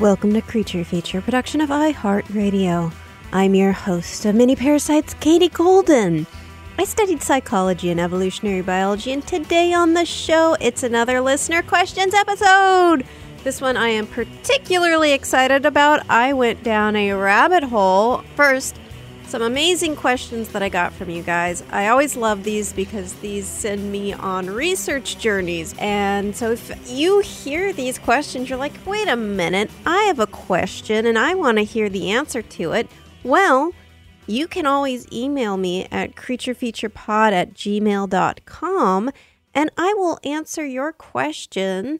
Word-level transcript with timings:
Welcome 0.00 0.34
to 0.34 0.42
Creature 0.42 0.84
Feature, 0.84 1.22
production 1.22 1.62
of 1.62 1.70
iHeartRadio. 1.70 2.92
I'm 3.32 3.54
your 3.54 3.72
host 3.72 4.26
of 4.26 4.34
Mini 4.34 4.54
Parasites, 4.54 5.14
Katie 5.14 5.48
Golden. 5.48 6.26
I 6.76 6.84
studied 6.84 7.22
psychology 7.22 7.88
and 7.88 7.98
evolutionary 7.98 8.60
biology, 8.60 9.12
and 9.12 9.26
today 9.26 9.72
on 9.72 9.94
the 9.94 10.04
show, 10.04 10.54
it's 10.60 10.82
another 10.82 11.22
listener 11.22 11.62
questions 11.62 12.12
episode. 12.12 13.06
This 13.42 13.62
one 13.62 13.78
I 13.78 13.88
am 13.88 14.06
particularly 14.06 15.12
excited 15.12 15.64
about. 15.64 16.04
I 16.10 16.34
went 16.34 16.62
down 16.62 16.94
a 16.94 17.14
rabbit 17.14 17.64
hole. 17.64 18.18
First, 18.34 18.78
some 19.26 19.42
amazing 19.42 19.96
questions 19.96 20.48
that 20.50 20.62
I 20.62 20.68
got 20.68 20.92
from 20.92 21.10
you 21.10 21.22
guys. 21.22 21.62
I 21.70 21.88
always 21.88 22.16
love 22.16 22.44
these 22.44 22.72
because 22.72 23.12
these 23.14 23.46
send 23.46 23.90
me 23.90 24.12
on 24.12 24.48
research 24.48 25.18
journeys. 25.18 25.74
And 25.78 26.34
so 26.34 26.52
if 26.52 26.90
you 26.90 27.20
hear 27.20 27.72
these 27.72 27.98
questions, 27.98 28.48
you're 28.48 28.58
like, 28.58 28.74
wait 28.86 29.08
a 29.08 29.16
minute, 29.16 29.70
I 29.84 30.02
have 30.04 30.20
a 30.20 30.26
question 30.26 31.06
and 31.06 31.18
I 31.18 31.34
want 31.34 31.58
to 31.58 31.64
hear 31.64 31.88
the 31.88 32.10
answer 32.10 32.40
to 32.40 32.72
it. 32.72 32.88
Well, 33.24 33.72
you 34.28 34.46
can 34.46 34.66
always 34.66 35.10
email 35.12 35.56
me 35.56 35.86
at 35.90 36.14
creaturefeaturepod 36.14 37.32
at 37.32 37.54
gmail.com 37.54 39.10
and 39.54 39.70
I 39.76 39.94
will 39.94 40.18
answer 40.22 40.64
your 40.64 40.92
question. 40.92 41.98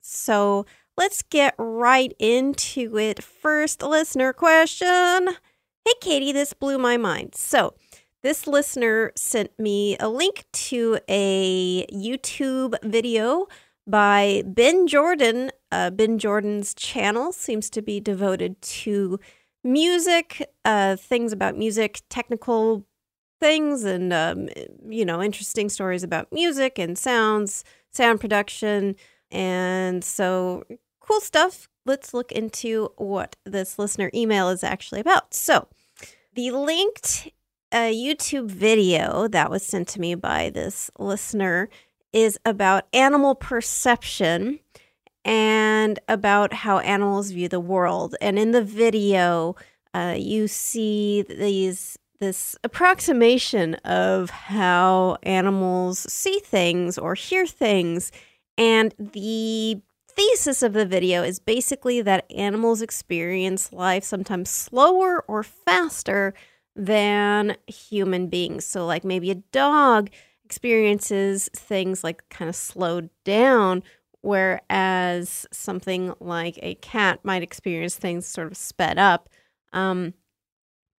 So 0.00 0.66
let's 0.96 1.22
get 1.22 1.54
right 1.56 2.14
into 2.18 2.98
it. 2.98 3.22
First 3.22 3.82
listener 3.82 4.32
question. 4.32 5.36
Hey, 5.86 5.94
Katie, 6.00 6.32
this 6.32 6.52
blew 6.52 6.78
my 6.78 6.96
mind. 6.96 7.36
So, 7.36 7.74
this 8.24 8.48
listener 8.48 9.12
sent 9.14 9.56
me 9.56 9.96
a 9.98 10.08
link 10.08 10.44
to 10.52 10.98
a 11.08 11.86
YouTube 11.92 12.74
video 12.82 13.46
by 13.86 14.42
Ben 14.44 14.88
Jordan. 14.88 15.52
Uh, 15.70 15.90
ben 15.90 16.18
Jordan's 16.18 16.74
channel 16.74 17.30
seems 17.30 17.70
to 17.70 17.82
be 17.82 18.00
devoted 18.00 18.60
to 18.62 19.20
music, 19.62 20.50
uh, 20.64 20.96
things 20.96 21.32
about 21.32 21.56
music, 21.56 22.00
technical 22.10 22.84
things, 23.38 23.84
and, 23.84 24.12
um, 24.12 24.48
you 24.88 25.04
know, 25.04 25.22
interesting 25.22 25.68
stories 25.68 26.02
about 26.02 26.32
music 26.32 26.80
and 26.80 26.98
sounds, 26.98 27.62
sound 27.92 28.20
production. 28.20 28.96
And 29.30 30.02
so, 30.02 30.64
cool 30.98 31.20
stuff. 31.20 31.68
Let's 31.84 32.12
look 32.12 32.32
into 32.32 32.88
what 32.96 33.36
this 33.44 33.78
listener 33.78 34.10
email 34.12 34.48
is 34.48 34.64
actually 34.64 35.00
about. 35.00 35.32
So, 35.32 35.68
the 36.36 36.50
linked 36.50 37.30
uh, 37.72 37.90
YouTube 37.90 38.48
video 38.50 39.26
that 39.26 39.50
was 39.50 39.64
sent 39.64 39.88
to 39.88 40.00
me 40.00 40.14
by 40.14 40.50
this 40.50 40.90
listener 40.98 41.68
is 42.12 42.38
about 42.44 42.86
animal 42.92 43.34
perception 43.34 44.60
and 45.24 45.98
about 46.08 46.52
how 46.52 46.78
animals 46.80 47.30
view 47.32 47.48
the 47.48 47.58
world. 47.58 48.14
And 48.20 48.38
in 48.38 48.52
the 48.52 48.62
video, 48.62 49.56
uh, 49.92 50.14
you 50.16 50.46
see 50.46 51.22
these 51.22 51.98
this 52.18 52.56
approximation 52.64 53.74
of 53.84 54.30
how 54.30 55.18
animals 55.22 56.10
see 56.10 56.38
things 56.38 56.96
or 56.96 57.14
hear 57.14 57.46
things. 57.46 58.10
And 58.56 58.94
the 58.98 59.82
thesis 60.16 60.62
of 60.62 60.72
the 60.72 60.86
video 60.86 61.22
is 61.22 61.38
basically 61.38 62.00
that 62.02 62.30
animals 62.32 62.82
experience 62.82 63.72
life 63.72 64.02
sometimes 64.02 64.50
slower 64.50 65.22
or 65.28 65.42
faster 65.42 66.34
than 66.74 67.56
human 67.66 68.28
beings. 68.28 68.64
So, 68.64 68.86
like 68.86 69.04
maybe 69.04 69.30
a 69.30 69.36
dog 69.36 70.10
experiences 70.44 71.48
things 71.54 72.02
like 72.02 72.28
kind 72.28 72.48
of 72.48 72.56
slowed 72.56 73.10
down, 73.24 73.82
whereas 74.22 75.46
something 75.52 76.14
like 76.20 76.58
a 76.62 76.74
cat 76.76 77.20
might 77.22 77.42
experience 77.42 77.96
things 77.96 78.26
sort 78.26 78.46
of 78.46 78.56
sped 78.56 78.98
up 78.98 79.28
um, 79.72 80.14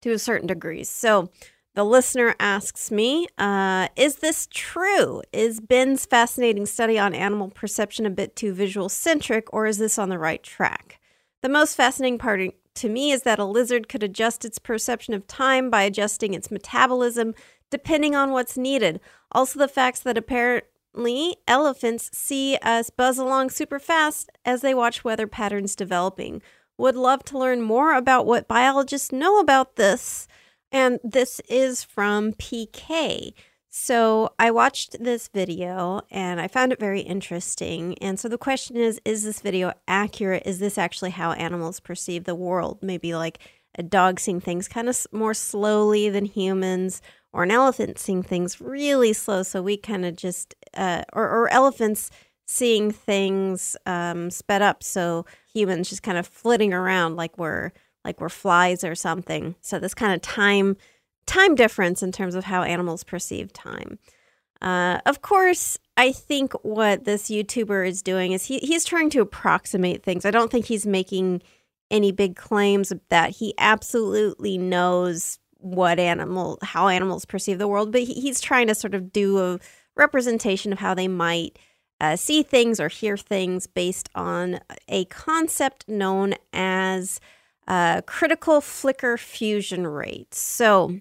to 0.01 0.11
a 0.11 0.19
certain 0.19 0.47
degree. 0.47 0.83
So, 0.83 1.29
the 1.77 1.85
listener 1.85 2.33
asks 2.39 2.89
me, 2.89 3.27
uh, 3.37 3.87
is 3.95 4.15
this 4.15 4.47
true? 4.49 5.21
Is 5.31 5.59
Ben's 5.59 6.07
fascinating 6.07 6.65
study 6.65 6.97
on 6.97 7.13
animal 7.13 7.49
perception 7.49 8.07
a 8.07 8.09
bit 8.09 8.35
too 8.35 8.51
visual 8.51 8.89
centric, 8.89 9.47
or 9.53 9.67
is 9.67 9.77
this 9.77 9.99
on 9.99 10.09
the 10.09 10.17
right 10.17 10.41
track? 10.41 10.99
The 11.43 11.49
most 11.49 11.75
fascinating 11.75 12.17
part 12.17 12.41
to 12.73 12.89
me 12.89 13.11
is 13.11 13.21
that 13.21 13.37
a 13.37 13.45
lizard 13.45 13.89
could 13.89 14.01
adjust 14.01 14.43
its 14.43 14.57
perception 14.57 15.13
of 15.13 15.27
time 15.27 15.69
by 15.69 15.83
adjusting 15.83 16.33
its 16.33 16.49
metabolism 16.49 17.35
depending 17.69 18.15
on 18.15 18.31
what's 18.31 18.57
needed. 18.57 18.99
Also, 19.31 19.59
the 19.59 19.67
facts 19.67 19.99
that 19.99 20.17
apparently 20.17 21.35
elephants 21.47 22.09
see 22.11 22.57
us 22.63 22.89
buzz 22.89 23.19
along 23.19 23.51
super 23.51 23.77
fast 23.77 24.31
as 24.43 24.61
they 24.61 24.73
watch 24.73 25.03
weather 25.03 25.27
patterns 25.27 25.75
developing. 25.75 26.41
Would 26.79 26.95
love 26.95 27.23
to 27.25 27.37
learn 27.37 27.61
more 27.61 27.93
about 27.93 28.25
what 28.25 28.47
biologists 28.47 29.11
know 29.11 29.39
about 29.39 29.75
this. 29.75 30.27
And 30.71 30.99
this 31.03 31.39
is 31.49 31.83
from 31.83 32.33
PK. 32.33 33.33
So 33.69 34.33
I 34.39 34.49
watched 34.51 35.03
this 35.03 35.27
video 35.27 36.01
and 36.09 36.41
I 36.41 36.47
found 36.47 36.71
it 36.71 36.79
very 36.79 37.01
interesting. 37.01 37.95
And 37.99 38.19
so 38.19 38.27
the 38.27 38.37
question 38.37 38.75
is 38.75 38.99
is 39.05 39.23
this 39.23 39.39
video 39.39 39.73
accurate? 39.87 40.43
Is 40.45 40.59
this 40.59 40.77
actually 40.77 41.11
how 41.11 41.33
animals 41.33 41.79
perceive 41.79 42.23
the 42.23 42.35
world? 42.35 42.79
Maybe 42.81 43.13
like 43.13 43.39
a 43.77 43.83
dog 43.83 44.19
seeing 44.19 44.39
things 44.39 44.67
kind 44.67 44.89
of 44.89 45.05
more 45.11 45.33
slowly 45.33 46.09
than 46.09 46.25
humans, 46.25 47.01
or 47.31 47.43
an 47.43 47.51
elephant 47.51 47.99
seeing 47.99 48.23
things 48.23 48.59
really 48.59 49.13
slow. 49.13 49.43
So 49.43 49.61
we 49.61 49.77
kind 49.77 50.05
of 50.05 50.15
just, 50.15 50.55
uh, 50.73 51.03
or, 51.13 51.29
or 51.29 51.49
elephants 51.49 52.09
seeing 52.47 52.89
things 52.91 53.75
um, 53.85 54.31
sped 54.31 54.61
up. 54.61 54.81
So 54.81 55.25
humans 55.53 55.89
just 55.89 56.01
kind 56.01 56.17
of 56.17 56.25
flitting 56.25 56.73
around 56.73 57.15
like 57.15 57.37
we're 57.37 57.71
like 58.07 58.21
we're 58.21 58.29
flies 58.29 58.83
or 58.83 58.95
something. 58.95 59.53
So 59.61 59.77
this 59.77 59.93
kind 59.93 60.13
of 60.13 60.21
time 60.21 60.77
time 61.27 61.55
difference 61.55 62.01
in 62.01 62.11
terms 62.11 62.35
of 62.35 62.45
how 62.45 62.63
animals 62.63 63.03
perceive 63.03 63.51
time. 63.51 63.99
Uh, 64.61 64.99
of 65.05 65.21
course, 65.21 65.77
I 65.97 66.13
think 66.13 66.53
what 66.63 67.03
this 67.03 67.29
YouTuber 67.29 67.87
is 67.87 68.01
doing 68.01 68.31
is 68.31 68.45
he 68.45 68.59
he's 68.59 68.85
trying 68.85 69.11
to 69.11 69.21
approximate 69.21 70.03
things. 70.03 70.25
I 70.25 70.31
don't 70.31 70.49
think 70.49 70.65
he's 70.65 70.87
making 70.87 71.43
any 71.91 72.11
big 72.11 72.35
claims 72.35 72.91
that 73.09 73.31
he 73.31 73.53
absolutely 73.57 74.57
knows 74.57 75.37
what 75.57 75.99
animal 75.99 76.57
how 76.61 76.87
animals 76.87 77.25
perceive 77.25 77.59
the 77.59 77.67
world, 77.67 77.91
but 77.91 78.01
he, 78.01 78.13
he's 78.13 78.39
trying 78.41 78.67
to 78.67 78.75
sort 78.75 78.95
of 78.95 79.11
do 79.11 79.37
a 79.37 79.59
representation 79.95 80.71
of 80.71 80.79
how 80.79 80.93
they 80.93 81.07
might 81.07 81.59
uh, 81.99 82.15
see 82.15 82.41
things 82.41 82.79
or 82.79 82.87
hear 82.87 83.17
things 83.17 83.67
based 83.67 84.09
on 84.15 84.59
a 84.87 85.05
concept 85.05 85.87
known 85.87 86.35
as 86.53 87.19
uh, 87.67 88.01
critical 88.01 88.61
flicker 88.61 89.17
fusion 89.17 89.85
rate. 89.85 90.33
So, 90.33 90.99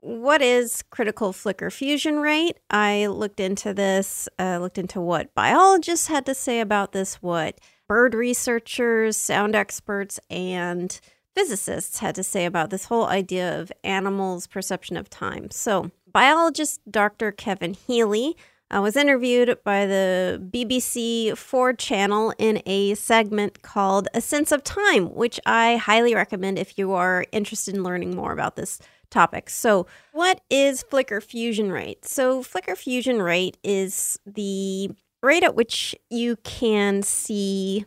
what 0.00 0.40
is 0.40 0.82
critical 0.90 1.32
flicker 1.32 1.70
fusion 1.70 2.20
rate? 2.20 2.58
I 2.70 3.06
looked 3.06 3.40
into 3.40 3.74
this, 3.74 4.28
uh, 4.38 4.58
looked 4.58 4.78
into 4.78 5.00
what 5.00 5.34
biologists 5.34 6.06
had 6.06 6.24
to 6.26 6.34
say 6.34 6.60
about 6.60 6.92
this, 6.92 7.16
what 7.16 7.60
bird 7.86 8.14
researchers, 8.14 9.16
sound 9.16 9.54
experts, 9.54 10.18
and 10.30 10.98
physicists 11.34 11.98
had 11.98 12.14
to 12.14 12.22
say 12.22 12.46
about 12.46 12.70
this 12.70 12.86
whole 12.86 13.06
idea 13.06 13.60
of 13.60 13.72
animals' 13.84 14.46
perception 14.46 14.96
of 14.96 15.10
time. 15.10 15.50
So, 15.50 15.90
biologist 16.10 16.80
Dr. 16.90 17.30
Kevin 17.32 17.74
Healy 17.74 18.36
uh, 18.70 18.80
was 18.80 18.96
interviewed 18.96 19.58
by 19.64 19.86
the 19.86 20.42
BBC 20.52 21.36
4 21.36 21.72
channel 21.74 22.32
in 22.38 22.62
a 22.66 22.94
segment 22.94 23.62
called 23.62 24.08
A 24.14 24.20
Sense 24.20 24.52
of 24.52 24.62
Time, 24.62 25.14
which 25.14 25.40
I 25.44 25.76
highly 25.76 26.14
recommend 26.14 26.58
if 26.58 26.78
you 26.78 26.92
are 26.92 27.24
interested 27.32 27.74
in 27.74 27.82
learning 27.82 28.14
more 28.14 28.32
about 28.32 28.56
this 28.56 28.78
topic. 29.10 29.50
So, 29.50 29.86
what 30.12 30.40
is 30.50 30.82
flicker 30.82 31.20
fusion 31.20 31.72
rate? 31.72 32.04
So, 32.04 32.42
flicker 32.42 32.76
fusion 32.76 33.20
rate 33.20 33.56
is 33.64 34.18
the 34.24 34.90
rate 35.22 35.42
at 35.42 35.54
which 35.54 35.94
you 36.08 36.36
can 36.36 37.02
see 37.02 37.84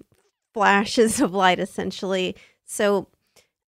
flashes 0.54 1.22
of 1.22 1.34
light, 1.34 1.60
essentially. 1.60 2.36
So, 2.66 3.08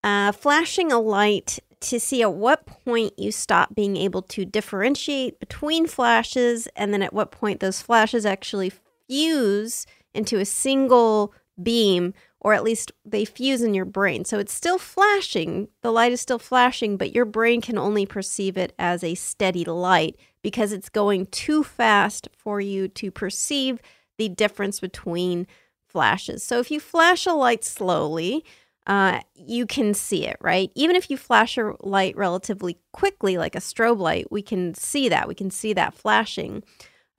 uh, 0.02 0.32
flashing 0.32 0.92
a 0.92 0.98
light 1.00 1.60
to 1.84 2.00
see 2.00 2.22
at 2.22 2.34
what 2.34 2.66
point 2.66 3.18
you 3.18 3.32
stop 3.32 3.74
being 3.74 3.96
able 3.96 4.22
to 4.22 4.44
differentiate 4.44 5.38
between 5.40 5.86
flashes 5.86 6.66
and 6.76 6.92
then 6.92 7.02
at 7.02 7.12
what 7.12 7.30
point 7.30 7.60
those 7.60 7.80
flashes 7.80 8.26
actually 8.26 8.72
fuse 9.08 9.86
into 10.12 10.38
a 10.38 10.44
single 10.44 11.32
beam 11.62 12.14
or 12.40 12.52
at 12.52 12.62
least 12.62 12.92
they 13.06 13.24
fuse 13.24 13.62
in 13.62 13.72
your 13.72 13.86
brain. 13.86 14.24
So 14.24 14.38
it's 14.38 14.52
still 14.52 14.78
flashing, 14.78 15.68
the 15.80 15.90
light 15.90 16.12
is 16.12 16.20
still 16.20 16.38
flashing, 16.38 16.98
but 16.98 17.14
your 17.14 17.24
brain 17.24 17.62
can 17.62 17.78
only 17.78 18.04
perceive 18.04 18.58
it 18.58 18.74
as 18.78 19.02
a 19.02 19.14
steady 19.14 19.64
light 19.64 20.16
because 20.42 20.70
it's 20.70 20.90
going 20.90 21.26
too 21.26 21.64
fast 21.64 22.28
for 22.36 22.60
you 22.60 22.86
to 22.88 23.10
perceive 23.10 23.80
the 24.18 24.28
difference 24.28 24.78
between 24.78 25.46
flashes. 25.88 26.42
So 26.42 26.60
if 26.60 26.70
you 26.70 26.80
flash 26.80 27.24
a 27.24 27.32
light 27.32 27.64
slowly, 27.64 28.44
uh, 28.86 29.20
you 29.34 29.66
can 29.66 29.94
see 29.94 30.26
it, 30.26 30.36
right? 30.40 30.70
Even 30.74 30.96
if 30.96 31.10
you 31.10 31.16
flash 31.16 31.56
a 31.56 31.72
light 31.80 32.16
relatively 32.16 32.78
quickly, 32.92 33.38
like 33.38 33.54
a 33.54 33.60
strobe 33.60 33.98
light, 33.98 34.30
we 34.30 34.42
can 34.42 34.74
see 34.74 35.08
that. 35.08 35.26
We 35.28 35.34
can 35.34 35.50
see 35.50 35.72
that 35.72 35.94
flashing. 35.94 36.62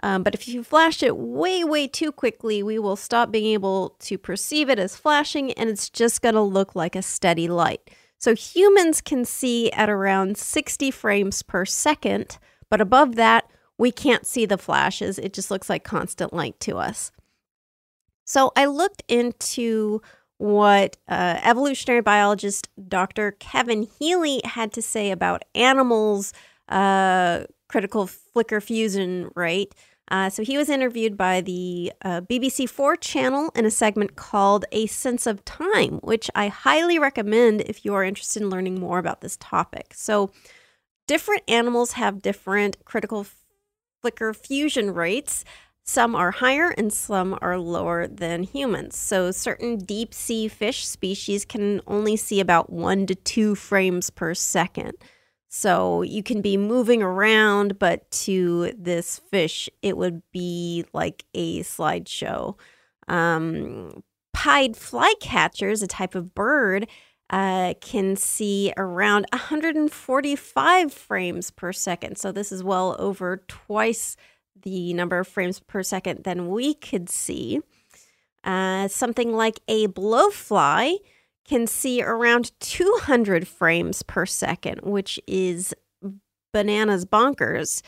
Um, 0.04 0.22
but 0.22 0.36
if 0.36 0.48
you 0.48 0.64
flash 0.64 1.02
it 1.02 1.18
way, 1.18 1.64
way 1.64 1.88
too 1.88 2.12
quickly, 2.12 2.62
we 2.62 2.78
will 2.78 2.96
stop 2.96 3.32
being 3.32 3.52
able 3.54 3.96
to 4.02 4.18
perceive 4.18 4.70
it 4.70 4.78
as 4.78 4.96
flashing 4.96 5.52
and 5.54 5.70
it's 5.70 5.90
just 5.90 6.22
going 6.22 6.36
to 6.36 6.42
look 6.42 6.76
like 6.76 6.96
a 6.96 7.02
steady 7.02 7.48
light. 7.48 7.90
So 8.20 8.36
humans 8.36 9.02
can 9.02 9.26
see 9.26 9.72
at 9.72 9.90
around 9.90 10.38
60 10.38 10.92
frames 10.92 11.42
per 11.42 11.66
second, 11.66 12.38
but 12.70 12.82
above 12.82 13.16
that, 13.16 13.50
we 13.78 13.92
can't 13.92 14.26
see 14.26 14.46
the 14.46 14.58
flashes. 14.58 15.18
It 15.18 15.34
just 15.34 15.52
looks 15.52 15.70
like 15.70 15.84
constant 15.84 16.34
light 16.34 16.60
to 16.62 16.78
us. 16.78 17.12
So 18.26 18.52
I 18.56 18.66
looked 18.66 19.04
into 19.08 20.02
what 20.38 20.98
uh, 21.08 21.40
evolutionary 21.44 22.02
biologist 22.02 22.68
Dr. 22.88 23.32
Kevin 23.32 23.88
Healy 24.00 24.42
had 24.44 24.74
to 24.74 24.82
say 24.82 25.12
about 25.12 25.44
animals' 25.54 26.34
uh, 26.70 27.46
critical 27.68 28.08
flicker 28.08 28.60
fusion 28.62 29.32
rate. 29.36 29.74
Uh, 30.12 30.30
so 30.30 30.44
he 30.44 30.58
was 30.58 30.70
interviewed 30.70 31.18
by 31.18 31.42
the 31.42 31.92
uh, 32.04 32.22
BBC 32.22 32.70
Four 32.70 32.96
channel 32.96 33.52
in 33.56 33.66
a 33.66 33.72
segment 33.72 34.16
called 34.16 34.66
A 34.72 34.86
Sense 34.86 35.26
of 35.26 35.44
Time, 35.46 36.00
which 36.04 36.30
I 36.36 36.48
highly 36.48 37.00
recommend 37.00 37.62
if 37.62 37.84
you 37.84 37.94
are 37.96 38.04
interested 38.04 38.44
in 38.44 38.50
learning 38.50 38.80
more 38.80 39.00
about 39.00 39.22
this 39.22 39.38
topic. 39.38 39.94
So, 39.96 40.32
different 41.08 41.44
animals 41.48 41.94
have 41.94 42.22
different 42.22 42.78
critical 42.86 43.26
flicker 44.02 44.34
fusion 44.34 44.94
rates. 44.94 45.44
Some 45.88 46.16
are 46.16 46.32
higher 46.32 46.70
and 46.72 46.92
some 46.92 47.38
are 47.44 47.60
lower 47.60 48.08
than 48.08 48.42
humans. 48.42 48.98
So, 48.98 49.30
certain 49.30 49.78
deep 49.78 50.16
sea 50.16 50.48
fish 50.48 50.86
species 50.88 51.46
can 51.46 51.80
only 51.86 52.18
see 52.18 52.40
about 52.40 52.72
one 52.72 53.06
to 53.06 53.14
two 53.14 53.54
frames 53.54 54.10
per 54.10 54.34
second. 54.34 54.94
So, 55.48 56.02
you 56.02 56.24
can 56.24 56.42
be 56.42 56.58
moving 56.58 57.04
around, 57.04 57.78
but 57.78 58.10
to 58.26 58.74
this 58.76 59.22
fish, 59.30 59.70
it 59.84 59.96
would 59.96 60.24
be 60.32 60.86
like 60.92 61.24
a 61.36 61.60
slideshow. 61.62 62.58
Um, 63.08 64.04
pied 64.34 64.74
flycatchers, 64.74 65.84
a 65.84 65.88
type 65.88 66.16
of 66.16 66.34
bird, 66.34 66.88
uh, 67.30 67.76
can 67.80 68.16
see 68.16 68.74
around 68.76 69.28
145 69.32 70.92
frames 70.92 71.52
per 71.52 71.72
second. 71.72 72.18
So, 72.18 72.32
this 72.32 72.52
is 72.52 72.64
well 72.64 72.96
over 72.98 73.44
twice 73.48 74.18
the 74.62 74.94
number 74.94 75.20
of 75.20 75.28
frames 75.28 75.60
per 75.60 75.84
second 75.84 76.24
than 76.24 76.50
we 76.50 76.74
could 76.74 77.10
see. 77.10 77.60
Uh, 78.44 78.88
something 78.88 79.34
like 79.34 79.60
a 79.68 79.88
blowfly 79.88 80.98
can 81.48 81.68
see 81.68 82.02
around 82.02 82.52
200 82.60 83.48
frames 83.48 84.04
per 84.04 84.26
second, 84.26 84.82
which 84.82 85.20
is 85.28 85.74
bananas 86.54 87.06
bonkers. 87.06 87.82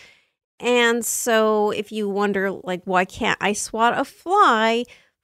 And 0.59 1.05
so 1.05 1.71
if 1.71 1.91
you 1.91 2.09
wonder 2.09 2.51
like 2.51 2.81
why 2.85 3.05
can't 3.05 3.37
I 3.41 3.53
swat 3.53 3.97
a 3.97 4.03
fly? 4.03 4.83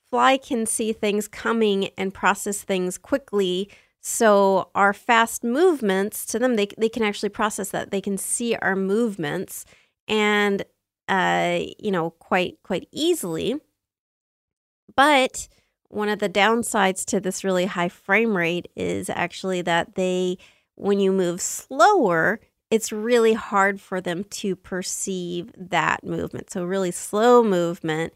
Fly 0.10 0.38
can 0.38 0.66
see 0.66 0.94
things 0.94 1.28
coming 1.28 1.89
and 1.98 2.13
process 2.13 2.62
things 2.62 2.98
quickly. 2.98 3.69
So 4.00 4.69
our 4.75 4.94
fast 4.94 5.44
movements 5.44 6.25
to 6.28 6.39
them 6.39 6.56
they 6.56 6.68
they 6.78 6.89
can 6.89 7.04
actually 7.04 7.30
process 7.30 7.69
that. 7.69 7.92
They 7.92 8.01
can 8.01 8.18
see 8.18 8.56
our 8.56 8.75
movements 8.75 9.66
and 10.07 10.63
uh, 11.13 11.60
you 11.77 11.92
know, 11.92 12.10
quite 12.10 12.57
quite 12.63 12.88
easily. 12.92 13.60
But 14.95 15.48
one 15.89 16.10
of 16.10 16.19
the 16.19 16.30
downsides 16.30 17.06
to 17.06 17.19
this 17.19 17.44
really 17.44 17.65
high 17.65 17.89
frame 17.89 18.36
rate 18.36 18.68
is 18.75 19.10
actually 19.10 19.62
that 19.62 19.94
they, 19.94 20.38
when 20.75 21.00
you 21.00 21.12
move 21.12 21.39
slower, 21.39 22.39
it's 22.71 22.92
really 22.92 23.33
hard 23.33 23.80
for 23.80 24.01
them 24.01 24.24
to 24.24 24.56
perceive 24.56 25.51
that 25.56 26.04
movement. 26.04 26.50
So, 26.50 26.63
really 26.63 26.92
slow 26.92 27.44
movement 27.44 28.13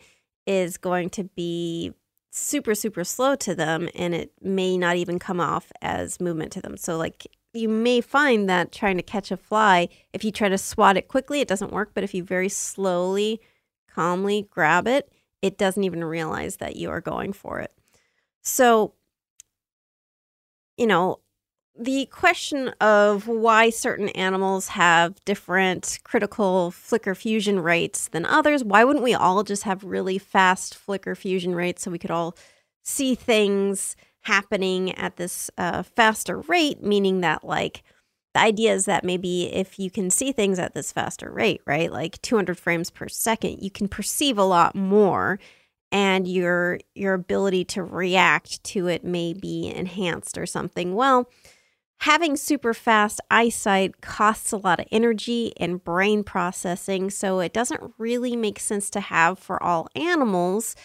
is 0.47 0.77
going 0.77 1.11
to 1.11 1.25
be 1.25 1.93
super, 2.31 2.73
super 2.73 3.03
slow 3.03 3.35
to 3.35 3.53
them, 3.53 3.89
and 3.93 4.15
it 4.15 4.31
may 4.41 4.75
not 4.75 4.95
even 4.95 5.19
come 5.19 5.39
off 5.39 5.71
as 5.81 6.19
movement 6.19 6.51
to 6.53 6.61
them. 6.61 6.77
So, 6.77 6.97
like 6.97 7.27
you 7.57 7.69
may 7.69 8.01
find 8.01 8.49
that 8.49 8.71
trying 8.71 8.97
to 8.97 9.03
catch 9.03 9.31
a 9.31 9.37
fly, 9.37 9.89
if 10.13 10.23
you 10.23 10.31
try 10.31 10.49
to 10.49 10.57
swat 10.57 10.97
it 10.97 11.07
quickly, 11.07 11.41
it 11.41 11.47
doesn't 11.47 11.71
work. 11.71 11.91
But 11.93 12.03
if 12.03 12.13
you 12.13 12.23
very 12.23 12.49
slowly, 12.49 13.41
calmly 13.89 14.47
grab 14.49 14.87
it, 14.87 15.11
it 15.41 15.57
doesn't 15.57 15.83
even 15.83 16.03
realize 16.03 16.57
that 16.57 16.75
you 16.75 16.89
are 16.89 17.01
going 17.01 17.33
for 17.33 17.59
it. 17.59 17.71
So, 18.41 18.93
you 20.77 20.87
know, 20.87 21.19
the 21.79 22.07
question 22.07 22.69
of 22.81 23.27
why 23.27 23.69
certain 23.69 24.09
animals 24.09 24.69
have 24.69 25.23
different 25.25 25.99
critical 26.03 26.71
flicker 26.71 27.13
fusion 27.13 27.59
rates 27.59 28.07
than 28.07 28.25
others, 28.25 28.63
why 28.63 28.83
wouldn't 28.83 29.03
we 29.03 29.13
all 29.13 29.43
just 29.43 29.63
have 29.63 29.83
really 29.83 30.17
fast 30.17 30.75
flicker 30.75 31.13
fusion 31.13 31.53
rates 31.53 31.83
so 31.83 31.91
we 31.91 31.99
could 31.99 32.11
all 32.11 32.35
see 32.83 33.13
things 33.15 33.95
happening 34.27 34.93
at 34.95 35.17
this 35.17 35.49
uh, 35.57 35.83
faster 35.83 36.39
rate, 36.41 36.83
meaning 36.83 37.21
that, 37.21 37.43
like, 37.43 37.83
the 38.33 38.41
idea 38.41 38.73
is 38.73 38.85
that 38.85 39.03
maybe 39.03 39.51
if 39.53 39.79
you 39.79 39.89
can 39.89 40.11
see 40.11 40.31
things 40.31 40.59
at 40.59 40.75
this 40.75 40.91
faster 40.91 41.31
rate, 41.31 41.61
right, 41.65 41.91
like 41.91 42.21
200 42.21 42.57
frames 42.57 42.91
per 42.91 43.07
second, 43.07 43.59
you 43.61 43.71
can 43.71 43.87
perceive 43.87 44.37
a 44.37 44.43
lot 44.43 44.75
more 44.75 45.39
and 45.91 46.27
your 46.27 46.79
your 46.93 47.13
ability 47.13 47.63
to 47.63 47.81
react 47.81 48.63
to 48.63 48.87
it 48.87 49.03
may 49.03 49.33
be 49.33 49.73
enhanced 49.73 50.37
or 50.37 50.45
something. 50.45 50.93
Well, 50.93 51.29
having 52.01 52.35
super 52.35 52.73
fast 52.73 53.21
eyesight 53.31 54.01
costs 54.01 54.51
a 54.51 54.57
lot 54.57 54.79
of 54.79 54.85
energy 54.91 55.53
and 55.57 55.83
brain 55.83 56.23
processing, 56.23 57.09
so 57.09 57.39
it 57.39 57.53
doesn't 57.53 57.93
really 57.97 58.35
make 58.35 58.59
sense 58.59 58.89
to 58.91 58.99
have 58.99 59.39
for 59.39 59.61
all 59.63 59.87
animals 59.95 60.75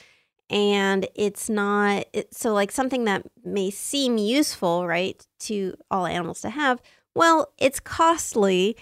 and 0.50 1.06
it's 1.14 1.48
not 1.48 2.04
it, 2.12 2.34
so 2.34 2.52
like 2.52 2.70
something 2.70 3.04
that 3.04 3.24
may 3.44 3.70
seem 3.70 4.18
useful 4.18 4.86
right 4.86 5.26
to 5.38 5.74
all 5.90 6.06
animals 6.06 6.40
to 6.40 6.50
have 6.50 6.80
well 7.14 7.52
it's 7.58 7.80
costly 7.80 8.76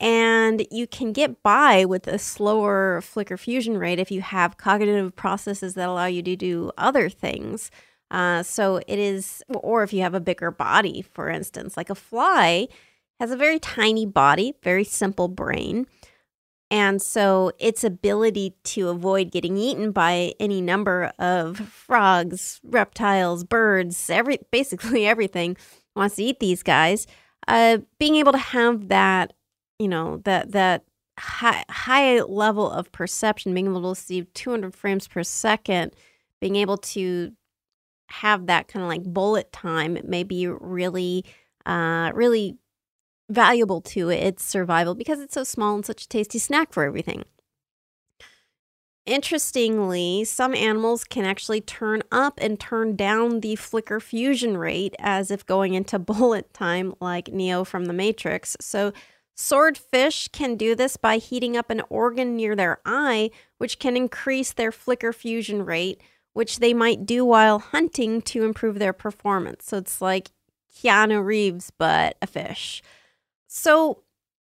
and 0.00 0.64
you 0.70 0.86
can 0.86 1.12
get 1.12 1.42
by 1.42 1.84
with 1.84 2.06
a 2.06 2.18
slower 2.18 3.00
flicker 3.00 3.36
fusion 3.36 3.76
rate 3.78 3.98
if 3.98 4.10
you 4.10 4.20
have 4.22 4.56
cognitive 4.56 5.14
processes 5.16 5.74
that 5.74 5.88
allow 5.88 6.06
you 6.06 6.22
to 6.22 6.36
do 6.36 6.70
other 6.78 7.08
things. 7.08 7.70
Uh, 8.10 8.42
so 8.42 8.76
it 8.86 8.98
is 8.98 9.42
or 9.48 9.82
if 9.82 9.92
you 9.92 10.00
have 10.00 10.14
a 10.14 10.20
bigger 10.20 10.50
body 10.50 11.02
for 11.02 11.28
instance 11.28 11.76
like 11.76 11.90
a 11.90 11.94
fly 11.94 12.66
has 13.20 13.30
a 13.30 13.36
very 13.36 13.58
tiny 13.58 14.06
body 14.06 14.54
very 14.62 14.82
simple 14.82 15.28
brain 15.28 15.86
And 16.70 17.00
so 17.00 17.52
its 17.58 17.82
ability 17.82 18.54
to 18.64 18.88
avoid 18.88 19.30
getting 19.30 19.56
eaten 19.56 19.90
by 19.90 20.34
any 20.38 20.60
number 20.60 21.12
of 21.18 21.56
frogs, 21.56 22.60
reptiles, 22.62 23.44
birds, 23.44 24.10
every 24.10 24.38
basically 24.50 25.06
everything 25.06 25.56
wants 25.96 26.16
to 26.16 26.24
eat 26.24 26.40
these 26.40 26.62
guys. 26.62 27.06
Uh, 27.46 27.78
being 27.98 28.16
able 28.16 28.32
to 28.32 28.38
have 28.38 28.88
that, 28.88 29.32
you 29.78 29.88
know, 29.88 30.18
that 30.24 30.52
that 30.52 30.84
high 31.18 31.64
high 31.70 32.20
level 32.20 32.70
of 32.70 32.92
perception, 32.92 33.54
being 33.54 33.66
able 33.66 33.94
to 33.94 34.00
see 34.00 34.22
200 34.22 34.74
frames 34.74 35.08
per 35.08 35.22
second, 35.22 35.94
being 36.40 36.56
able 36.56 36.76
to 36.76 37.32
have 38.08 38.46
that 38.46 38.68
kind 38.68 38.82
of 38.82 38.88
like 38.88 39.02
bullet 39.04 39.52
time, 39.52 39.96
it 39.96 40.06
may 40.08 40.22
be 40.22 40.46
really, 40.46 41.24
uh, 41.66 42.10
really 42.14 42.56
valuable 43.28 43.80
to 43.80 44.08
its 44.08 44.44
survival 44.44 44.94
because 44.94 45.20
it's 45.20 45.34
so 45.34 45.44
small 45.44 45.74
and 45.74 45.84
such 45.84 46.04
a 46.04 46.08
tasty 46.08 46.38
snack 46.38 46.72
for 46.72 46.84
everything. 46.84 47.24
Interestingly, 49.08 50.24
some 50.24 50.54
animals 50.54 51.02
can 51.02 51.24
actually 51.24 51.62
turn 51.62 52.02
up 52.12 52.38
and 52.42 52.60
turn 52.60 52.94
down 52.94 53.40
the 53.40 53.56
flicker 53.56 54.00
fusion 54.00 54.58
rate 54.58 54.94
as 54.98 55.30
if 55.30 55.46
going 55.46 55.72
into 55.72 55.98
bullet 55.98 56.52
time, 56.52 56.94
like 57.00 57.28
Neo 57.28 57.64
from 57.64 57.86
the 57.86 57.94
Matrix. 57.94 58.54
So, 58.60 58.92
swordfish 59.34 60.28
can 60.28 60.56
do 60.56 60.74
this 60.74 60.98
by 60.98 61.16
heating 61.16 61.56
up 61.56 61.70
an 61.70 61.80
organ 61.88 62.36
near 62.36 62.54
their 62.54 62.80
eye, 62.84 63.30
which 63.56 63.78
can 63.78 63.96
increase 63.96 64.52
their 64.52 64.72
flicker 64.72 65.14
fusion 65.14 65.64
rate, 65.64 66.02
which 66.34 66.58
they 66.58 66.74
might 66.74 67.06
do 67.06 67.24
while 67.24 67.60
hunting 67.60 68.20
to 68.20 68.44
improve 68.44 68.78
their 68.78 68.92
performance. 68.92 69.64
So, 69.64 69.78
it's 69.78 70.02
like 70.02 70.32
Keanu 70.70 71.24
Reeves, 71.24 71.70
but 71.70 72.18
a 72.20 72.26
fish. 72.26 72.82
So, 73.48 74.02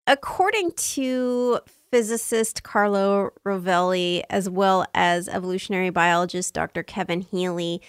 according 0.07 0.71
to 0.71 1.59
physicist 1.91 2.63
Carlo 2.63 3.29
Rovelli, 3.45 4.23
as 4.29 4.49
well 4.49 4.85
as 4.93 5.29
evolutionary 5.29 5.91
biologist 5.91 6.53
Dr. 6.53 6.81
Kevin 6.81 7.21
Healy, 7.21 7.81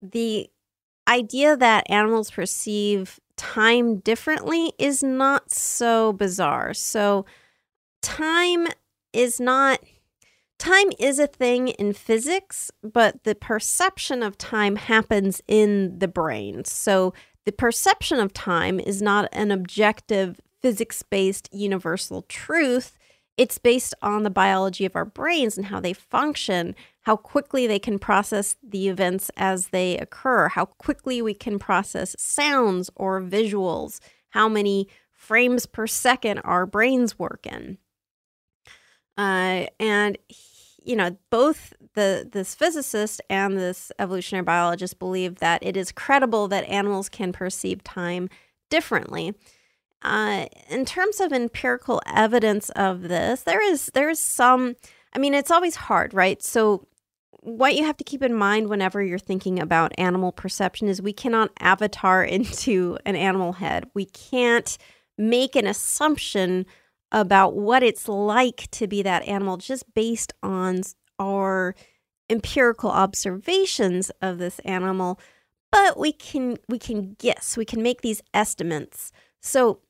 the 0.00 0.48
idea 1.08 1.56
that 1.56 1.90
animals 1.90 2.30
perceive 2.30 3.18
time 3.36 3.98
differently 3.98 4.72
is 4.78 5.02
not 5.02 5.50
so 5.50 6.12
bizarre. 6.12 6.72
So, 6.72 7.26
time 8.00 8.68
is 9.12 9.40
not. 9.40 9.80
Time 10.56 10.92
is 11.00 11.18
a 11.18 11.26
thing 11.26 11.68
in 11.68 11.92
physics, 11.92 12.70
but 12.80 13.24
the 13.24 13.34
perception 13.34 14.22
of 14.22 14.38
time 14.38 14.76
happens 14.76 15.42
in 15.48 15.98
the 15.98 16.08
brain. 16.08 16.64
So, 16.64 17.12
the 17.44 17.52
perception 17.52 18.20
of 18.20 18.32
time 18.32 18.80
is 18.80 19.02
not 19.02 19.28
an 19.32 19.50
objective 19.50 20.40
physics 20.64 21.02
based 21.02 21.50
universal 21.52 22.22
truth. 22.22 22.96
It's 23.36 23.58
based 23.58 23.92
on 24.00 24.22
the 24.22 24.30
biology 24.30 24.86
of 24.86 24.96
our 24.96 25.04
brains 25.04 25.58
and 25.58 25.66
how 25.66 25.78
they 25.78 25.92
function, 25.92 26.74
how 27.02 27.16
quickly 27.16 27.66
they 27.66 27.78
can 27.78 27.98
process 27.98 28.56
the 28.66 28.88
events 28.88 29.30
as 29.36 29.68
they 29.68 29.98
occur, 29.98 30.48
how 30.48 30.64
quickly 30.64 31.20
we 31.20 31.34
can 31.34 31.58
process 31.58 32.16
sounds 32.18 32.88
or 32.96 33.20
visuals, 33.20 34.00
how 34.30 34.48
many 34.48 34.88
frames 35.12 35.66
per 35.66 35.86
second 35.86 36.38
our 36.38 36.64
brains 36.64 37.18
work 37.18 37.46
in. 37.46 37.76
Uh, 39.18 39.66
and 39.78 40.16
you 40.82 40.96
know, 40.96 41.14
both 41.28 41.74
the 41.92 42.26
this 42.32 42.54
physicist 42.54 43.20
and 43.28 43.58
this 43.58 43.92
evolutionary 43.98 44.44
biologist 44.44 44.98
believe 44.98 45.40
that 45.40 45.62
it 45.62 45.76
is 45.76 45.92
credible 45.92 46.48
that 46.48 46.64
animals 46.64 47.10
can 47.10 47.32
perceive 47.32 47.84
time 47.84 48.30
differently. 48.70 49.34
Uh, 50.04 50.46
in 50.68 50.84
terms 50.84 51.18
of 51.18 51.32
empirical 51.32 52.00
evidence 52.06 52.68
of 52.70 53.02
this, 53.02 53.42
there 53.42 53.62
is 53.62 53.86
there 53.94 54.10
is 54.10 54.20
some. 54.20 54.76
I 55.14 55.18
mean, 55.18 55.32
it's 55.32 55.50
always 55.50 55.76
hard, 55.76 56.12
right? 56.12 56.42
So, 56.42 56.86
what 57.40 57.74
you 57.74 57.84
have 57.84 57.96
to 57.96 58.04
keep 58.04 58.22
in 58.22 58.34
mind 58.34 58.68
whenever 58.68 59.02
you're 59.02 59.18
thinking 59.18 59.58
about 59.58 59.92
animal 59.96 60.30
perception 60.30 60.88
is 60.88 61.00
we 61.00 61.12
cannot 61.12 61.50
avatar 61.58 62.22
into 62.36 62.98
an 63.06 63.16
animal 63.16 63.54
head. 63.54 63.86
We 63.94 64.04
can't 64.04 64.76
make 65.16 65.56
an 65.56 65.66
assumption 65.66 66.66
about 67.12 67.54
what 67.54 67.82
it's 67.82 68.08
like 68.08 68.68
to 68.72 68.86
be 68.86 69.00
that 69.02 69.26
animal 69.26 69.56
just 69.56 69.94
based 69.94 70.32
on 70.42 70.82
our 71.18 71.74
empirical 72.28 72.90
observations 72.90 74.10
of 74.20 74.38
this 74.38 74.58
animal 74.60 75.20
but 75.70 75.98
we 75.98 76.10
can 76.10 76.56
we 76.68 76.78
can 76.78 77.14
guess 77.18 77.56
we 77.56 77.64
can 77.64 77.82
make 77.82 78.00
these 78.00 78.22
estimates 78.32 79.12
so 79.40 79.80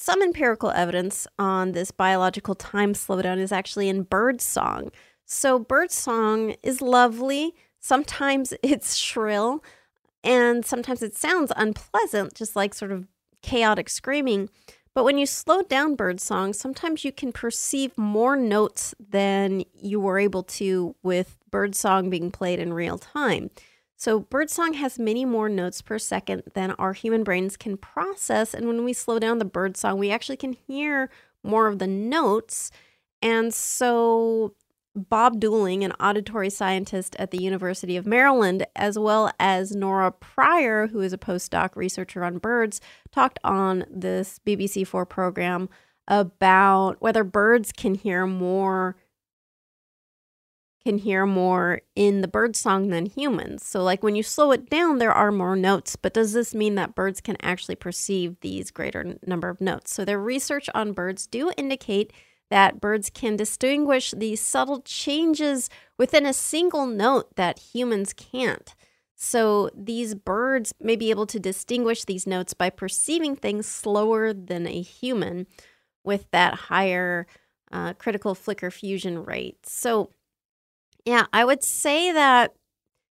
some 0.00 0.22
empirical 0.22 0.70
evidence 0.70 1.26
on 1.38 1.72
this 1.72 1.90
biological 1.90 2.54
time 2.54 2.94
slowdown 2.94 3.36
is 3.36 3.52
actually 3.52 3.86
in 3.86 4.02
bird 4.02 4.40
song. 4.40 4.90
So 5.26 5.58
bird 5.58 5.90
song 5.90 6.54
is 6.62 6.80
lovely. 6.80 7.54
Sometimes 7.80 8.54
it's 8.62 8.96
shrill 8.96 9.62
and 10.24 10.64
sometimes 10.64 11.02
it 11.02 11.14
sounds 11.14 11.52
unpleasant 11.54 12.34
just 12.34 12.56
like 12.56 12.72
sort 12.72 12.92
of 12.92 13.08
chaotic 13.42 13.90
screaming. 13.90 14.48
But 14.94 15.04
when 15.04 15.18
you 15.18 15.26
slow 15.26 15.62
down 15.62 15.96
birdsong, 15.96 16.54
sometimes 16.54 17.04
you 17.04 17.12
can 17.12 17.30
perceive 17.30 17.96
more 17.98 18.36
notes 18.36 18.94
than 18.98 19.64
you 19.74 20.00
were 20.00 20.18
able 20.18 20.44
to 20.44 20.96
with 21.02 21.36
birdsong 21.50 22.08
being 22.08 22.30
played 22.30 22.58
in 22.58 22.72
real 22.72 22.96
time. 22.96 23.50
So, 24.00 24.18
birdsong 24.18 24.72
has 24.74 24.98
many 24.98 25.26
more 25.26 25.50
notes 25.50 25.82
per 25.82 25.98
second 25.98 26.44
than 26.54 26.70
our 26.72 26.94
human 26.94 27.22
brains 27.22 27.58
can 27.58 27.76
process. 27.76 28.54
And 28.54 28.66
when 28.66 28.82
we 28.82 28.94
slow 28.94 29.18
down 29.18 29.40
the 29.40 29.44
birdsong, 29.44 29.98
we 29.98 30.10
actually 30.10 30.38
can 30.38 30.54
hear 30.54 31.10
more 31.44 31.66
of 31.66 31.80
the 31.80 31.86
notes. 31.86 32.70
And 33.20 33.52
so, 33.52 34.54
Bob 34.96 35.38
Dooling, 35.38 35.84
an 35.84 35.92
auditory 36.00 36.48
scientist 36.48 37.14
at 37.18 37.30
the 37.30 37.42
University 37.42 37.94
of 37.98 38.06
Maryland, 38.06 38.66
as 38.74 38.98
well 38.98 39.32
as 39.38 39.76
Nora 39.76 40.12
Prior, 40.12 40.86
who 40.86 41.02
is 41.02 41.12
a 41.12 41.18
postdoc 41.18 41.76
researcher 41.76 42.24
on 42.24 42.38
birds, 42.38 42.80
talked 43.12 43.38
on 43.44 43.84
this 43.90 44.40
BBC4 44.46 45.06
program 45.10 45.68
about 46.08 46.96
whether 47.02 47.22
birds 47.22 47.70
can 47.70 47.94
hear 47.94 48.26
more 48.26 48.96
can 50.82 50.98
hear 50.98 51.26
more 51.26 51.82
in 51.94 52.20
the 52.20 52.28
bird 52.28 52.56
song 52.56 52.88
than 52.88 53.06
humans. 53.06 53.64
So 53.66 53.82
like 53.82 54.02
when 54.02 54.16
you 54.16 54.22
slow 54.22 54.52
it 54.52 54.70
down 54.70 54.98
there 54.98 55.12
are 55.12 55.30
more 55.30 55.56
notes, 55.56 55.96
but 55.96 56.14
does 56.14 56.32
this 56.32 56.54
mean 56.54 56.74
that 56.76 56.94
birds 56.94 57.20
can 57.20 57.36
actually 57.42 57.76
perceive 57.76 58.40
these 58.40 58.70
greater 58.70 59.16
number 59.26 59.48
of 59.48 59.60
notes? 59.60 59.92
So 59.92 60.04
their 60.04 60.20
research 60.20 60.68
on 60.74 60.92
birds 60.92 61.26
do 61.26 61.52
indicate 61.56 62.12
that 62.50 62.80
birds 62.80 63.10
can 63.10 63.36
distinguish 63.36 64.10
these 64.10 64.40
subtle 64.40 64.80
changes 64.80 65.70
within 65.98 66.26
a 66.26 66.32
single 66.32 66.86
note 66.86 67.36
that 67.36 67.58
humans 67.58 68.12
can't. 68.12 68.74
So 69.14 69.70
these 69.74 70.14
birds 70.14 70.72
may 70.80 70.96
be 70.96 71.10
able 71.10 71.26
to 71.26 71.38
distinguish 71.38 72.04
these 72.04 72.26
notes 72.26 72.54
by 72.54 72.70
perceiving 72.70 73.36
things 73.36 73.66
slower 73.66 74.32
than 74.32 74.66
a 74.66 74.80
human 74.80 75.46
with 76.02 76.30
that 76.30 76.54
higher 76.54 77.26
uh, 77.70 77.92
critical 77.94 78.34
flicker 78.34 78.70
fusion 78.70 79.22
rate. 79.22 79.66
So, 79.66 80.10
yeah, 81.04 81.26
I 81.32 81.44
would 81.44 81.62
say 81.62 82.12
that 82.12 82.54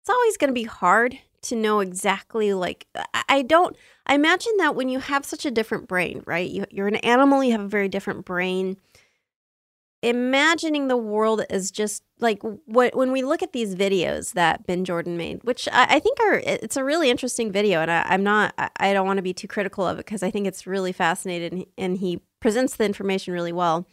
it's 0.01 0.11
always 0.11 0.37
going 0.37 0.49
to 0.49 0.55
be 0.55 0.65
hard 0.65 1.19
to 1.43 1.57
know 1.57 1.81
exactly 1.81 2.55
like 2.55 2.87
I 3.29 3.43
don't 3.43 3.77
I 4.07 4.15
imagine 4.15 4.53
that 4.59 4.75
when 4.75 4.89
you 4.89 4.99
have 4.99 5.25
such 5.25 5.45
a 5.45 5.51
different 5.51 5.89
brain, 5.89 6.23
right? 6.27 6.49
You, 6.49 6.65
you're 6.71 6.89
an 6.89 6.97
animal, 6.97 7.45
you 7.45 7.53
have 7.53 7.61
a 7.61 7.69
very 7.69 7.89
different 7.89 8.25
brain 8.25 8.77
imagining 10.05 10.89
the 10.89 10.97
world 10.99 11.43
as 11.49 11.71
just 11.71 12.03
like 12.21 12.43
what 12.67 12.95
when 12.95 13.11
we 13.11 13.23
look 13.23 13.43
at 13.43 13.53
these 13.53 13.75
videos 13.75 14.35
that 14.35 14.67
Ben 14.67 14.85
Jordan 14.85 15.17
made, 15.17 15.43
which 15.45 15.67
I, 15.73 15.97
I 15.97 15.99
think 15.99 16.21
are 16.21 16.43
it's 16.45 16.77
a 16.77 16.85
really 16.85 17.11
interesting 17.11 17.51
video, 17.51 17.81
and 17.81 17.91
I, 17.91 18.15
am 18.15 18.23
not 18.23 18.55
I 18.79 18.93
don't 18.93 19.07
want 19.07 19.17
to 19.17 19.23
be 19.23 19.33
too 19.33 19.49
critical 19.49 19.87
of 19.87 19.99
it 19.99 20.05
because 20.05 20.23
I 20.23 20.31
think 20.31 20.47
it's 20.47 20.67
really 20.67 20.93
fascinating 20.93 21.67
and 21.79 21.97
he 21.97 22.21
presents 22.41 22.77
the 22.77 22.85
information 22.85 23.33
really 23.33 23.53
well. 23.53 23.87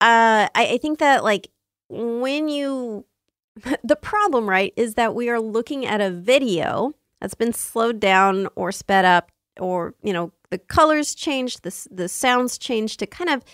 Uh, 0.00 0.50
I, 0.54 0.66
I 0.72 0.78
think 0.78 0.98
that 0.98 1.22
like 1.22 1.48
when 1.88 2.48
you 2.48 3.04
the 3.84 3.96
problem 3.96 4.48
right 4.48 4.72
is 4.76 4.94
that 4.94 5.14
we 5.14 5.28
are 5.28 5.40
looking 5.40 5.86
at 5.86 6.00
a 6.00 6.10
video 6.10 6.92
that's 7.20 7.34
been 7.34 7.52
slowed 7.52 8.00
down 8.00 8.48
or 8.56 8.72
sped 8.72 9.04
up 9.04 9.30
or 9.60 9.94
you 10.02 10.12
know 10.12 10.32
the 10.50 10.58
colors 10.58 11.14
changed 11.14 11.62
the 11.62 11.88
the 11.90 12.08
sounds 12.08 12.58
changed 12.58 12.98
to 12.98 13.06
kind 13.06 13.30
of 13.30 13.44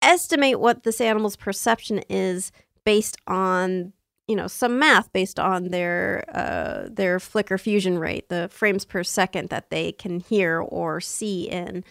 estimate 0.00 0.60
what 0.60 0.82
this 0.82 1.00
animal's 1.00 1.36
perception 1.36 2.00
is 2.08 2.52
based 2.84 3.16
on 3.26 3.92
you 4.28 4.36
know 4.36 4.46
some 4.46 4.78
math 4.78 5.12
based 5.12 5.38
on 5.38 5.68
their 5.68 6.24
uh, 6.32 6.88
their 6.90 7.18
flicker 7.18 7.58
fusion 7.58 7.98
rate 7.98 8.28
the 8.28 8.48
frames 8.52 8.84
per 8.84 9.02
second 9.02 9.48
that 9.48 9.70
they 9.70 9.92
can 9.92 10.20
hear 10.20 10.60
or 10.60 11.00
see 11.00 11.48
in 11.48 11.84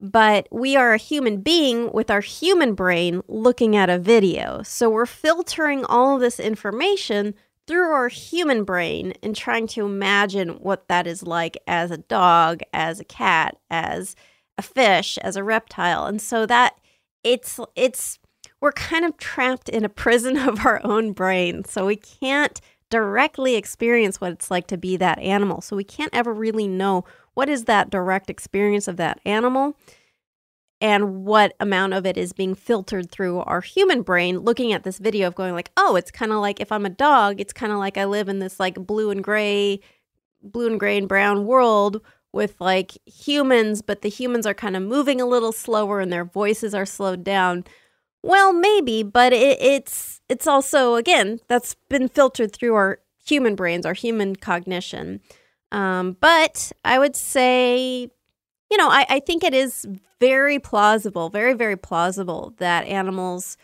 but 0.00 0.48
we 0.50 0.76
are 0.76 0.94
a 0.94 0.98
human 0.98 1.40
being 1.40 1.92
with 1.92 2.10
our 2.10 2.20
human 2.20 2.74
brain 2.74 3.22
looking 3.28 3.76
at 3.76 3.90
a 3.90 3.98
video 3.98 4.62
so 4.62 4.88
we're 4.88 5.06
filtering 5.06 5.84
all 5.84 6.14
of 6.14 6.20
this 6.20 6.40
information 6.40 7.34
through 7.66 7.90
our 7.90 8.08
human 8.08 8.64
brain 8.64 9.12
and 9.22 9.36
trying 9.36 9.66
to 9.66 9.84
imagine 9.84 10.50
what 10.60 10.88
that 10.88 11.06
is 11.06 11.22
like 11.22 11.56
as 11.66 11.90
a 11.90 11.98
dog 11.98 12.60
as 12.72 13.00
a 13.00 13.04
cat 13.04 13.56
as 13.70 14.16
a 14.58 14.62
fish 14.62 15.18
as 15.18 15.36
a 15.36 15.44
reptile 15.44 16.06
and 16.06 16.20
so 16.20 16.46
that 16.46 16.74
it's 17.22 17.60
it's 17.76 18.18
we're 18.60 18.72
kind 18.72 19.04
of 19.04 19.16
trapped 19.16 19.68
in 19.68 19.84
a 19.84 19.88
prison 19.88 20.36
of 20.48 20.64
our 20.64 20.80
own 20.84 21.12
brain. 21.12 21.64
So 21.64 21.86
we 21.86 21.96
can't 21.96 22.60
directly 22.90 23.54
experience 23.54 24.20
what 24.20 24.32
it's 24.32 24.50
like 24.50 24.66
to 24.68 24.76
be 24.76 24.96
that 24.96 25.18
animal. 25.20 25.60
So 25.60 25.76
we 25.76 25.84
can't 25.84 26.14
ever 26.14 26.32
really 26.32 26.66
know 26.66 27.04
what 27.40 27.48
is 27.48 27.64
that 27.64 27.88
direct 27.88 28.28
experience 28.28 28.86
of 28.86 28.98
that 28.98 29.18
animal? 29.24 29.74
And 30.78 31.24
what 31.24 31.54
amount 31.58 31.94
of 31.94 32.04
it 32.04 32.18
is 32.18 32.34
being 32.34 32.54
filtered 32.54 33.10
through 33.10 33.38
our 33.38 33.62
human 33.62 34.02
brain? 34.02 34.40
Looking 34.40 34.74
at 34.74 34.84
this 34.84 34.98
video 34.98 35.26
of 35.26 35.34
going 35.36 35.54
like 35.54 35.70
oh 35.74 35.96
it's 35.96 36.10
kind 36.10 36.32
of 36.32 36.40
like 36.40 36.60
if 36.60 36.70
i'm 36.70 36.84
a 36.84 36.90
dog 36.90 37.40
it's 37.40 37.54
kind 37.54 37.72
of 37.72 37.78
like 37.78 37.96
i 37.96 38.04
live 38.04 38.28
in 38.28 38.40
this 38.40 38.60
like 38.60 38.74
blue 38.74 39.10
and 39.10 39.24
gray 39.24 39.80
blue 40.42 40.66
and 40.66 40.78
gray 40.78 40.98
and 40.98 41.08
brown 41.08 41.46
world 41.46 42.02
with 42.30 42.60
like 42.60 42.92
humans 43.06 43.80
but 43.80 44.02
the 44.02 44.10
humans 44.10 44.44
are 44.44 44.52
kind 44.52 44.76
of 44.76 44.82
moving 44.82 45.18
a 45.18 45.26
little 45.26 45.52
slower 45.52 45.98
and 45.98 46.12
their 46.12 46.26
voices 46.26 46.74
are 46.74 46.84
slowed 46.84 47.24
down. 47.24 47.64
Well 48.22 48.52
maybe 48.52 49.02
but 49.02 49.32
it, 49.32 49.56
it's 49.62 50.20
it's 50.28 50.46
also 50.46 50.96
again 50.96 51.40
that's 51.48 51.74
been 51.88 52.06
filtered 52.06 52.52
through 52.52 52.74
our 52.74 52.98
human 53.24 53.54
brains 53.54 53.86
our 53.86 53.94
human 53.94 54.36
cognition 54.36 55.22
um, 55.72 56.16
but 56.20 56.72
i 56.84 56.98
would 56.98 57.16
say 57.16 58.10
you 58.70 58.76
know, 58.76 58.88
I, 58.88 59.04
I 59.08 59.20
think 59.20 59.42
it 59.42 59.52
is 59.52 59.86
very 60.20 60.58
plausible, 60.58 61.28
very, 61.28 61.54
very 61.54 61.76
plausible 61.76 62.54
that 62.58 62.86
animals, 62.86 63.56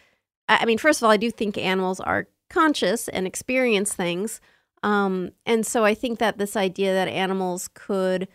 I 0.48 0.64
mean, 0.64 0.78
first 0.78 1.00
of 1.00 1.04
all, 1.04 1.12
I 1.12 1.16
do 1.16 1.30
think 1.30 1.56
animals 1.56 2.00
are 2.00 2.26
conscious 2.50 3.08
and 3.08 3.26
experience 3.26 3.94
things. 3.94 4.40
Um, 4.82 5.30
and 5.46 5.64
so 5.64 5.84
I 5.84 5.94
think 5.94 6.18
that 6.18 6.38
this 6.38 6.56
idea 6.56 6.92
that 6.92 7.08
animals 7.08 7.68
could 7.72 8.28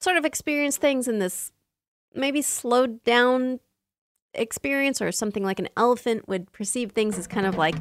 sort 0.00 0.16
of 0.16 0.24
experience 0.24 0.76
things 0.76 1.06
in 1.06 1.20
this 1.20 1.52
maybe 2.14 2.42
slowed 2.42 3.02
down 3.04 3.60
experience 4.34 5.00
or 5.00 5.12
something 5.12 5.44
like 5.44 5.58
an 5.58 5.68
elephant 5.76 6.26
would 6.28 6.50
perceive 6.52 6.92
things 6.92 7.18
as 7.18 7.26
kind 7.26 7.46
of 7.46 7.56
like 7.56 7.74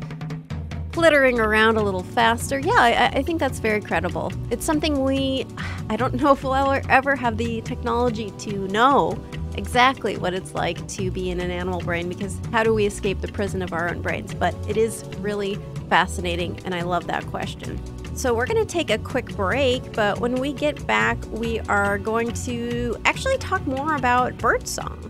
flittering 0.92 1.40
around 1.40 1.78
a 1.78 1.84
little 1.84 2.04
faster. 2.04 2.60
Yeah, 2.60 2.74
I, 2.74 3.08
I, 3.14 3.24
think 3.24 3.40
that's 3.40 3.60
very 3.60 3.82
credible. 3.82 4.32
It's 4.50 4.66
something 4.66 5.04
we, 5.04 5.46
I 5.90 5.96
don't 5.96 6.16
know 6.16 6.32
if 6.32 6.44
we'll 6.44 6.56
ever, 6.56 7.16
have 7.16 7.38
the 7.38 7.62
technology 7.62 8.32
to 8.40 8.68
know 8.70 9.18
exactly 9.56 10.18
what 10.18 10.34
it's 10.34 10.54
like 10.54 10.86
to 10.88 11.12
be 11.12 11.30
in 11.30 11.40
an 11.40 11.52
animal 11.52 11.82
brain 11.82 12.08
because 12.08 12.40
how 12.52 12.64
do 12.64 12.74
we 12.74 12.86
escape 12.86 13.22
the 13.22 13.28
prison 13.28 13.62
of 13.62 13.74
our 13.74 13.90
own 13.90 14.02
brains? 14.02 14.34
But 14.34 14.56
it 14.68 14.78
is 14.78 15.04
really 15.20 15.60
fascinating, 15.90 16.60
and 16.66 16.74
I 16.74 16.82
love 16.82 17.08
that 17.08 17.26
question. 17.28 17.80
So, 18.16 18.34
we're 18.34 18.46
going 18.46 18.66
to 18.66 18.72
take 18.72 18.90
a 18.90 18.98
quick 18.98 19.36
break, 19.38 19.94
but 19.94 20.20
when 20.20 20.36
we 20.36 20.52
get 20.52 20.86
back, 20.86 21.18
we 21.32 21.60
are 21.62 21.98
going 21.98 22.32
to 22.46 22.98
actually 23.06 23.38
talk 23.38 23.66
more 23.66 23.96
about 23.96 24.38
birdsong. 24.38 25.10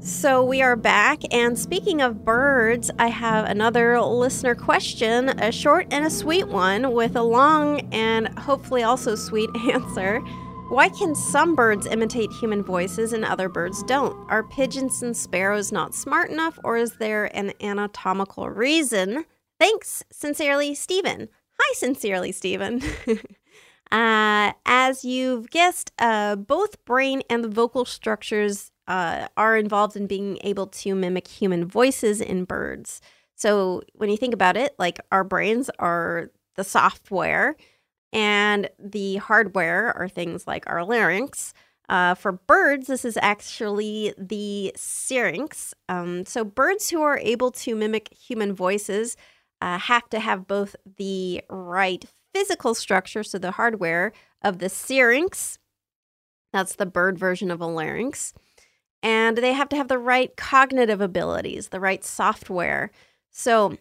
So 0.00 0.44
we 0.44 0.62
are 0.62 0.76
back, 0.76 1.20
and 1.32 1.58
speaking 1.58 2.00
of 2.00 2.24
birds, 2.24 2.90
I 2.98 3.08
have 3.08 3.46
another 3.46 4.00
listener 4.00 4.54
question, 4.54 5.30
a 5.30 5.50
short 5.50 5.88
and 5.90 6.04
a 6.04 6.10
sweet 6.10 6.46
one 6.46 6.92
with 6.92 7.16
a 7.16 7.22
long 7.22 7.80
and 7.92 8.28
hopefully 8.38 8.82
also 8.82 9.14
sweet 9.14 9.50
answer. 9.72 10.20
Why 10.68 10.90
can 10.90 11.14
some 11.14 11.54
birds 11.54 11.86
imitate 11.86 12.30
human 12.30 12.62
voices 12.62 13.12
and 13.12 13.24
other 13.24 13.48
birds 13.48 13.82
don't? 13.84 14.16
Are 14.30 14.44
pigeons 14.44 15.02
and 15.02 15.16
sparrows 15.16 15.72
not 15.72 15.94
smart 15.94 16.30
enough, 16.30 16.58
or 16.62 16.76
is 16.76 16.92
there 16.98 17.34
an 17.36 17.52
anatomical 17.60 18.50
reason? 18.50 19.24
Thanks, 19.58 20.04
sincerely, 20.12 20.74
Stephen. 20.74 21.28
Hi, 21.58 21.74
sincerely, 21.74 22.32
Stephen. 22.32 22.82
uh, 23.90 24.52
as 24.66 25.04
you've 25.04 25.50
guessed, 25.50 25.90
uh, 25.98 26.36
both 26.36 26.84
brain 26.84 27.22
and 27.30 27.42
the 27.42 27.48
vocal 27.48 27.84
structures 27.84 28.70
uh, 28.88 29.28
are 29.36 29.56
involved 29.56 29.96
in 29.96 30.06
being 30.06 30.38
able 30.42 30.66
to 30.68 30.94
mimic 30.94 31.26
human 31.26 31.66
voices 31.66 32.20
in 32.20 32.44
birds. 32.44 33.00
So 33.34 33.82
when 33.94 34.10
you 34.10 34.16
think 34.16 34.34
about 34.34 34.56
it, 34.56 34.74
like 34.78 35.00
our 35.12 35.24
brains 35.24 35.70
are 35.78 36.30
the 36.56 36.64
software, 36.64 37.56
and 38.12 38.70
the 38.78 39.16
hardware 39.16 39.94
are 39.96 40.08
things 40.08 40.46
like 40.46 40.64
our 40.66 40.84
larynx. 40.84 41.52
Uh, 41.88 42.14
for 42.14 42.32
birds, 42.32 42.86
this 42.86 43.04
is 43.04 43.18
actually 43.20 44.14
the 44.16 44.72
syrinx. 44.74 45.74
Um, 45.88 46.24
so 46.24 46.44
birds 46.44 46.90
who 46.90 47.02
are 47.02 47.18
able 47.18 47.50
to 47.52 47.76
mimic 47.76 48.12
human 48.12 48.54
voices 48.54 49.16
uh, 49.60 49.78
have 49.78 50.08
to 50.10 50.18
have 50.18 50.46
both 50.46 50.74
the 50.96 51.42
right 51.50 52.04
physical 52.34 52.74
structure, 52.74 53.22
so 53.22 53.38
the 53.38 53.52
hardware 53.52 54.12
of 54.42 54.58
the 54.58 54.68
syrinx. 54.68 55.58
That's 56.52 56.76
the 56.76 56.86
bird 56.86 57.18
version 57.18 57.50
of 57.50 57.60
a 57.60 57.66
larynx 57.66 58.32
and 59.02 59.38
they 59.38 59.52
have 59.52 59.68
to 59.70 59.76
have 59.76 59.88
the 59.88 59.98
right 59.98 60.36
cognitive 60.36 61.00
abilities, 61.00 61.68
the 61.68 61.80
right 61.80 62.04
software. 62.04 62.90
So, 63.30 63.76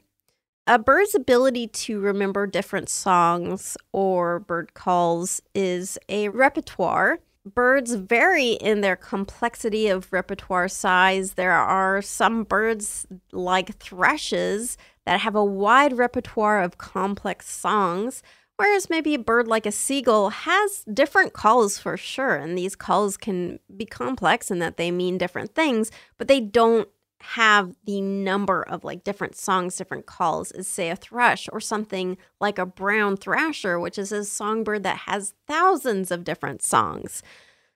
a 0.67 0.79
bird's 0.79 1.13
ability 1.13 1.67
to 1.67 1.99
remember 1.99 2.47
different 2.47 2.89
songs 2.89 3.77
or 3.91 4.39
bird 4.39 4.73
calls 4.73 5.41
is 5.53 5.99
a 6.09 6.29
repertoire. 6.29 7.19
Birds 7.45 7.93
vary 7.93 8.53
in 8.53 8.81
their 8.81 8.95
complexity 8.95 9.87
of 9.87 10.11
repertoire 10.11 10.67
size. 10.67 11.33
There 11.33 11.51
are 11.51 12.01
some 12.01 12.43
birds, 12.43 13.05
like 13.31 13.77
thrushes, 13.77 14.75
that 15.05 15.19
have 15.19 15.35
a 15.35 15.45
wide 15.45 15.93
repertoire 15.93 16.63
of 16.63 16.79
complex 16.79 17.47
songs, 17.47 18.23
Whereas 18.57 18.89
maybe 18.89 19.13
a 19.15 19.19
bird 19.19 19.47
like 19.47 19.65
a 19.65 19.71
seagull 19.71 20.29
has 20.29 20.85
different 20.91 21.33
calls 21.33 21.77
for 21.77 21.97
sure, 21.97 22.35
and 22.35 22.57
these 22.57 22.75
calls 22.75 23.17
can 23.17 23.59
be 23.75 23.85
complex 23.85 24.49
in 24.49 24.59
that 24.59 24.77
they 24.77 24.91
mean 24.91 25.17
different 25.17 25.53
things, 25.53 25.91
but 26.17 26.27
they 26.27 26.39
don't 26.39 26.87
have 27.21 27.75
the 27.85 28.01
number 28.01 28.61
of 28.63 28.83
like 28.83 29.03
different 29.03 29.35
songs, 29.35 29.75
different 29.75 30.05
calls 30.05 30.51
as 30.51 30.67
say 30.67 30.89
a 30.89 30.95
thrush 30.95 31.49
or 31.51 31.59
something 31.59 32.17
like 32.39 32.57
a 32.57 32.65
brown 32.65 33.17
thrasher, 33.17 33.79
which 33.79 33.97
is 33.97 34.11
a 34.11 34.23
songbird 34.23 34.83
that 34.83 34.97
has 34.99 35.33
thousands 35.47 36.11
of 36.11 36.23
different 36.23 36.61
songs. 36.61 37.23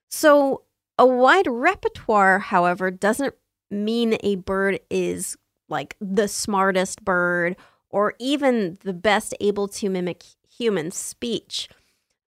So 0.07 0.63
a 0.97 1.05
wide 1.05 1.47
repertoire, 1.47 2.39
however, 2.39 2.91
doesn't 2.91 3.35
mean 3.71 4.17
a 4.21 4.35
bird 4.35 4.79
is 4.89 5.35
like 5.67 5.95
the 5.99 6.27
smartest 6.27 7.03
bird 7.03 7.55
or 7.89 8.13
even 8.19 8.77
the 8.83 8.93
best 8.93 9.33
able 9.39 9.67
to 9.67 9.89
mimic 9.89 10.23
human 10.59 10.91
speech. 10.91 11.69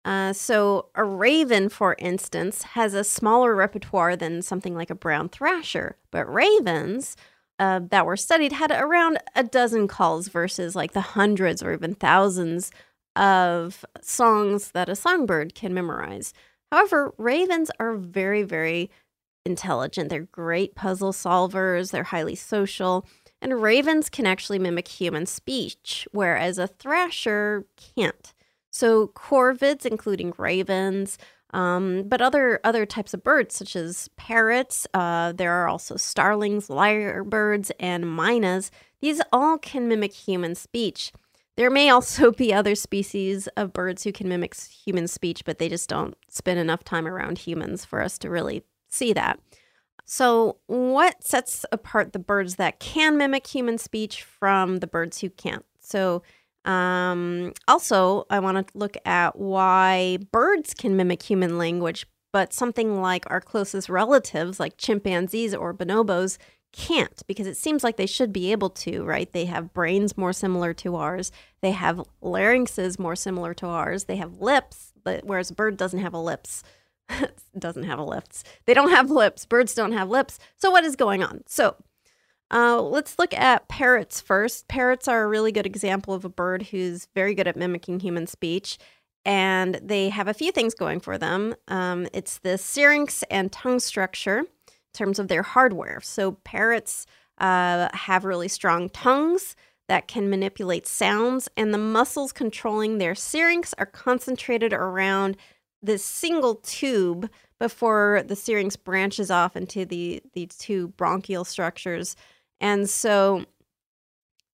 Uh, 0.03 0.33
so, 0.33 0.87
a 0.95 1.03
raven, 1.03 1.69
for 1.69 1.95
instance, 1.99 2.63
has 2.63 2.95
a 2.95 3.03
smaller 3.03 3.55
repertoire 3.55 4.15
than 4.15 4.41
something 4.41 4.73
like 4.73 4.89
a 4.89 4.95
brown 4.95 5.29
thrasher, 5.29 5.97
but 6.09 6.31
ravens 6.31 7.15
uh, 7.59 7.79
that 7.91 8.07
were 8.07 8.17
studied 8.17 8.53
had 8.53 8.71
around 8.71 9.19
a 9.35 9.43
dozen 9.43 9.87
calls 9.87 10.27
versus 10.27 10.75
like 10.75 10.93
the 10.93 11.01
hundreds 11.01 11.61
or 11.61 11.71
even 11.73 11.93
thousands 11.93 12.71
of 13.15 13.85
songs 14.01 14.71
that 14.71 14.89
a 14.89 14.95
songbird 14.95 15.53
can 15.53 15.71
memorize. 15.71 16.33
However, 16.71 17.13
ravens 17.17 17.69
are 17.79 17.95
very, 17.95 18.41
very 18.41 18.89
intelligent. 19.45 20.09
They're 20.09 20.21
great 20.21 20.73
puzzle 20.73 21.11
solvers, 21.11 21.91
they're 21.91 22.03
highly 22.05 22.35
social, 22.35 23.05
and 23.41 23.61
ravens 23.61 24.09
can 24.09 24.25
actually 24.25 24.59
mimic 24.59 24.87
human 24.87 25.25
speech, 25.25 26.07
whereas 26.11 26.57
a 26.57 26.67
thrasher 26.67 27.65
can't. 27.75 28.33
So 28.69 29.07
corvids, 29.07 29.85
including 29.85 30.33
ravens, 30.37 31.17
um, 31.53 32.03
but 32.07 32.21
other 32.21 32.61
other 32.63 32.85
types 32.85 33.13
of 33.13 33.23
birds 33.23 33.55
such 33.55 33.75
as 33.75 34.09
parrots. 34.15 34.87
Uh, 34.93 35.33
there 35.33 35.51
are 35.51 35.67
also 35.67 35.97
starlings, 35.97 36.67
lyrebirds, 36.67 37.71
and 37.79 38.05
mynas. 38.05 38.69
These 39.01 39.21
all 39.33 39.57
can 39.57 39.87
mimic 39.87 40.13
human 40.13 40.55
speech. 40.55 41.11
There 41.57 41.69
may 41.69 41.89
also 41.89 42.31
be 42.31 42.53
other 42.53 42.75
species 42.75 43.47
of 43.57 43.73
birds 43.73 44.03
who 44.03 44.13
can 44.13 44.29
mimic 44.29 44.55
human 44.55 45.07
speech, 45.07 45.43
but 45.43 45.57
they 45.57 45.67
just 45.67 45.89
don't 45.89 46.15
spend 46.29 46.59
enough 46.59 46.83
time 46.83 47.07
around 47.07 47.39
humans 47.39 47.83
for 47.83 48.01
us 48.01 48.17
to 48.19 48.29
really 48.29 48.63
see 48.89 49.11
that. 49.13 49.39
So, 50.05 50.57
what 50.67 51.23
sets 51.23 51.65
apart 51.71 52.13
the 52.13 52.19
birds 52.19 52.55
that 52.55 52.79
can 52.79 53.17
mimic 53.17 53.47
human 53.47 53.77
speech 53.77 54.23
from 54.23 54.77
the 54.77 54.87
birds 54.87 55.19
who 55.19 55.29
can't? 55.29 55.65
So, 55.79 56.23
um, 56.65 57.53
also, 57.67 58.25
I 58.29 58.39
want 58.39 58.67
to 58.67 58.77
look 58.77 58.97
at 59.05 59.37
why 59.37 60.19
birds 60.31 60.73
can 60.73 60.95
mimic 60.95 61.23
human 61.23 61.57
language, 61.57 62.05
but 62.31 62.53
something 62.53 63.01
like 63.01 63.29
our 63.29 63.41
closest 63.41 63.89
relatives, 63.89 64.59
like 64.59 64.77
chimpanzees 64.77 65.53
or 65.53 65.73
bonobos, 65.73 66.37
can't 66.71 67.21
because 67.27 67.47
it 67.47 67.57
seems 67.57 67.83
like 67.83 67.97
they 67.97 68.05
should 68.05 68.31
be 68.31 68.51
able 68.51 68.69
to, 68.69 69.03
right? 69.03 69.31
They 69.31 69.45
have 69.45 69.73
brains 69.73 70.17
more 70.17 70.33
similar 70.33 70.73
to 70.75 70.95
ours. 70.95 71.31
They 71.61 71.71
have 71.71 72.01
larynxes 72.23 72.97
more 72.97 73.15
similar 73.15 73.53
to 73.55 73.67
ours. 73.67 74.05
They 74.05 74.15
have 74.15 74.39
lips, 74.39 74.93
but 75.03 75.25
whereas 75.25 75.51
a 75.51 75.55
bird 75.55 75.77
doesn't 75.77 75.99
have 75.99 76.13
a 76.13 76.19
lips. 76.19 76.63
doesn't 77.57 77.83
have 77.83 77.99
a 77.99 78.03
lips. 78.03 78.43
They 78.65 78.73
don't 78.73 78.91
have 78.91 79.11
lips. 79.11 79.45
Birds 79.45 79.73
don't 79.73 79.91
have 79.93 80.09
lips. 80.09 80.39
So 80.57 80.71
what 80.71 80.83
is 80.83 80.95
going 80.95 81.23
on? 81.23 81.43
So 81.47 81.75
uh, 82.51 82.81
let's 82.81 83.17
look 83.17 83.33
at 83.33 83.67
parrots 83.67 84.19
first. 84.19 84.67
Parrots 84.67 85.07
are 85.07 85.23
a 85.23 85.27
really 85.27 85.51
good 85.51 85.65
example 85.65 86.13
of 86.13 86.25
a 86.25 86.29
bird 86.29 86.63
who's 86.63 87.07
very 87.15 87.33
good 87.33 87.47
at 87.47 87.55
mimicking 87.55 87.99
human 87.99 88.27
speech. 88.27 88.77
And 89.23 89.75
they 89.75 90.09
have 90.09 90.27
a 90.27 90.33
few 90.33 90.51
things 90.51 90.73
going 90.73 90.99
for 90.99 91.17
them. 91.17 91.55
Um, 91.67 92.07
it's 92.11 92.39
the 92.39 92.57
syrinx 92.57 93.23
and 93.29 93.51
tongue 93.51 93.79
structure 93.79 94.39
in 94.39 94.45
terms 94.93 95.19
of 95.19 95.27
their 95.27 95.43
hardware. 95.43 96.01
So, 96.01 96.33
parrots 96.43 97.05
uh, 97.37 97.89
have 97.93 98.25
really 98.25 98.47
strong 98.47 98.89
tongues 98.89 99.55
that 99.87 100.07
can 100.07 100.29
manipulate 100.29 100.87
sounds, 100.87 101.49
and 101.57 101.73
the 101.73 101.77
muscles 101.77 102.31
controlling 102.31 102.97
their 102.97 103.13
syrinx 103.13 103.73
are 103.77 103.85
concentrated 103.85 104.73
around 104.73 105.37
this 105.81 106.03
single 106.03 106.55
tube 106.55 107.29
before 107.59 108.23
the 108.27 108.35
syrinx 108.35 108.75
branches 108.75 109.29
off 109.29 109.55
into 109.55 109.85
the, 109.85 110.21
the 110.33 110.47
two 110.47 110.89
bronchial 110.89 111.45
structures 111.45 112.15
and 112.59 112.89
so 112.89 113.45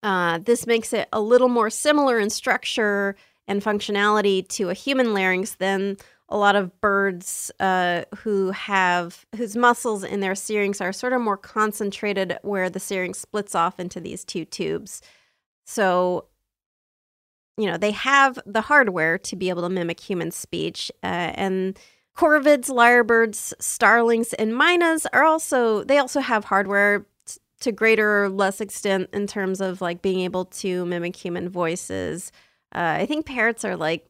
uh, 0.02 0.38
this 0.38 0.66
makes 0.66 0.92
it 0.92 1.08
a 1.12 1.20
little 1.20 1.48
more 1.48 1.70
similar 1.70 2.18
in 2.18 2.30
structure 2.30 3.16
and 3.46 3.62
functionality 3.62 4.46
to 4.48 4.70
a 4.70 4.74
human 4.74 5.14
larynx 5.14 5.54
than 5.56 5.96
a 6.28 6.36
lot 6.36 6.56
of 6.56 6.78
birds 6.80 7.50
uh, 7.58 8.02
who 8.18 8.50
have 8.50 9.24
whose 9.36 9.56
muscles 9.56 10.04
in 10.04 10.20
their 10.20 10.34
syrinx 10.34 10.80
are 10.80 10.92
sort 10.92 11.12
of 11.12 11.20
more 11.20 11.38
concentrated 11.38 12.38
where 12.42 12.68
the 12.68 12.80
syrinx 12.80 13.18
splits 13.18 13.54
off 13.54 13.80
into 13.80 14.00
these 14.00 14.24
two 14.24 14.44
tubes. 14.44 15.00
So, 15.64 16.26
you 17.58 17.66
know, 17.66 17.76
they 17.76 17.90
have 17.90 18.38
the 18.46 18.62
hardware 18.62 19.18
to 19.18 19.36
be 19.36 19.48
able 19.50 19.62
to 19.62 19.68
mimic 19.68 20.00
human 20.00 20.30
speech. 20.30 20.90
Uh, 21.02 21.32
and 21.34 21.78
corvids, 22.16 22.70
lyrebirds, 22.70 23.52
starlings, 23.60 24.32
and 24.34 24.52
mynas 24.52 25.06
are 25.12 25.24
also, 25.24 25.84
they 25.84 25.98
also 25.98 26.20
have 26.20 26.44
hardware 26.44 27.04
to 27.60 27.72
greater 27.72 28.24
or 28.24 28.28
less 28.28 28.60
extent 28.60 29.08
in 29.12 29.26
terms 29.26 29.60
of 29.60 29.80
like 29.80 30.00
being 30.00 30.20
able 30.20 30.44
to 30.44 30.86
mimic 30.86 31.16
human 31.16 31.48
voices. 31.48 32.30
Uh, 32.72 32.98
I 33.00 33.06
think 33.06 33.26
parrots 33.26 33.64
are 33.64 33.76
like, 33.76 34.08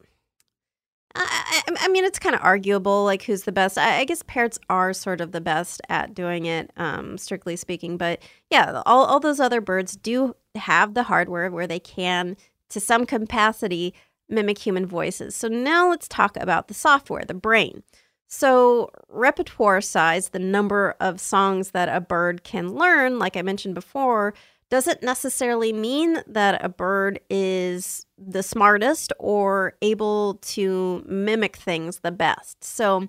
I, 1.14 1.62
I, 1.66 1.76
I 1.80 1.88
mean, 1.88 2.04
it's 2.04 2.18
kind 2.18 2.34
of 2.34 2.42
arguable, 2.42 3.04
like 3.04 3.22
who's 3.22 3.44
the 3.44 3.52
best. 3.52 3.78
I, 3.78 4.00
I, 4.00 4.04
guess 4.04 4.22
parrots 4.22 4.58
are 4.68 4.92
sort 4.92 5.20
of 5.20 5.32
the 5.32 5.40
best 5.40 5.80
at 5.88 6.14
doing 6.14 6.44
it, 6.44 6.70
um, 6.76 7.16
strictly 7.16 7.56
speaking. 7.56 7.96
But 7.96 8.20
yeah, 8.50 8.82
all, 8.84 9.06
all 9.06 9.18
those 9.18 9.40
other 9.40 9.62
birds 9.62 9.96
do 9.96 10.36
have 10.54 10.92
the 10.94 11.04
hardware 11.04 11.50
where 11.50 11.66
they 11.66 11.80
can, 11.80 12.36
to 12.68 12.80
some 12.80 13.06
capacity, 13.06 13.94
mimic 14.28 14.58
human 14.58 14.86
voices. 14.86 15.34
So 15.34 15.48
now 15.48 15.90
let's 15.90 16.08
talk 16.08 16.36
about 16.36 16.68
the 16.68 16.74
software, 16.74 17.24
the 17.24 17.34
brain. 17.34 17.82
So, 18.30 18.90
repertoire 19.08 19.80
size, 19.80 20.28
the 20.28 20.38
number 20.38 20.94
of 21.00 21.18
songs 21.18 21.70
that 21.70 21.88
a 21.88 21.98
bird 21.98 22.44
can 22.44 22.74
learn, 22.74 23.18
like 23.18 23.38
I 23.38 23.42
mentioned 23.42 23.74
before, 23.74 24.34
doesn't 24.68 25.02
necessarily 25.02 25.72
mean 25.72 26.18
that 26.26 26.62
a 26.62 26.68
bird 26.68 27.20
is 27.30 28.04
the 28.18 28.42
smartest 28.42 29.14
or 29.18 29.74
able 29.80 30.34
to 30.42 31.02
mimic 31.06 31.56
things 31.56 32.00
the 32.00 32.12
best. 32.12 32.62
So, 32.62 33.08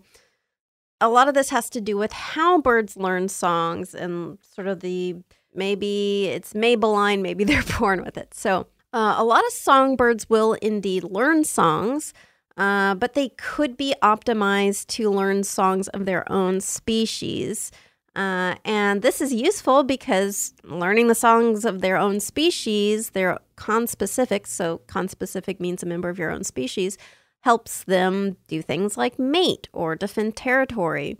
a 1.01 1.09
lot 1.09 1.27
of 1.27 1.33
this 1.33 1.49
has 1.49 1.69
to 1.71 1.81
do 1.81 1.97
with 1.97 2.13
how 2.13 2.61
birds 2.61 2.95
learn 2.95 3.27
songs 3.27 3.93
and 3.93 4.37
sort 4.41 4.67
of 4.67 4.79
the 4.79 5.17
maybe 5.53 6.27
it's 6.27 6.53
Maybelline, 6.53 7.21
maybe 7.21 7.43
they're 7.45 7.63
born 7.77 8.03
with 8.05 8.17
it. 8.17 8.33
So, 8.33 8.67
uh, 8.93 9.15
a 9.17 9.23
lot 9.23 9.45
of 9.45 9.51
songbirds 9.51 10.29
will 10.29 10.53
indeed 10.53 11.03
learn 11.03 11.43
songs. 11.43 12.13
Uh, 12.57 12.93
but 12.93 13.13
they 13.13 13.29
could 13.37 13.77
be 13.77 13.95
optimized 14.03 14.87
to 14.87 15.09
learn 15.09 15.43
songs 15.43 15.87
of 15.89 16.05
their 16.05 16.29
own 16.29 16.59
species. 16.59 17.71
Uh, 18.17 18.55
and 18.65 19.01
this 19.01 19.21
is 19.21 19.33
useful 19.33 19.81
because 19.83 20.53
learning 20.65 21.07
the 21.07 21.15
songs 21.15 21.63
of 21.63 21.79
their 21.79 21.95
own 21.95 22.19
species, 22.19 23.11
they're 23.11 23.39
conspecific, 23.55 24.45
so 24.45 24.81
conspecific 24.87 25.61
means 25.61 25.81
a 25.81 25.85
member 25.85 26.09
of 26.09 26.19
your 26.19 26.31
own 26.31 26.43
species, 26.43 26.97
helps 27.41 27.85
them 27.85 28.35
do 28.49 28.61
things 28.61 28.97
like 28.97 29.17
mate 29.17 29.69
or 29.71 29.95
defend 29.95 30.35
territory. 30.35 31.17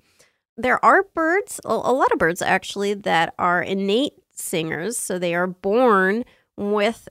There 0.57 0.83
are 0.83 1.03
birds, 1.15 1.61
a 1.63 1.73
lot 1.73 2.11
of 2.11 2.19
birds 2.19 2.41
actually, 2.41 2.95
that 2.95 3.33
are 3.39 3.63
innate 3.63 4.15
singers, 4.33 4.97
so 4.97 5.17
they 5.17 5.33
are 5.35 5.47
born 5.47 6.25
with 6.57 7.07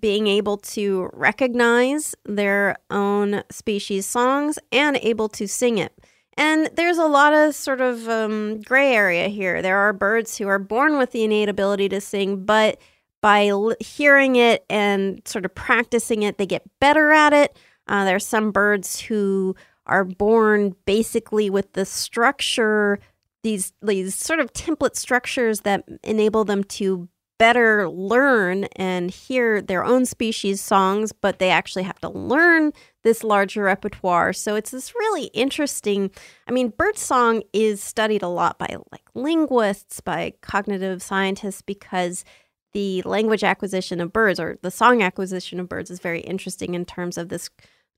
being 0.00 0.26
able 0.26 0.56
to 0.58 1.10
recognize 1.12 2.14
their 2.24 2.76
own 2.90 3.42
species 3.50 4.06
songs 4.06 4.58
and 4.70 4.98
able 5.02 5.28
to 5.30 5.46
sing 5.46 5.78
it. 5.78 5.92
And 6.36 6.70
there's 6.74 6.98
a 6.98 7.06
lot 7.06 7.32
of 7.32 7.54
sort 7.54 7.80
of 7.80 8.08
um, 8.08 8.60
gray 8.60 8.94
area 8.94 9.28
here. 9.28 9.60
There 9.60 9.78
are 9.78 9.92
birds 9.92 10.38
who 10.38 10.46
are 10.46 10.60
born 10.60 10.96
with 10.96 11.10
the 11.10 11.24
innate 11.24 11.48
ability 11.48 11.88
to 11.88 12.00
sing, 12.00 12.44
but 12.44 12.78
by 13.20 13.48
l- 13.48 13.74
hearing 13.80 14.36
it 14.36 14.64
and 14.70 15.20
sort 15.24 15.44
of 15.44 15.54
practicing 15.54 16.22
it, 16.22 16.38
they 16.38 16.46
get 16.46 16.62
better 16.78 17.10
at 17.10 17.32
it. 17.32 17.56
Uh, 17.88 18.04
there 18.04 18.16
are 18.16 18.20
some 18.20 18.52
birds 18.52 19.00
who 19.00 19.56
are 19.86 20.04
born 20.04 20.76
basically 20.84 21.50
with 21.50 21.72
the 21.72 21.84
structure, 21.84 23.00
these 23.42 23.72
these 23.82 24.14
sort 24.14 24.38
of 24.38 24.52
template 24.52 24.94
structures 24.94 25.60
that 25.62 25.84
enable 26.04 26.44
them 26.44 26.62
to 26.62 27.08
better 27.38 27.88
learn 27.88 28.64
and 28.76 29.10
hear 29.10 29.62
their 29.62 29.84
own 29.84 30.04
species 30.04 30.60
songs, 30.60 31.12
but 31.12 31.38
they 31.38 31.50
actually 31.50 31.84
have 31.84 31.98
to 32.00 32.08
learn 32.08 32.72
this 33.04 33.22
larger 33.22 33.62
repertoire. 33.62 34.32
So 34.32 34.56
it's 34.56 34.72
this 34.72 34.94
really 34.94 35.26
interesting. 35.26 36.10
I 36.48 36.52
mean, 36.52 36.70
birdsong 36.70 37.42
is 37.52 37.82
studied 37.82 38.22
a 38.22 38.28
lot 38.28 38.58
by 38.58 38.76
like 38.90 39.08
linguists, 39.14 40.00
by 40.00 40.34
cognitive 40.40 41.00
scientists, 41.00 41.62
because 41.62 42.24
the 42.72 43.02
language 43.02 43.44
acquisition 43.44 44.00
of 44.00 44.12
birds 44.12 44.38
or 44.38 44.58
the 44.62 44.70
song 44.70 45.02
acquisition 45.02 45.58
of 45.58 45.68
birds 45.68 45.90
is 45.90 46.00
very 46.00 46.20
interesting 46.20 46.74
in 46.74 46.84
terms 46.84 47.16
of 47.16 47.28
this 47.28 47.48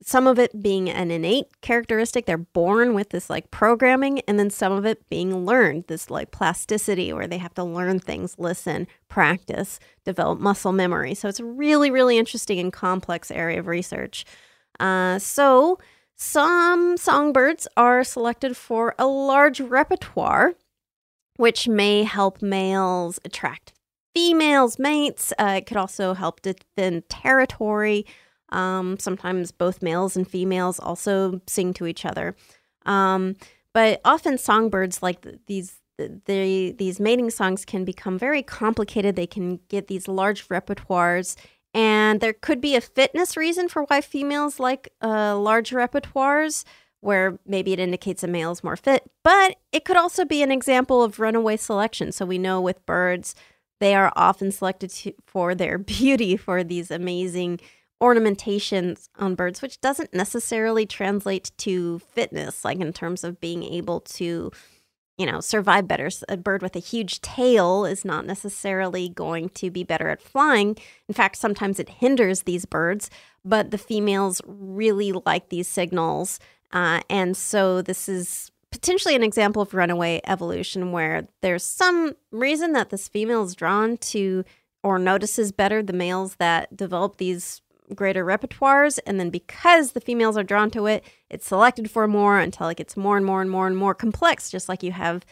some 0.02 0.26
of 0.26 0.38
it 0.38 0.62
being 0.62 0.88
an 0.88 1.10
innate 1.10 1.60
characteristic 1.60 2.24
they're 2.26 2.38
born 2.38 2.94
with 2.94 3.10
this 3.10 3.28
like 3.28 3.50
programming 3.50 4.20
and 4.20 4.38
then 4.38 4.50
some 4.50 4.72
of 4.72 4.86
it 4.86 5.08
being 5.10 5.44
learned 5.44 5.84
this 5.88 6.10
like 6.10 6.30
plasticity 6.30 7.12
where 7.12 7.26
they 7.26 7.38
have 7.38 7.54
to 7.54 7.64
learn 7.64 7.98
things 7.98 8.38
listen 8.38 8.86
practice 9.08 9.78
develop 10.04 10.40
muscle 10.40 10.72
memory. 10.72 11.14
So 11.14 11.28
it's 11.28 11.40
a 11.40 11.44
really 11.44 11.90
really 11.90 12.18
interesting 12.18 12.58
and 12.58 12.72
complex 12.72 13.30
area 13.30 13.58
of 13.58 13.66
research. 13.66 14.24
Uh, 14.78 15.18
so 15.18 15.78
some 16.16 16.96
songbirds 16.96 17.68
are 17.76 18.04
selected 18.04 18.56
for 18.56 18.94
a 18.98 19.06
large 19.06 19.60
repertoire 19.60 20.54
which 21.36 21.68
may 21.68 22.04
help 22.04 22.42
males 22.42 23.18
attract 23.24 23.72
females 24.14 24.78
mates. 24.78 25.32
Uh, 25.38 25.54
it 25.58 25.66
could 25.66 25.76
also 25.76 26.14
help 26.14 26.40
defend 26.42 27.08
territory 27.08 28.04
um, 28.52 28.98
sometimes 28.98 29.52
both 29.52 29.82
males 29.82 30.16
and 30.16 30.28
females 30.28 30.78
also 30.78 31.40
sing 31.46 31.72
to 31.74 31.86
each 31.86 32.04
other. 32.04 32.36
Um, 32.86 33.36
but 33.72 34.00
often 34.04 34.38
songbirds 34.38 35.02
like 35.02 35.26
these 35.46 35.76
the, 36.24 36.74
these 36.78 36.98
mating 36.98 37.30
songs 37.30 37.64
can 37.64 37.84
become 37.84 38.18
very 38.18 38.42
complicated. 38.42 39.16
They 39.16 39.26
can 39.26 39.60
get 39.68 39.88
these 39.88 40.08
large 40.08 40.48
repertoires, 40.48 41.36
and 41.74 42.20
there 42.20 42.32
could 42.32 42.60
be 42.60 42.74
a 42.74 42.80
fitness 42.80 43.36
reason 43.36 43.68
for 43.68 43.84
why 43.84 44.00
females 44.00 44.58
like 44.58 44.92
uh, 45.02 45.38
large 45.38 45.70
repertoires, 45.70 46.64
where 47.00 47.38
maybe 47.46 47.72
it 47.72 47.78
indicates 47.78 48.22
a 48.22 48.28
male 48.28 48.52
is 48.52 48.64
more 48.64 48.76
fit. 48.76 49.10
But 49.22 49.56
it 49.72 49.84
could 49.84 49.96
also 49.96 50.24
be 50.24 50.42
an 50.42 50.50
example 50.50 51.02
of 51.02 51.20
runaway 51.20 51.56
selection. 51.56 52.12
So 52.12 52.24
we 52.24 52.38
know 52.38 52.60
with 52.60 52.84
birds, 52.86 53.34
they 53.78 53.94
are 53.94 54.12
often 54.16 54.52
selected 54.52 54.90
to, 54.90 55.12
for 55.26 55.54
their 55.54 55.78
beauty, 55.78 56.36
for 56.36 56.64
these 56.64 56.90
amazing 56.90 57.60
ornamentations 58.00 59.08
on 59.18 59.34
birds, 59.34 59.60
which 59.60 59.80
doesn't 59.80 60.14
necessarily 60.14 60.86
translate 60.86 61.52
to 61.58 61.98
fitness, 61.98 62.64
like 62.64 62.80
in 62.80 62.92
terms 62.92 63.24
of 63.24 63.40
being 63.40 63.62
able 63.62 64.00
to, 64.00 64.50
you 65.18 65.26
know, 65.26 65.40
survive 65.40 65.86
better. 65.86 66.08
A 66.28 66.36
bird 66.36 66.62
with 66.62 66.76
a 66.76 66.80
huge 66.80 67.20
tail 67.20 67.84
is 67.84 68.04
not 68.04 68.24
necessarily 68.26 69.08
going 69.08 69.50
to 69.50 69.70
be 69.70 69.84
better 69.84 70.08
at 70.08 70.22
flying. 70.22 70.76
In 71.08 71.14
fact, 71.14 71.36
sometimes 71.36 71.78
it 71.78 71.88
hinders 71.88 72.42
these 72.42 72.64
birds, 72.64 73.10
but 73.44 73.70
the 73.70 73.78
females 73.78 74.40
really 74.46 75.12
like 75.12 75.50
these 75.50 75.68
signals. 75.68 76.40
Uh, 76.72 77.00
and 77.10 77.36
so 77.36 77.82
this 77.82 78.08
is 78.08 78.50
potentially 78.70 79.14
an 79.16 79.22
example 79.22 79.60
of 79.60 79.74
runaway 79.74 80.20
evolution 80.24 80.92
where 80.92 81.26
there's 81.42 81.64
some 81.64 82.14
reason 82.30 82.72
that 82.72 82.90
this 82.90 83.08
female 83.08 83.42
is 83.42 83.54
drawn 83.54 83.96
to 83.98 84.44
or 84.82 84.98
notices 84.98 85.52
better 85.52 85.82
the 85.82 85.92
males 85.92 86.36
that 86.36 86.74
develop 86.74 87.16
these 87.16 87.60
greater 87.94 88.24
repertoires. 88.24 88.98
And 89.06 89.18
then 89.18 89.30
because 89.30 89.92
the 89.92 90.00
females 90.00 90.36
are 90.36 90.42
drawn 90.42 90.70
to 90.72 90.86
it, 90.86 91.04
it's 91.28 91.46
selected 91.46 91.90
for 91.90 92.06
more 92.06 92.38
until 92.38 92.68
it 92.68 92.76
gets 92.76 92.96
more 92.96 93.16
and 93.16 93.26
more 93.26 93.40
and 93.40 93.50
more 93.50 93.66
and 93.66 93.76
more 93.76 93.94
complex, 93.94 94.50
just 94.50 94.68
like 94.68 94.82
you 94.82 94.92
have 94.92 95.24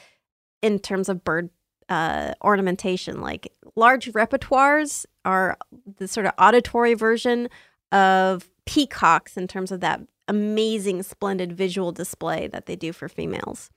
in 0.62 0.78
terms 0.78 1.08
of 1.08 1.24
bird 1.24 1.50
uh, 1.88 2.34
ornamentation. 2.42 3.20
Like 3.20 3.52
large 3.76 4.12
repertoires 4.12 5.06
are 5.24 5.56
the 5.98 6.08
sort 6.08 6.26
of 6.26 6.32
auditory 6.38 6.94
version 6.94 7.48
of 7.92 8.50
peacocks 8.66 9.36
in 9.36 9.48
terms 9.48 9.72
of 9.72 9.80
that 9.80 10.00
amazing, 10.26 11.02
splendid 11.02 11.52
visual 11.52 11.90
display 11.90 12.46
that 12.48 12.66
they 12.66 12.76
do 12.76 12.92
for 12.92 13.08
females. 13.08 13.70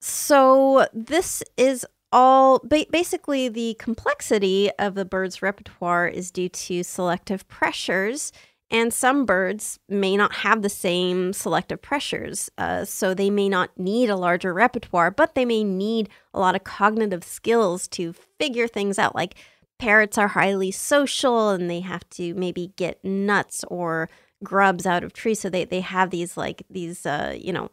So, 0.00 0.86
this 0.92 1.42
is 1.56 1.86
all 2.16 2.60
ba- 2.64 2.86
basically 2.90 3.50
the 3.50 3.76
complexity 3.78 4.70
of 4.78 4.94
the 4.94 5.04
bird's 5.04 5.42
repertoire 5.42 6.08
is 6.08 6.30
due 6.30 6.48
to 6.48 6.82
selective 6.82 7.46
pressures. 7.46 8.32
And 8.70 8.92
some 8.92 9.26
birds 9.26 9.78
may 9.88 10.16
not 10.16 10.32
have 10.36 10.62
the 10.62 10.70
same 10.70 11.34
selective 11.34 11.82
pressures. 11.82 12.50
Uh, 12.56 12.84
so 12.86 13.12
they 13.12 13.28
may 13.28 13.48
not 13.48 13.70
need 13.78 14.08
a 14.08 14.16
larger 14.16 14.52
repertoire, 14.54 15.10
but 15.10 15.34
they 15.34 15.44
may 15.44 15.62
need 15.62 16.08
a 16.32 16.40
lot 16.40 16.56
of 16.56 16.64
cognitive 16.64 17.22
skills 17.22 17.86
to 17.88 18.14
figure 18.40 18.66
things 18.66 18.98
out. 18.98 19.14
Like 19.14 19.34
parrots 19.78 20.16
are 20.16 20.28
highly 20.28 20.70
social 20.70 21.50
and 21.50 21.70
they 21.70 21.80
have 21.80 22.08
to 22.10 22.34
maybe 22.34 22.72
get 22.76 23.04
nuts 23.04 23.62
or 23.68 24.08
grubs 24.42 24.86
out 24.86 25.04
of 25.04 25.12
trees. 25.12 25.40
So 25.40 25.50
they, 25.50 25.64
they 25.64 25.82
have 25.82 26.10
these, 26.10 26.36
like, 26.36 26.64
these, 26.70 27.04
uh, 27.04 27.36
you 27.38 27.52
know, 27.52 27.70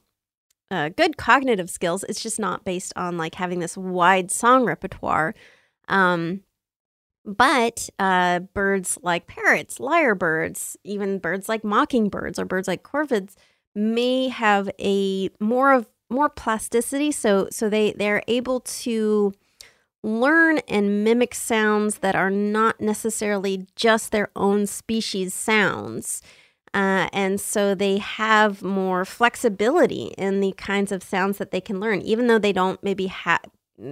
uh, 0.73 0.89
good 0.89 1.17
cognitive 1.17 1.69
skills. 1.69 2.03
It's 2.09 2.21
just 2.21 2.39
not 2.39 2.65
based 2.65 2.93
on 2.95 3.15
like 3.15 3.35
having 3.35 3.59
this 3.59 3.77
wide 3.77 4.31
song 4.31 4.65
repertoire. 4.65 5.35
Um, 5.87 6.41
but 7.23 7.89
uh, 7.99 8.39
birds 8.39 8.97
like 9.03 9.27
parrots, 9.27 9.77
lyrebirds, 9.77 10.75
even 10.83 11.19
birds 11.19 11.47
like 11.47 11.63
mockingbirds 11.63 12.39
or 12.39 12.45
birds 12.45 12.67
like 12.67 12.81
corvids 12.81 13.35
may 13.75 14.29
have 14.29 14.67
a 14.79 15.29
more 15.39 15.73
of 15.73 15.87
more 16.09 16.27
plasticity. 16.29 17.11
So 17.11 17.47
so 17.51 17.69
they 17.69 17.93
they're 17.93 18.23
able 18.27 18.61
to 18.61 19.31
learn 20.03 20.57
and 20.67 21.03
mimic 21.03 21.35
sounds 21.35 21.99
that 21.99 22.15
are 22.15 22.31
not 22.31 22.81
necessarily 22.81 23.67
just 23.75 24.11
their 24.11 24.29
own 24.35 24.65
species 24.65 25.35
sounds. 25.35 26.23
Uh, 26.73 27.07
and 27.13 27.39
so 27.39 27.75
they 27.75 27.99
have 27.99 28.63
more 28.63 29.05
flexibility 29.05 30.13
in 30.17 30.39
the 30.39 30.53
kinds 30.53 30.91
of 30.91 31.03
sounds 31.03 31.37
that 31.37 31.51
they 31.51 31.61
can 31.61 31.79
learn, 31.79 32.01
even 32.01 32.27
though 32.27 32.39
they 32.39 32.53
don't 32.53 32.83
maybe 32.83 33.07
ha- 33.07 33.39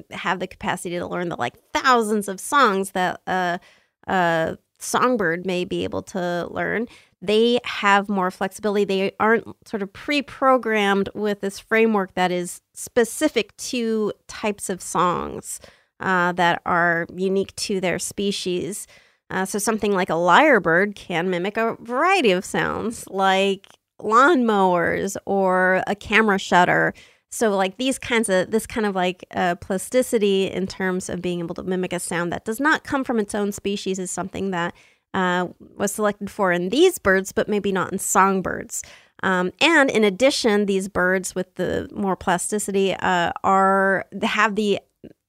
have 0.10 0.40
the 0.40 0.48
capacity 0.48 0.98
to 0.98 1.06
learn 1.06 1.30
the 1.30 1.36
like 1.36 1.56
thousands 1.74 2.28
of 2.28 2.40
songs 2.40 2.92
that 2.92 3.22
a, 3.28 3.60
a 4.08 4.58
songbird 4.80 5.46
may 5.46 5.64
be 5.64 5.84
able 5.84 6.02
to 6.02 6.48
learn. 6.50 6.88
They 7.22 7.60
have 7.66 8.10
more 8.10 8.32
flexibility. 8.32 8.84
They 8.86 9.12
aren't 9.20 9.46
sort 9.68 9.84
of 9.84 9.94
pre 9.94 10.24
programmed 10.24 11.10
with 11.14 11.42
this 11.42 11.60
framework 11.60 12.16
that 12.16 12.32
is 12.32 12.62
specific 12.74 13.56
to 13.58 14.12
types 14.28 14.70
of 14.70 14.82
songs 14.82 15.60
uh, 16.00 16.32
that 16.34 16.62
are 16.66 17.06
unique 17.16 17.56
to 17.58 17.80
their 17.80 18.00
species. 18.00 18.88
Uh, 19.32 19.46
so 19.46 19.58
something 19.58 19.94
like 19.94 20.10
a 20.10 20.14
lyrebird 20.14 20.94
can 20.96 21.30
mimic 21.30 21.58
a 21.58 21.78
variety 21.80 22.32
of 22.32 22.44
sounds, 22.44 23.08
like 23.08 23.68
lawnmowers 24.00 25.16
or 25.26 25.82
a 25.88 25.96
camera 25.96 26.38
shutter. 26.38 26.94
So 27.32 27.56
like 27.56 27.78
these 27.78 27.98
kinds 27.98 28.28
of 28.28 28.52
this 28.52 28.68
kind 28.68 28.86
of 28.86 28.94
like 28.94 29.26
uh, 29.32 29.56
plasticity 29.56 30.52
in 30.52 30.68
terms 30.68 31.08
of 31.08 31.22
being 31.22 31.40
able 31.40 31.56
to 31.56 31.64
mimic 31.64 31.94
a 31.94 32.00
sound 32.00 32.34
that 32.34 32.44
does 32.44 32.60
not 32.60 32.84
come 32.84 33.06
from 33.06 33.20
its 33.20 33.34
own 33.34 33.54
species 33.54 34.00
is 34.00 34.12
something 34.12 34.52
that 34.52 34.76
uh, 35.14 35.48
was 35.78 35.94
selected 35.94 36.30
for 36.30 36.52
in 36.52 36.70
these 36.70 36.98
birds, 36.98 37.32
but 37.32 37.48
maybe 37.48 37.72
not 37.72 37.92
in 37.92 38.00
songbirds. 38.00 38.84
Um, 39.24 39.52
and 39.62 39.90
in 39.90 40.04
addition, 40.04 40.66
these 40.66 40.90
birds 40.90 41.36
with 41.36 41.56
the 41.56 41.88
more 41.94 42.16
plasticity 42.18 42.94
uh, 42.96 43.32
are 43.44 44.06
have 44.24 44.56
the 44.56 44.80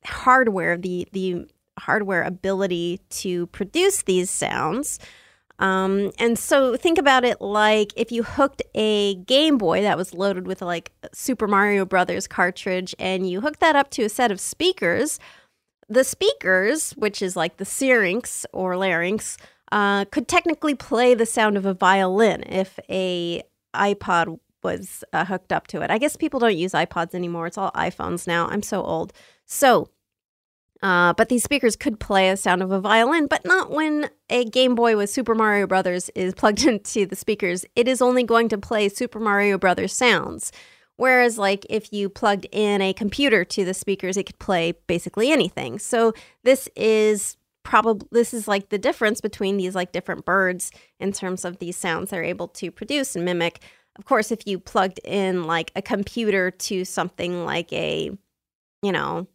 hardware, 0.04 0.76
the 0.76 1.06
the 1.12 1.46
hardware 1.78 2.22
ability 2.22 3.00
to 3.10 3.46
produce 3.48 4.02
these 4.02 4.30
sounds. 4.30 4.98
Um, 5.58 6.10
and 6.18 6.38
so 6.38 6.76
think 6.76 6.98
about 6.98 7.24
it 7.24 7.40
like 7.40 7.92
if 7.96 8.10
you 8.10 8.22
hooked 8.22 8.62
a 8.74 9.14
Game 9.14 9.58
Boy 9.58 9.82
that 9.82 9.96
was 9.96 10.12
loaded 10.12 10.46
with 10.46 10.60
like 10.60 10.92
Super 11.12 11.46
Mario 11.46 11.84
Brothers 11.84 12.26
cartridge 12.26 12.94
and 12.98 13.28
you 13.28 13.40
hooked 13.40 13.60
that 13.60 13.76
up 13.76 13.90
to 13.90 14.02
a 14.02 14.08
set 14.08 14.32
of 14.32 14.40
speakers, 14.40 15.20
the 15.88 16.04
speakers, 16.04 16.92
which 16.92 17.22
is 17.22 17.36
like 17.36 17.58
the 17.58 17.64
syrinx 17.64 18.44
or 18.52 18.76
larynx, 18.76 19.36
uh, 19.70 20.04
could 20.06 20.26
technically 20.26 20.74
play 20.74 21.14
the 21.14 21.26
sound 21.26 21.56
of 21.56 21.64
a 21.64 21.74
violin 21.74 22.42
if 22.46 22.78
a 22.90 23.42
iPod 23.74 24.38
was 24.62 25.04
uh, 25.12 25.24
hooked 25.24 25.52
up 25.52 25.66
to 25.68 25.80
it. 25.82 25.90
I 25.90 25.98
guess 25.98 26.16
people 26.16 26.40
don't 26.40 26.56
use 26.56 26.72
iPods 26.72 27.14
anymore. 27.14 27.46
It's 27.46 27.58
all 27.58 27.72
iPhones 27.72 28.26
now. 28.26 28.48
I'm 28.48 28.62
so 28.62 28.82
old. 28.82 29.12
So 29.46 29.88
uh, 30.82 31.12
but 31.12 31.28
these 31.28 31.44
speakers 31.44 31.76
could 31.76 32.00
play 32.00 32.28
a 32.28 32.36
sound 32.36 32.62
of 32.62 32.72
a 32.72 32.80
violin, 32.80 33.26
but 33.26 33.44
not 33.44 33.70
when 33.70 34.10
a 34.28 34.44
Game 34.44 34.74
Boy 34.74 34.96
with 34.96 35.10
Super 35.10 35.34
Mario 35.34 35.66
Brothers 35.66 36.10
is 36.14 36.34
plugged 36.36 36.64
into 36.64 37.06
the 37.06 37.16
speakers. 37.16 37.64
It 37.76 37.86
is 37.86 38.02
only 38.02 38.24
going 38.24 38.48
to 38.48 38.58
play 38.58 38.88
Super 38.88 39.20
Mario 39.20 39.58
Brothers 39.58 39.92
sounds. 39.92 40.50
Whereas, 40.96 41.38
like, 41.38 41.64
if 41.70 41.92
you 41.92 42.08
plugged 42.08 42.46
in 42.52 42.82
a 42.82 42.92
computer 42.92 43.44
to 43.44 43.64
the 43.64 43.74
speakers, 43.74 44.16
it 44.16 44.26
could 44.26 44.38
play 44.38 44.74
basically 44.86 45.32
anything. 45.32 45.78
So, 45.78 46.12
this 46.44 46.68
is 46.76 47.36
probably 47.62 48.08
this 48.10 48.34
is 48.34 48.48
like 48.48 48.68
the 48.70 48.78
difference 48.78 49.20
between 49.20 49.56
these 49.56 49.74
like 49.74 49.92
different 49.92 50.24
birds 50.24 50.72
in 50.98 51.12
terms 51.12 51.44
of 51.44 51.58
these 51.58 51.76
sounds 51.76 52.10
they're 52.10 52.24
able 52.24 52.48
to 52.48 52.70
produce 52.70 53.14
and 53.14 53.24
mimic. 53.24 53.60
Of 53.96 54.04
course, 54.04 54.32
if 54.32 54.46
you 54.46 54.58
plugged 54.58 55.00
in 55.04 55.44
like 55.44 55.70
a 55.76 55.82
computer 55.82 56.50
to 56.50 56.84
something 56.84 57.44
like 57.44 57.72
a, 57.72 58.10
you 58.82 58.92
know, 58.92 59.26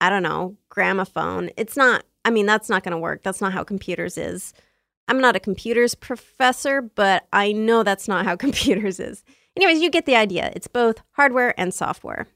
I 0.00 0.10
don't 0.10 0.22
know, 0.22 0.56
gramophone. 0.68 1.50
It's 1.56 1.76
not, 1.76 2.04
I 2.24 2.30
mean, 2.30 2.46
that's 2.46 2.68
not 2.68 2.82
going 2.82 2.92
to 2.92 2.98
work. 2.98 3.22
That's 3.22 3.40
not 3.40 3.52
how 3.52 3.64
computers 3.64 4.18
is. 4.18 4.52
I'm 5.08 5.20
not 5.20 5.36
a 5.36 5.40
computers 5.40 5.94
professor, 5.94 6.82
but 6.82 7.26
I 7.32 7.52
know 7.52 7.82
that's 7.82 8.08
not 8.08 8.24
how 8.24 8.36
computers 8.36 9.00
is. 9.00 9.24
Anyways, 9.56 9.80
you 9.80 9.90
get 9.90 10.06
the 10.06 10.16
idea. 10.16 10.52
It's 10.54 10.68
both 10.68 11.02
hardware 11.12 11.58
and 11.58 11.72
software. 11.72 12.26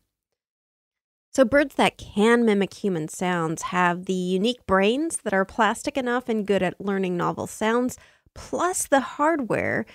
So, 1.33 1.45
birds 1.45 1.77
that 1.77 1.97
can 1.97 2.45
mimic 2.45 2.75
human 2.75 3.07
sounds 3.07 3.63
have 3.63 4.07
the 4.07 4.13
unique 4.13 4.67
brains 4.67 5.19
that 5.19 5.33
are 5.33 5.45
plastic 5.45 5.97
enough 5.97 6.29
and 6.29 6.47
good 6.47 6.63
at 6.63 6.81
learning 6.81 7.17
novel 7.17 7.47
sounds, 7.47 7.97
plus 8.35 8.89
the 8.89 9.01
hardware 9.01 9.87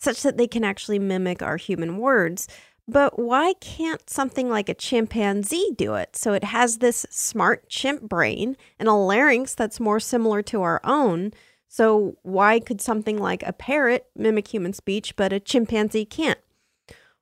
such 0.00 0.22
that 0.22 0.36
they 0.36 0.46
can 0.46 0.64
actually 0.64 0.98
mimic 0.98 1.42
our 1.42 1.56
human 1.56 1.96
words. 1.96 2.46
But 2.88 3.18
why 3.18 3.54
can't 3.60 4.08
something 4.10 4.48
like 4.50 4.68
a 4.68 4.74
chimpanzee 4.74 5.70
do 5.76 5.94
it? 5.94 6.16
So 6.16 6.32
it 6.32 6.44
has 6.44 6.78
this 6.78 7.06
smart 7.10 7.68
chimp 7.68 8.02
brain 8.02 8.56
and 8.78 8.88
a 8.88 8.92
larynx 8.92 9.54
that's 9.54 9.78
more 9.80 10.00
similar 10.00 10.42
to 10.42 10.62
our 10.62 10.80
own. 10.84 11.32
So 11.68 12.16
why 12.22 12.58
could 12.58 12.80
something 12.80 13.18
like 13.18 13.42
a 13.44 13.52
parrot 13.52 14.06
mimic 14.16 14.48
human 14.48 14.72
speech, 14.72 15.16
but 15.16 15.32
a 15.32 15.40
chimpanzee 15.40 16.04
can't? 16.04 16.40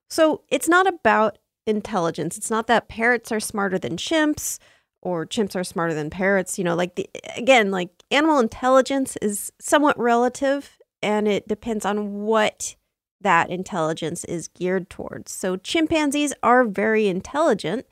So 0.08 0.42
it's 0.50 0.68
not 0.68 0.86
about 0.86 1.38
intelligence. 1.66 2.36
It's 2.36 2.50
not 2.50 2.66
that 2.66 2.88
parrots 2.88 3.30
are 3.30 3.40
smarter 3.40 3.78
than 3.78 3.96
chimps 3.96 4.58
or 5.02 5.26
chimps 5.26 5.54
are 5.54 5.64
smarter 5.64 5.94
than 5.94 6.10
parrots. 6.10 6.58
You 6.58 6.64
know, 6.64 6.74
like 6.74 6.96
the, 6.96 7.08
again, 7.36 7.70
like 7.70 7.90
animal 8.10 8.38
intelligence 8.38 9.16
is 9.22 9.52
somewhat 9.60 9.98
relative 9.98 10.78
and 11.02 11.28
it 11.28 11.46
depends 11.46 11.84
on 11.84 12.22
what 12.22 12.76
that 13.20 13.50
intelligence 13.50 14.24
is 14.24 14.48
geared 14.48 14.90
towards. 14.90 15.32
So 15.32 15.56
chimpanzees 15.56 16.32
are 16.42 16.64
very 16.64 17.08
intelligent, 17.08 17.86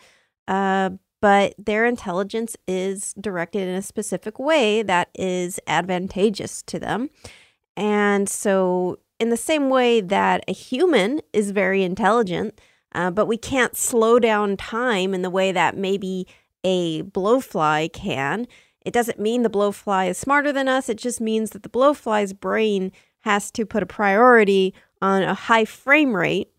uh, 0.47 0.91
but 1.21 1.55
their 1.59 1.85
intelligence 1.85 2.57
is 2.67 3.15
directed 3.21 3.69
in 3.69 3.75
a 3.75 3.83
specific 3.83 4.39
way 4.39 4.83
that 4.83 5.09
is 5.15 5.59
advantageous 5.67 6.63
to 6.63 6.79
them. 6.79 7.11
And 7.77 8.29
so, 8.29 8.99
in 9.21 9.31
the 9.31 9.37
same 9.37 9.69
way 9.69 10.01
that 10.01 10.45
a 10.47 10.53
human 10.53 11.21
is 11.33 11.51
very 11.51 11.83
intelligent, 11.83 12.61
uh, 12.95 13.11
but 13.11 13.27
we 13.27 13.37
can't 13.37 13.77
slow 13.77 14.19
down 14.19 14.57
time 14.57 15.13
in 15.13 15.23
the 15.23 15.31
way 15.31 15.51
that 15.53 15.77
maybe 15.77 16.27
a 16.65 17.03
blowfly 17.03 17.93
can. 17.93 18.47
It 18.85 18.93
doesn't 18.93 19.21
mean 19.21 19.43
the 19.43 19.51
blowfly 19.51 20.09
is 20.09 20.19
smarter 20.19 20.53
than 20.53 20.69
us. 20.69 20.89
It 20.89 20.99
just 20.99 21.21
means 21.21 21.51
that 21.51 21.63
the 21.63 21.69
blowfly's 21.69 22.33
brain 22.33 22.93
has 23.21 23.51
to 23.53 23.67
put 23.67 23.83
a 23.83 23.87
priority 23.87 24.73
on 25.01 25.23
a 25.23 25.35
high 25.35 25.65
frame 25.65 26.15
rate 26.15 26.51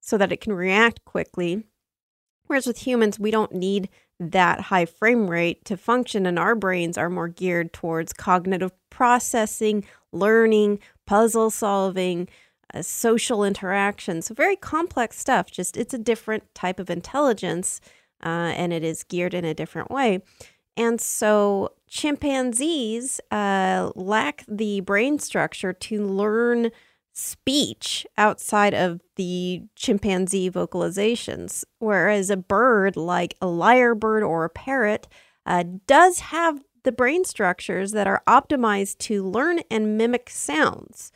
so 0.00 0.16
that 0.18 0.32
it 0.32 0.40
can 0.40 0.52
react 0.52 1.04
quickly. 1.04 1.64
Whereas 2.46 2.66
with 2.66 2.86
humans, 2.86 3.18
we 3.18 3.30
don't 3.30 3.52
need 3.52 3.88
that 4.20 4.62
high 4.62 4.86
frame 4.86 5.28
rate 5.28 5.64
to 5.66 5.76
function, 5.76 6.26
and 6.26 6.38
our 6.38 6.54
brains 6.54 6.98
are 6.98 7.10
more 7.10 7.28
geared 7.28 7.72
towards 7.72 8.12
cognitive 8.12 8.72
processing, 8.90 9.84
learning, 10.12 10.80
puzzle 11.06 11.50
solving, 11.50 12.28
uh, 12.74 12.82
social 12.82 13.44
interaction. 13.44 14.22
So, 14.22 14.34
very 14.34 14.56
complex 14.56 15.18
stuff. 15.18 15.50
Just 15.50 15.76
it's 15.76 15.94
a 15.94 15.98
different 15.98 16.52
type 16.54 16.80
of 16.80 16.90
intelligence, 16.90 17.80
uh, 18.24 18.52
and 18.56 18.72
it 18.72 18.82
is 18.82 19.04
geared 19.04 19.34
in 19.34 19.44
a 19.44 19.54
different 19.54 19.90
way. 19.90 20.22
And 20.76 21.00
so, 21.00 21.72
chimpanzees 21.88 23.20
uh, 23.30 23.92
lack 23.94 24.44
the 24.48 24.80
brain 24.80 25.18
structure 25.18 25.72
to 25.72 26.04
learn 26.04 26.70
speech 27.18 28.06
outside 28.16 28.74
of 28.74 29.00
the 29.16 29.62
chimpanzee 29.74 30.48
vocalizations. 30.48 31.64
Whereas 31.78 32.30
a 32.30 32.36
bird 32.36 32.96
like 32.96 33.34
a 33.42 33.46
lyrebird 33.46 34.26
or 34.26 34.44
a 34.44 34.50
parrot 34.50 35.08
uh, 35.44 35.64
does 35.86 36.20
have 36.20 36.62
the 36.84 36.92
brain 36.92 37.24
structures 37.24 37.90
that 37.90 38.06
are 38.06 38.22
optimized 38.28 38.98
to 38.98 39.24
learn 39.24 39.60
and 39.70 39.98
mimic 39.98 40.30
sounds. 40.30 41.10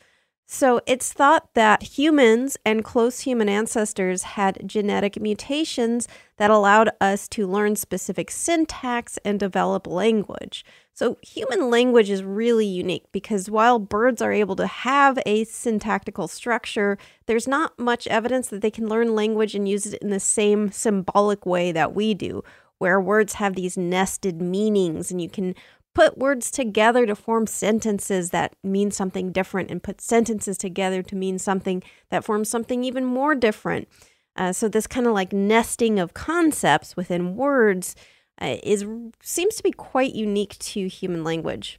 So 0.54 0.82
it's 0.84 1.14
thought 1.14 1.48
that 1.54 1.82
humans 1.98 2.58
and 2.62 2.84
close 2.84 3.20
human 3.20 3.48
ancestors 3.48 4.22
had 4.22 4.60
genetic 4.66 5.18
mutations 5.18 6.06
that 6.36 6.50
allowed 6.50 6.90
us 7.00 7.26
to 7.28 7.46
learn 7.46 7.74
specific 7.74 8.30
syntax 8.30 9.18
and 9.24 9.40
develop 9.40 9.86
language. 9.86 10.62
So 10.92 11.16
human 11.22 11.70
language 11.70 12.10
is 12.10 12.22
really 12.22 12.66
unique 12.66 13.06
because 13.12 13.48
while 13.48 13.78
birds 13.78 14.20
are 14.20 14.30
able 14.30 14.54
to 14.56 14.66
have 14.66 15.18
a 15.24 15.44
syntactical 15.44 16.28
structure, 16.28 16.98
there's 17.24 17.48
not 17.48 17.78
much 17.78 18.06
evidence 18.08 18.48
that 18.48 18.60
they 18.60 18.70
can 18.70 18.90
learn 18.90 19.14
language 19.14 19.54
and 19.54 19.66
use 19.66 19.86
it 19.86 20.02
in 20.02 20.10
the 20.10 20.20
same 20.20 20.70
symbolic 20.70 21.46
way 21.46 21.72
that 21.72 21.94
we 21.94 22.12
do, 22.12 22.44
where 22.76 23.00
words 23.00 23.34
have 23.34 23.54
these 23.54 23.78
nested 23.78 24.42
meanings 24.42 25.10
and 25.10 25.22
you 25.22 25.30
can 25.30 25.54
put 25.94 26.18
words 26.18 26.50
together 26.50 27.07
to 27.07 27.14
form 27.14 27.46
sentences 27.46 28.31
that 28.31 28.55
mean 28.62 28.90
something 28.90 29.31
different 29.33 29.70
and 29.70 29.83
put 29.83 30.00
sentences 30.00 30.57
together 30.57 31.02
to 31.02 31.16
mean 31.16 31.38
something 31.38 31.83
that 32.11 32.24
forms 32.24 32.48
something 32.48 32.85
even 32.85 33.05
more 33.05 33.35
different. 33.35 33.88
Uh, 34.37 34.52
so 34.52 34.68
this 34.68 34.87
kind 34.87 35.07
of 35.07 35.12
like 35.12 35.33
nesting 35.33 35.98
of 35.98 36.14
concepts 36.14 36.96
within 36.96 37.37
words 37.37 37.94
uh, 38.40 38.57
is 38.62 38.87
seems 39.22 39.57
to 39.57 39.62
be 39.62 39.72
quite 39.72 40.14
unique 40.14 40.59
to 40.59 40.88
human 40.88 41.22
language. 41.22 41.78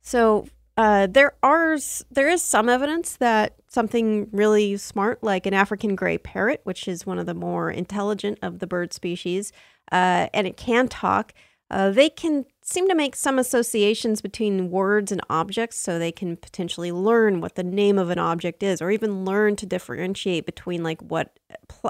So 0.00 0.46
uh, 0.76 1.06
there 1.06 1.34
are 1.42 1.76
there 2.10 2.28
is 2.28 2.42
some 2.42 2.68
evidence 2.68 3.16
that 3.16 3.56
something 3.68 4.28
really 4.32 4.76
smart, 4.78 5.22
like 5.22 5.44
an 5.46 5.54
African 5.54 5.94
gray 5.94 6.18
parrot, 6.18 6.60
which 6.64 6.88
is 6.88 7.06
one 7.06 7.18
of 7.18 7.26
the 7.26 7.34
more 7.34 7.70
intelligent 7.70 8.38
of 8.42 8.58
the 8.58 8.66
bird 8.66 8.92
species, 8.92 9.52
uh, 9.90 10.28
and 10.32 10.46
it 10.46 10.56
can 10.56 10.88
talk. 10.88 11.34
Uh, 11.70 11.90
they 11.90 12.08
can 12.08 12.44
seem 12.72 12.88
to 12.88 12.94
make 12.94 13.14
some 13.14 13.38
associations 13.38 14.20
between 14.20 14.70
words 14.70 15.12
and 15.12 15.20
objects, 15.28 15.78
so 15.78 15.98
they 15.98 16.12
can 16.12 16.36
potentially 16.36 16.90
learn 16.90 17.40
what 17.40 17.54
the 17.54 17.62
name 17.62 17.98
of 17.98 18.10
an 18.10 18.18
object 18.18 18.62
is, 18.62 18.80
or 18.80 18.90
even 18.90 19.24
learn 19.24 19.56
to 19.56 19.66
differentiate 19.66 20.46
between 20.46 20.82
like 20.82 21.00
what 21.02 21.38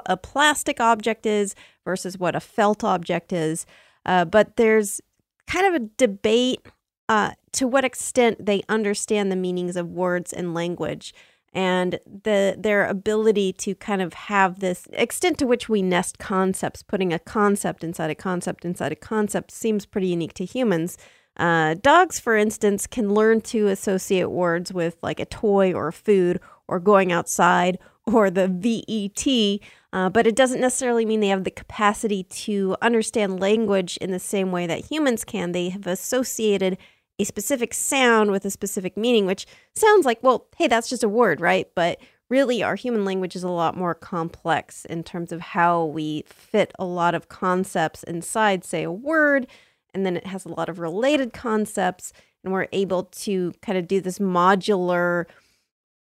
a 0.05 0.17
plastic 0.17 0.79
object 0.79 1.25
is 1.25 1.55
versus 1.85 2.17
what 2.17 2.35
a 2.35 2.39
felt 2.39 2.83
object 2.83 3.31
is. 3.33 3.65
Uh, 4.05 4.25
but 4.25 4.57
there's 4.57 5.01
kind 5.47 5.65
of 5.67 5.81
a 5.81 5.87
debate 5.97 6.67
uh, 7.09 7.31
to 7.51 7.67
what 7.67 7.85
extent 7.85 8.45
they 8.45 8.63
understand 8.69 9.31
the 9.31 9.35
meanings 9.35 9.75
of 9.75 9.89
words 9.89 10.33
and 10.33 10.53
language 10.53 11.13
and 11.53 11.99
the 12.05 12.55
their 12.57 12.85
ability 12.85 13.53
to 13.53 13.75
kind 13.75 14.01
of 14.01 14.13
have 14.13 14.59
this 14.59 14.87
extent 14.93 15.37
to 15.39 15.45
which 15.45 15.69
we 15.69 15.81
nest 15.81 16.17
concepts, 16.17 16.83
putting 16.83 17.13
a 17.13 17.19
concept 17.19 17.83
inside 17.83 18.09
a 18.09 18.15
concept 18.15 18.65
inside 18.65 18.91
a 18.91 18.95
concept 18.95 19.51
seems 19.51 19.85
pretty 19.85 20.07
unique 20.07 20.33
to 20.33 20.45
humans. 20.45 20.97
Uh, 21.37 21.75
dogs, 21.75 22.19
for 22.19 22.35
instance, 22.35 22.85
can 22.85 23.13
learn 23.13 23.41
to 23.41 23.67
associate 23.67 24.29
words 24.29 24.71
with 24.71 24.97
like 25.01 25.19
a 25.19 25.25
toy 25.25 25.73
or 25.73 25.91
food 25.91 26.39
or 26.67 26.79
going 26.79 27.11
outside 27.11 27.79
or 28.05 28.29
the 28.29 28.47
VET, 28.47 29.59
uh, 29.93 30.09
but 30.09 30.27
it 30.27 30.35
doesn't 30.35 30.61
necessarily 30.61 31.05
mean 31.05 31.21
they 31.21 31.29
have 31.29 31.43
the 31.43 31.51
capacity 31.51 32.23
to 32.23 32.75
understand 32.81 33.39
language 33.39 33.97
in 33.97 34.11
the 34.11 34.19
same 34.19 34.51
way 34.51 34.67
that 34.67 34.91
humans 34.91 35.23
can. 35.23 35.51
They 35.51 35.69
have 35.69 35.87
associated 35.87 36.77
a 37.23 37.25
specific 37.25 37.73
sound 37.73 38.31
with 38.31 38.45
a 38.45 38.51
specific 38.51 38.95
meaning, 38.97 39.25
which 39.25 39.47
sounds 39.75 40.05
like, 40.05 40.21
well, 40.21 40.47
hey, 40.57 40.67
that's 40.67 40.89
just 40.89 41.03
a 41.03 41.09
word, 41.09 41.41
right? 41.41 41.67
But 41.73 41.99
really, 42.29 42.61
our 42.61 42.75
human 42.75 43.05
language 43.05 43.35
is 43.35 43.43
a 43.43 43.49
lot 43.49 43.77
more 43.77 43.95
complex 43.95 44.85
in 44.85 45.03
terms 45.03 45.31
of 45.31 45.39
how 45.41 45.85
we 45.85 46.25
fit 46.27 46.73
a 46.77 46.85
lot 46.85 47.15
of 47.15 47.29
concepts 47.29 48.03
inside, 48.03 48.63
say, 48.63 48.83
a 48.83 48.91
word, 48.91 49.47
and 49.93 50.05
then 50.05 50.17
it 50.17 50.27
has 50.27 50.45
a 50.45 50.49
lot 50.49 50.69
of 50.69 50.79
related 50.79 51.33
concepts, 51.33 52.11
and 52.43 52.51
we're 52.51 52.67
able 52.73 53.03
to 53.03 53.53
kind 53.61 53.77
of 53.77 53.87
do 53.87 54.01
this 54.01 54.19
modular 54.19 55.25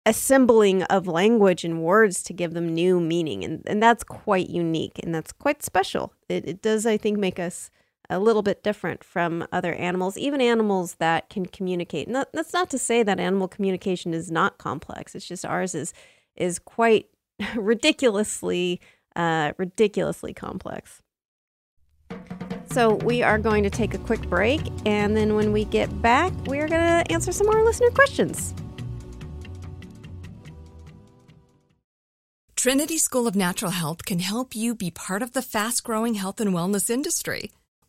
assembling 0.04 0.82
of 0.84 1.06
language 1.06 1.64
and 1.64 1.82
words 1.82 2.24
to 2.24 2.32
give 2.32 2.54
them 2.54 2.74
new 2.74 2.98
meaning. 2.98 3.44
And, 3.44 3.62
and 3.66 3.80
that's 3.80 4.02
quite 4.02 4.50
unique 4.50 4.98
and 5.00 5.14
that's 5.14 5.30
quite 5.30 5.62
special. 5.62 6.12
It, 6.28 6.48
it 6.48 6.60
does, 6.60 6.86
I 6.86 6.96
think, 6.96 7.18
make 7.18 7.38
us 7.38 7.70
a 8.12 8.18
little 8.18 8.42
bit 8.42 8.62
different 8.62 9.02
from 9.02 9.46
other 9.52 9.74
animals, 9.74 10.16
even 10.16 10.40
animals 10.40 10.94
that 10.96 11.28
can 11.30 11.46
communicate. 11.46 12.08
Not, 12.08 12.28
that's 12.32 12.52
not 12.52 12.70
to 12.70 12.78
say 12.78 13.02
that 13.02 13.18
animal 13.18 13.48
communication 13.48 14.14
is 14.14 14.30
not 14.30 14.58
complex. 14.58 15.14
It's 15.14 15.26
just 15.26 15.44
ours 15.44 15.74
is 15.74 15.92
is 16.36 16.58
quite 16.58 17.06
ridiculously 17.56 18.80
uh, 19.16 19.52
ridiculously 19.58 20.32
complex. 20.32 21.02
So 22.70 22.94
we 22.94 23.22
are 23.22 23.38
going 23.38 23.62
to 23.64 23.70
take 23.70 23.92
a 23.94 23.98
quick 23.98 24.22
break, 24.28 24.60
and 24.86 25.16
then 25.16 25.34
when 25.34 25.52
we 25.52 25.64
get 25.64 26.00
back, 26.00 26.32
we 26.46 26.58
are 26.58 26.68
going 26.68 26.80
to 26.80 27.12
answer 27.12 27.32
some 27.32 27.46
more 27.46 27.62
listener 27.62 27.90
questions. 27.90 28.54
Trinity 32.56 32.96
School 32.96 33.26
of 33.26 33.34
Natural 33.34 33.72
Health 33.72 34.04
can 34.04 34.20
help 34.20 34.54
you 34.54 34.74
be 34.74 34.90
part 34.90 35.20
of 35.20 35.32
the 35.32 35.42
fast 35.42 35.82
growing 35.82 36.14
health 36.14 36.40
and 36.40 36.54
wellness 36.54 36.88
industry. 36.88 37.50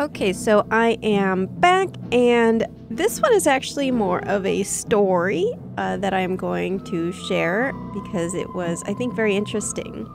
Okay, 0.00 0.32
so 0.32 0.64
I 0.70 0.90
am 1.02 1.46
back, 1.46 1.88
and 2.12 2.64
this 2.88 3.20
one 3.20 3.32
is 3.32 3.48
actually 3.48 3.90
more 3.90 4.24
of 4.28 4.46
a 4.46 4.62
story 4.62 5.52
uh, 5.76 5.96
that 5.96 6.14
I'm 6.14 6.36
going 6.36 6.84
to 6.84 7.10
share 7.10 7.72
because 7.92 8.32
it 8.32 8.54
was, 8.54 8.84
I 8.86 8.94
think, 8.94 9.16
very 9.16 9.34
interesting. 9.34 10.06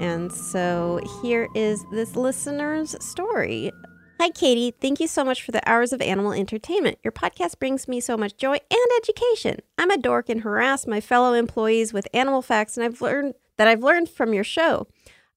And 0.00 0.32
so 0.32 0.98
here 1.22 1.46
is 1.54 1.84
this 1.92 2.16
listener's 2.16 2.96
story. 3.00 3.70
Hi, 4.18 4.30
Katie. 4.30 4.72
Thank 4.80 4.98
you 4.98 5.06
so 5.06 5.24
much 5.24 5.40
for 5.44 5.52
the 5.52 5.68
hours 5.70 5.92
of 5.92 6.00
animal 6.00 6.32
entertainment. 6.32 6.98
Your 7.04 7.12
podcast 7.12 7.60
brings 7.60 7.86
me 7.86 8.00
so 8.00 8.16
much 8.16 8.36
joy 8.36 8.56
and 8.72 8.90
education. 8.98 9.60
I'm 9.78 9.92
a 9.92 9.98
dork 9.98 10.30
and 10.30 10.40
harass 10.40 10.84
my 10.84 11.00
fellow 11.00 11.32
employees 11.34 11.92
with 11.92 12.08
animal 12.12 12.42
facts, 12.42 12.76
and 12.76 12.84
I've 12.84 13.00
learned 13.00 13.34
that 13.56 13.68
I've 13.68 13.84
learned 13.84 14.08
from 14.08 14.34
your 14.34 14.42
show. 14.42 14.88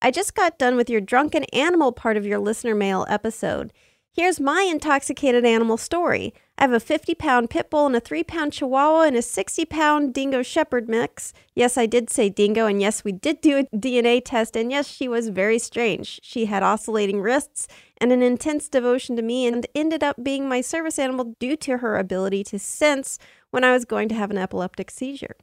I 0.06 0.12
just 0.12 0.36
got 0.36 0.60
done 0.60 0.76
with 0.76 0.88
your 0.88 1.02
drunken 1.02 1.46
animal 1.46 1.91
part 1.91 2.15
of 2.15 2.28
your 2.28 2.38
listener 2.38 2.76
mail 2.76 3.08
episode. 3.10 3.74
Here's 4.13 4.39
my 4.39 4.62
intoxicated 4.62 5.44
animal 5.44 5.78
story. 5.78 6.32
I 6.60 6.62
have 6.65 6.74
a 6.74 6.80
50 6.80 7.15
pound 7.15 7.50
pit 7.50 7.72
bull 7.72 7.88
and 7.88 7.96
a 7.96 8.00
3 8.00 8.24
pound 8.24 8.54
chihuahua 8.54 9.08
and 9.08 9.15
a 9.15 9.24
60 9.24 9.65
pound 9.65 10.13
dingo 10.13 10.44
shepherd 10.44 10.88
mix. 10.88 11.34
Yes, 11.56 11.76
I 11.76 11.88
did 11.88 12.12
say 12.12 12.30
dingo, 12.30 12.68
and 12.68 12.80
yes, 12.80 13.04
we 13.04 13.13
did 13.13 13.41
do 13.41 13.58
a 13.58 13.63
DNA 13.76 14.22
test, 14.24 14.56
and 14.56 14.72
yes, 14.72 14.88
she 14.88 15.08
was 15.08 15.30
very 15.30 15.58
strange. 15.58 16.20
She 16.22 16.46
had 16.46 16.62
oscillating 16.62 17.20
wrists 17.20 17.68
and 17.98 18.12
an 18.12 18.22
intense 18.22 18.70
devotion 18.70 19.15
to 19.15 19.24
me 19.24 19.48
and 19.48 19.65
ended 19.74 20.04
up 20.04 20.24
being 20.24 20.48
my 20.48 20.62
service 20.62 21.00
animal 21.00 21.36
due 21.39 21.58
to 21.58 21.78
her 21.78 21.98
ability 21.98 22.44
to 22.44 22.60
sense 22.60 23.18
when 23.50 23.63
I 23.63 23.74
was 23.74 23.86
going 23.86 24.10
to 24.10 24.15
have 24.15 24.30
an 24.30 24.38
epileptic 24.38 24.91
seizure. 24.91 25.36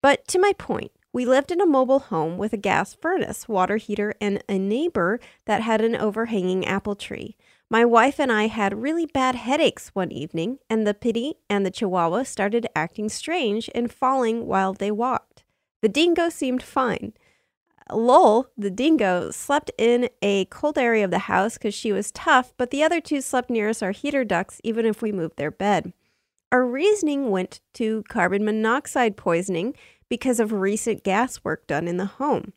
But 0.00 0.28
to 0.28 0.38
my 0.38 0.52
point, 0.52 0.92
we 1.12 1.24
lived 1.24 1.50
in 1.50 1.60
a 1.60 1.66
mobile 1.66 1.98
home 1.98 2.36
with 2.36 2.52
a 2.52 2.58
gas 2.58 2.94
furnace, 2.94 3.48
water 3.48 3.76
heater, 3.76 4.14
and 4.20 4.42
a 4.48 4.58
neighbor 4.58 5.18
that 5.46 5.62
had 5.62 5.80
an 5.80 5.96
overhanging 5.96 6.66
apple 6.66 6.94
tree. 6.94 7.36
My 7.70 7.84
wife 7.84 8.18
and 8.18 8.32
I 8.32 8.46
had 8.46 8.82
really 8.82 9.06
bad 9.06 9.34
headaches 9.34 9.88
one 9.94 10.10
evening, 10.10 10.58
and 10.70 10.86
the 10.86 10.94
pitty 10.94 11.34
and 11.50 11.64
the 11.64 11.70
chihuahua 11.70 12.22
started 12.22 12.66
acting 12.74 13.08
strange 13.08 13.68
and 13.74 13.92
falling 13.92 14.46
while 14.46 14.72
they 14.72 14.90
walked. 14.90 15.44
The 15.82 15.88
dingo 15.88 16.28
seemed 16.28 16.62
fine. 16.62 17.12
Lola, 17.90 18.46
the 18.56 18.70
dingo, 18.70 19.30
slept 19.30 19.70
in 19.78 20.10
a 20.20 20.44
cold 20.46 20.76
area 20.76 21.04
of 21.04 21.10
the 21.10 21.20
house 21.20 21.54
because 21.54 21.74
she 21.74 21.92
was 21.92 22.10
tough, 22.12 22.52
but 22.56 22.70
the 22.70 22.82
other 22.82 23.00
two 23.00 23.20
slept 23.20 23.48
nearest 23.48 23.82
our 23.82 23.92
heater 23.92 24.24
ducts 24.24 24.60
even 24.62 24.84
if 24.84 25.00
we 25.00 25.12
moved 25.12 25.36
their 25.36 25.50
bed. 25.50 25.92
Our 26.50 26.66
reasoning 26.66 27.30
went 27.30 27.60
to 27.74 28.02
carbon 28.08 28.44
monoxide 28.44 29.16
poisoning 29.16 29.74
because 30.08 30.40
of 30.40 30.52
recent 30.52 31.04
gas 31.04 31.42
work 31.44 31.66
done 31.66 31.88
in 31.88 31.96
the 31.96 32.06
home. 32.06 32.52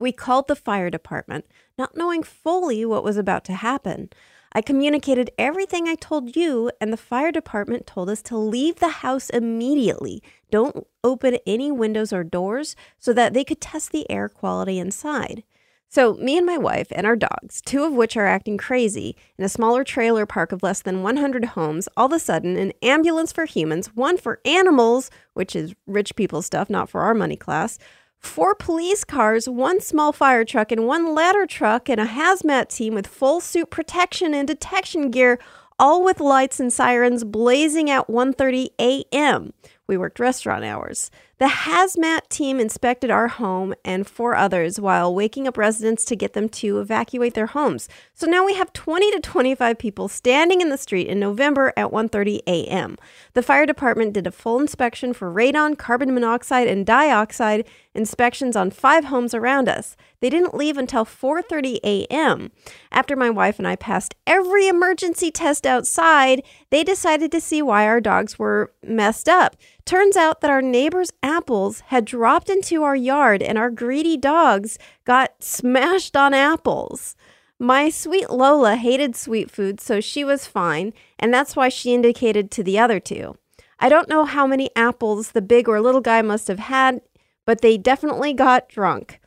We 0.00 0.12
called 0.12 0.46
the 0.46 0.56
fire 0.56 0.90
department, 0.90 1.44
not 1.76 1.96
knowing 1.96 2.22
fully 2.22 2.84
what 2.84 3.02
was 3.02 3.16
about 3.16 3.44
to 3.46 3.54
happen. 3.54 4.10
I 4.52 4.62
communicated 4.62 5.30
everything 5.36 5.88
I 5.88 5.96
told 5.96 6.36
you, 6.36 6.70
and 6.80 6.92
the 6.92 6.96
fire 6.96 7.32
department 7.32 7.86
told 7.86 8.08
us 8.08 8.22
to 8.22 8.38
leave 8.38 8.76
the 8.76 8.88
house 8.88 9.28
immediately. 9.28 10.22
Don't 10.50 10.86
open 11.04 11.38
any 11.46 11.70
windows 11.70 12.12
or 12.12 12.24
doors 12.24 12.74
so 12.98 13.12
that 13.12 13.34
they 13.34 13.44
could 13.44 13.60
test 13.60 13.92
the 13.92 14.10
air 14.10 14.28
quality 14.28 14.78
inside. 14.78 15.42
So, 15.90 16.14
me 16.14 16.36
and 16.36 16.44
my 16.44 16.58
wife 16.58 16.88
and 16.90 17.06
our 17.06 17.16
dogs, 17.16 17.62
two 17.62 17.82
of 17.82 17.94
which 17.94 18.14
are 18.14 18.26
acting 18.26 18.58
crazy, 18.58 19.16
in 19.38 19.44
a 19.44 19.48
smaller 19.48 19.84
trailer 19.84 20.26
park 20.26 20.52
of 20.52 20.62
less 20.62 20.82
than 20.82 21.02
100 21.02 21.46
homes, 21.46 21.88
all 21.96 22.06
of 22.06 22.12
a 22.12 22.18
sudden, 22.18 22.58
an 22.58 22.74
ambulance 22.82 23.32
for 23.32 23.46
humans, 23.46 23.86
one 23.94 24.18
for 24.18 24.38
animals, 24.44 25.10
which 25.32 25.56
is 25.56 25.74
rich 25.86 26.14
people 26.14 26.42
stuff, 26.42 26.68
not 26.68 26.90
for 26.90 27.00
our 27.00 27.14
money 27.14 27.36
class, 27.36 27.78
four 28.18 28.54
police 28.54 29.02
cars, 29.02 29.48
one 29.48 29.80
small 29.80 30.12
fire 30.12 30.44
truck, 30.44 30.70
and 30.70 30.86
one 30.86 31.14
ladder 31.14 31.46
truck, 31.46 31.88
and 31.88 31.98
a 31.98 32.06
hazmat 32.06 32.68
team 32.68 32.94
with 32.94 33.06
full 33.06 33.40
suit 33.40 33.70
protection 33.70 34.34
and 34.34 34.46
detection 34.46 35.10
gear, 35.10 35.38
all 35.78 36.04
with 36.04 36.20
lights 36.20 36.60
and 36.60 36.70
sirens 36.70 37.24
blazing 37.24 37.88
at 37.88 38.08
1:30 38.08 38.68
a.m. 38.78 39.54
We 39.88 39.96
worked 39.96 40.20
restaurant 40.20 40.64
hours. 40.64 41.10
The 41.38 41.46
hazmat 41.46 42.28
team 42.28 42.60
inspected 42.60 43.10
our 43.10 43.28
home 43.28 43.74
and 43.86 44.06
four 44.06 44.36
others 44.36 44.78
while 44.78 45.14
waking 45.14 45.48
up 45.48 45.56
residents 45.56 46.04
to 46.06 46.16
get 46.16 46.34
them 46.34 46.50
to 46.50 46.78
evacuate 46.78 47.32
their 47.32 47.46
homes. 47.46 47.88
So 48.12 48.26
now 48.26 48.44
we 48.44 48.52
have 48.52 48.74
20 48.74 49.10
to 49.12 49.20
25 49.20 49.78
people 49.78 50.08
standing 50.08 50.60
in 50.60 50.68
the 50.68 50.76
street 50.76 51.06
in 51.06 51.18
November 51.18 51.72
at 51.74 51.90
1:30 51.90 52.40
a.m. 52.46 52.98
The 53.32 53.42
fire 53.42 53.64
department 53.64 54.12
did 54.12 54.26
a 54.26 54.30
full 54.30 54.60
inspection 54.60 55.14
for 55.14 55.32
radon, 55.32 55.78
carbon 55.78 56.12
monoxide, 56.12 56.68
and 56.68 56.84
dioxide 56.84 57.66
inspections 57.94 58.56
on 58.56 58.70
five 58.70 59.04
homes 59.06 59.32
around 59.32 59.70
us. 59.70 59.96
They 60.20 60.30
didn't 60.30 60.54
leave 60.54 60.76
until 60.76 61.04
4:30 61.04 61.78
a.m. 61.84 62.50
After 62.90 63.14
my 63.14 63.30
wife 63.30 63.58
and 63.58 63.68
I 63.68 63.76
passed 63.76 64.14
every 64.26 64.66
emergency 64.66 65.30
test 65.30 65.66
outside, 65.66 66.42
they 66.70 66.82
decided 66.82 67.30
to 67.32 67.40
see 67.40 67.62
why 67.62 67.86
our 67.86 68.00
dogs 68.00 68.38
were 68.38 68.72
messed 68.82 69.28
up. 69.28 69.56
Turns 69.84 70.16
out 70.16 70.40
that 70.40 70.50
our 70.50 70.62
neighbor's 70.62 71.12
apples 71.22 71.80
had 71.86 72.04
dropped 72.04 72.50
into 72.50 72.82
our 72.82 72.96
yard 72.96 73.42
and 73.42 73.56
our 73.56 73.70
greedy 73.70 74.16
dogs 74.16 74.78
got 75.04 75.42
smashed 75.42 76.16
on 76.16 76.34
apples. 76.34 77.14
My 77.60 77.88
sweet 77.88 78.30
Lola 78.30 78.76
hated 78.76 79.16
sweet 79.16 79.50
food, 79.50 79.80
so 79.80 80.00
she 80.00 80.24
was 80.24 80.46
fine, 80.46 80.92
and 81.18 81.34
that's 81.34 81.56
why 81.56 81.68
she 81.68 81.92
indicated 81.92 82.50
to 82.52 82.62
the 82.62 82.78
other 82.78 83.00
two. 83.00 83.36
I 83.80 83.88
don't 83.88 84.08
know 84.08 84.24
how 84.24 84.46
many 84.46 84.70
apples 84.76 85.32
the 85.32 85.42
big 85.42 85.68
or 85.68 85.80
little 85.80 86.00
guy 86.00 86.22
must 86.22 86.48
have 86.48 86.58
had, 86.58 87.00
but 87.44 87.60
they 87.60 87.76
definitely 87.76 88.32
got 88.32 88.68
drunk. 88.68 89.20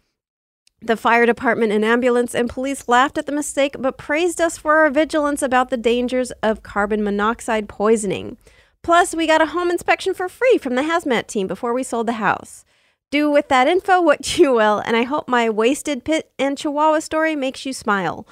The 0.84 0.98
fire 0.98 1.28
department 1.28 1.72
and 1.72 1.86
ambulance 1.86 2.34
and 2.34 2.50
police 2.50 2.88
laughed 2.88 3.20
at 3.20 3.28
the 3.28 3.32
mistake, 3.32 3.76
but 3.78 4.00
praised 4.00 4.42
us 4.42 4.58
for 4.58 4.78
our 4.78 4.90
vigilance 4.90 5.44
about 5.44 5.70
the 5.70 5.78
dangers 5.78 6.32
of 6.42 6.64
carbon 6.64 7.04
monoxide 7.04 7.70
poisoning. 7.70 8.38
Plus, 8.82 9.14
we 9.14 9.28
got 9.28 9.44
a 9.44 9.48
home 9.48 9.70
inspection 9.70 10.16
for 10.16 10.28
free 10.28 10.58
from 10.58 10.74
the 10.74 10.82
hazmat 10.82 11.28
team 11.28 11.46
before 11.46 11.72
we 11.72 11.84
sold 11.84 12.08
the 12.08 12.14
house. 12.14 12.66
Do 13.12 13.30
with 13.30 13.48
that 13.50 13.68
info 13.68 14.02
what 14.02 14.38
you 14.40 14.54
will, 14.54 14.80
and 14.80 14.98
I 14.98 15.04
hope 15.04 15.28
my 15.28 15.52
wasted 15.52 16.04
pit 16.04 16.32
and 16.40 16.58
chihuahua 16.58 17.00
story 17.00 17.36
makes 17.36 17.64
you 17.64 17.74
smile. 17.74 18.28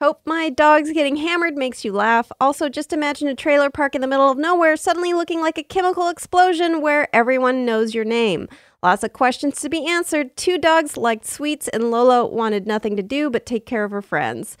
Hope 0.00 0.20
my 0.24 0.48
dog's 0.48 0.92
getting 0.92 1.16
hammered 1.16 1.56
makes 1.56 1.84
you 1.84 1.92
laugh. 1.92 2.30
Also, 2.40 2.68
just 2.68 2.92
imagine 2.92 3.26
a 3.26 3.34
trailer 3.34 3.70
park 3.70 3.96
in 3.96 4.00
the 4.00 4.06
middle 4.06 4.30
of 4.30 4.38
nowhere 4.38 4.76
suddenly 4.76 5.12
looking 5.12 5.40
like 5.40 5.58
a 5.58 5.64
chemical 5.64 6.08
explosion 6.08 6.80
where 6.80 7.08
everyone 7.12 7.64
knows 7.64 7.92
your 7.92 8.04
name. 8.04 8.46
Lots 8.82 9.02
of 9.02 9.12
questions 9.12 9.60
to 9.60 9.68
be 9.68 9.86
answered. 9.86 10.36
Two 10.36 10.56
dogs 10.56 10.96
liked 10.96 11.26
sweets, 11.26 11.66
and 11.68 11.90
Lola 11.90 12.26
wanted 12.26 12.66
nothing 12.66 12.96
to 12.96 13.02
do 13.02 13.28
but 13.28 13.44
take 13.44 13.66
care 13.66 13.84
of 13.84 13.90
her 13.90 14.02
friends. 14.02 14.56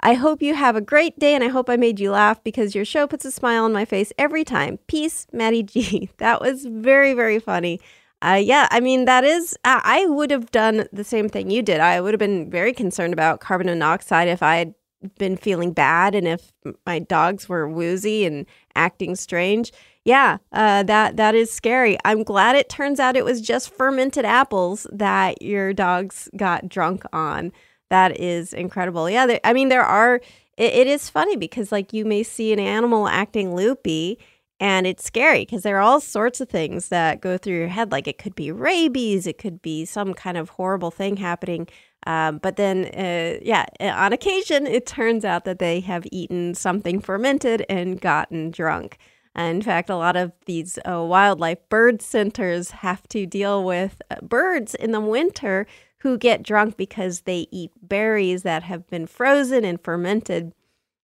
I 0.00 0.14
hope 0.14 0.42
you 0.42 0.54
have 0.54 0.76
a 0.76 0.82
great 0.82 1.18
day 1.18 1.34
and 1.34 1.42
I 1.42 1.48
hope 1.48 1.70
I 1.70 1.76
made 1.76 1.98
you 1.98 2.10
laugh 2.10 2.44
because 2.44 2.74
your 2.74 2.84
show 2.84 3.06
puts 3.06 3.24
a 3.24 3.30
smile 3.30 3.64
on 3.64 3.72
my 3.72 3.86
face 3.86 4.12
every 4.18 4.44
time. 4.44 4.78
Peace, 4.86 5.26
Maddie 5.32 5.62
G. 5.62 6.10
That 6.18 6.42
was 6.42 6.66
very, 6.66 7.14
very 7.14 7.38
funny. 7.38 7.80
Uh, 8.20 8.40
yeah, 8.42 8.68
I 8.70 8.80
mean, 8.80 9.06
that 9.06 9.24
is, 9.24 9.56
I 9.64 10.06
would 10.06 10.30
have 10.30 10.50
done 10.50 10.86
the 10.92 11.04
same 11.04 11.28
thing 11.28 11.50
you 11.50 11.62
did. 11.62 11.80
I 11.80 12.00
would 12.00 12.12
have 12.12 12.18
been 12.18 12.50
very 12.50 12.72
concerned 12.72 13.12
about 13.12 13.40
carbon 13.40 13.66
monoxide 13.66 14.28
if 14.28 14.42
I 14.42 14.56
had 14.56 14.74
been 15.18 15.36
feeling 15.36 15.72
bad 15.72 16.14
and 16.14 16.26
if 16.26 16.52
my 16.86 16.98
dogs 16.98 17.48
were 17.48 17.68
woozy 17.68 18.24
and 18.24 18.46
acting 18.74 19.16
strange. 19.16 19.72
Yeah, 20.04 20.36
uh, 20.52 20.82
that 20.82 21.16
that 21.16 21.34
is 21.34 21.50
scary. 21.50 21.96
I'm 22.04 22.24
glad 22.24 22.56
it 22.56 22.68
turns 22.68 23.00
out 23.00 23.16
it 23.16 23.24
was 23.24 23.40
just 23.40 23.70
fermented 23.72 24.26
apples 24.26 24.86
that 24.92 25.40
your 25.40 25.72
dogs 25.72 26.28
got 26.36 26.68
drunk 26.68 27.04
on. 27.12 27.52
That 27.88 28.20
is 28.20 28.52
incredible. 28.52 29.08
Yeah, 29.08 29.26
there, 29.26 29.40
I 29.44 29.52
mean, 29.54 29.68
there 29.70 29.84
are, 29.84 30.16
it, 30.58 30.72
it 30.74 30.86
is 30.86 31.08
funny 31.08 31.36
because, 31.36 31.72
like, 31.72 31.92
you 31.92 32.04
may 32.04 32.22
see 32.22 32.52
an 32.52 32.58
animal 32.58 33.08
acting 33.08 33.54
loopy 33.54 34.18
and 34.60 34.86
it's 34.86 35.04
scary 35.04 35.40
because 35.40 35.62
there 35.62 35.76
are 35.78 35.80
all 35.80 36.00
sorts 36.00 36.40
of 36.40 36.48
things 36.48 36.88
that 36.88 37.20
go 37.20 37.38
through 37.38 37.56
your 37.58 37.68
head. 37.68 37.90
Like, 37.92 38.06
it 38.08 38.18
could 38.18 38.34
be 38.34 38.50
rabies, 38.52 39.26
it 39.26 39.38
could 39.38 39.62
be 39.62 39.84
some 39.86 40.12
kind 40.14 40.36
of 40.36 40.50
horrible 40.50 40.90
thing 40.90 41.16
happening. 41.16 41.66
Um, 42.06 42.38
but 42.38 42.56
then, 42.56 42.86
uh, 42.94 43.38
yeah, 43.42 43.64
on 43.80 44.12
occasion, 44.12 44.66
it 44.66 44.86
turns 44.86 45.24
out 45.24 45.44
that 45.46 45.58
they 45.58 45.80
have 45.80 46.04
eaten 46.12 46.54
something 46.54 47.00
fermented 47.00 47.64
and 47.70 48.00
gotten 48.00 48.50
drunk. 48.50 48.98
In 49.36 49.62
fact, 49.62 49.90
a 49.90 49.96
lot 49.96 50.16
of 50.16 50.32
these 50.46 50.78
uh, 50.88 51.02
wildlife 51.02 51.58
bird 51.68 52.00
centers 52.00 52.70
have 52.70 53.06
to 53.08 53.26
deal 53.26 53.64
with 53.64 54.00
uh, 54.10 54.16
birds 54.22 54.74
in 54.74 54.92
the 54.92 55.00
winter 55.00 55.66
who 55.98 56.18
get 56.18 56.42
drunk 56.42 56.76
because 56.76 57.22
they 57.22 57.46
eat 57.50 57.72
berries 57.82 58.42
that 58.42 58.62
have 58.62 58.86
been 58.88 59.06
frozen 59.06 59.64
and 59.64 59.80
fermented 59.80 60.52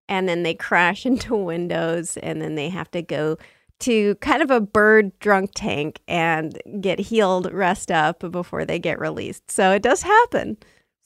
and 0.08 0.28
then 0.28 0.42
they 0.42 0.54
crash 0.54 1.06
into 1.06 1.36
windows 1.36 2.16
and 2.18 2.42
then 2.42 2.54
they 2.54 2.68
have 2.68 2.90
to 2.90 3.02
go 3.02 3.38
to 3.80 4.16
kind 4.16 4.42
of 4.42 4.50
a 4.50 4.60
bird 4.60 5.16
drunk 5.20 5.52
tank 5.54 6.00
and 6.08 6.60
get 6.80 6.98
healed, 6.98 7.52
rest 7.52 7.92
up 7.92 8.18
before 8.32 8.64
they 8.64 8.78
get 8.78 8.98
released. 8.98 9.50
So 9.50 9.70
it 9.70 9.82
does 9.82 10.02
happen. 10.02 10.56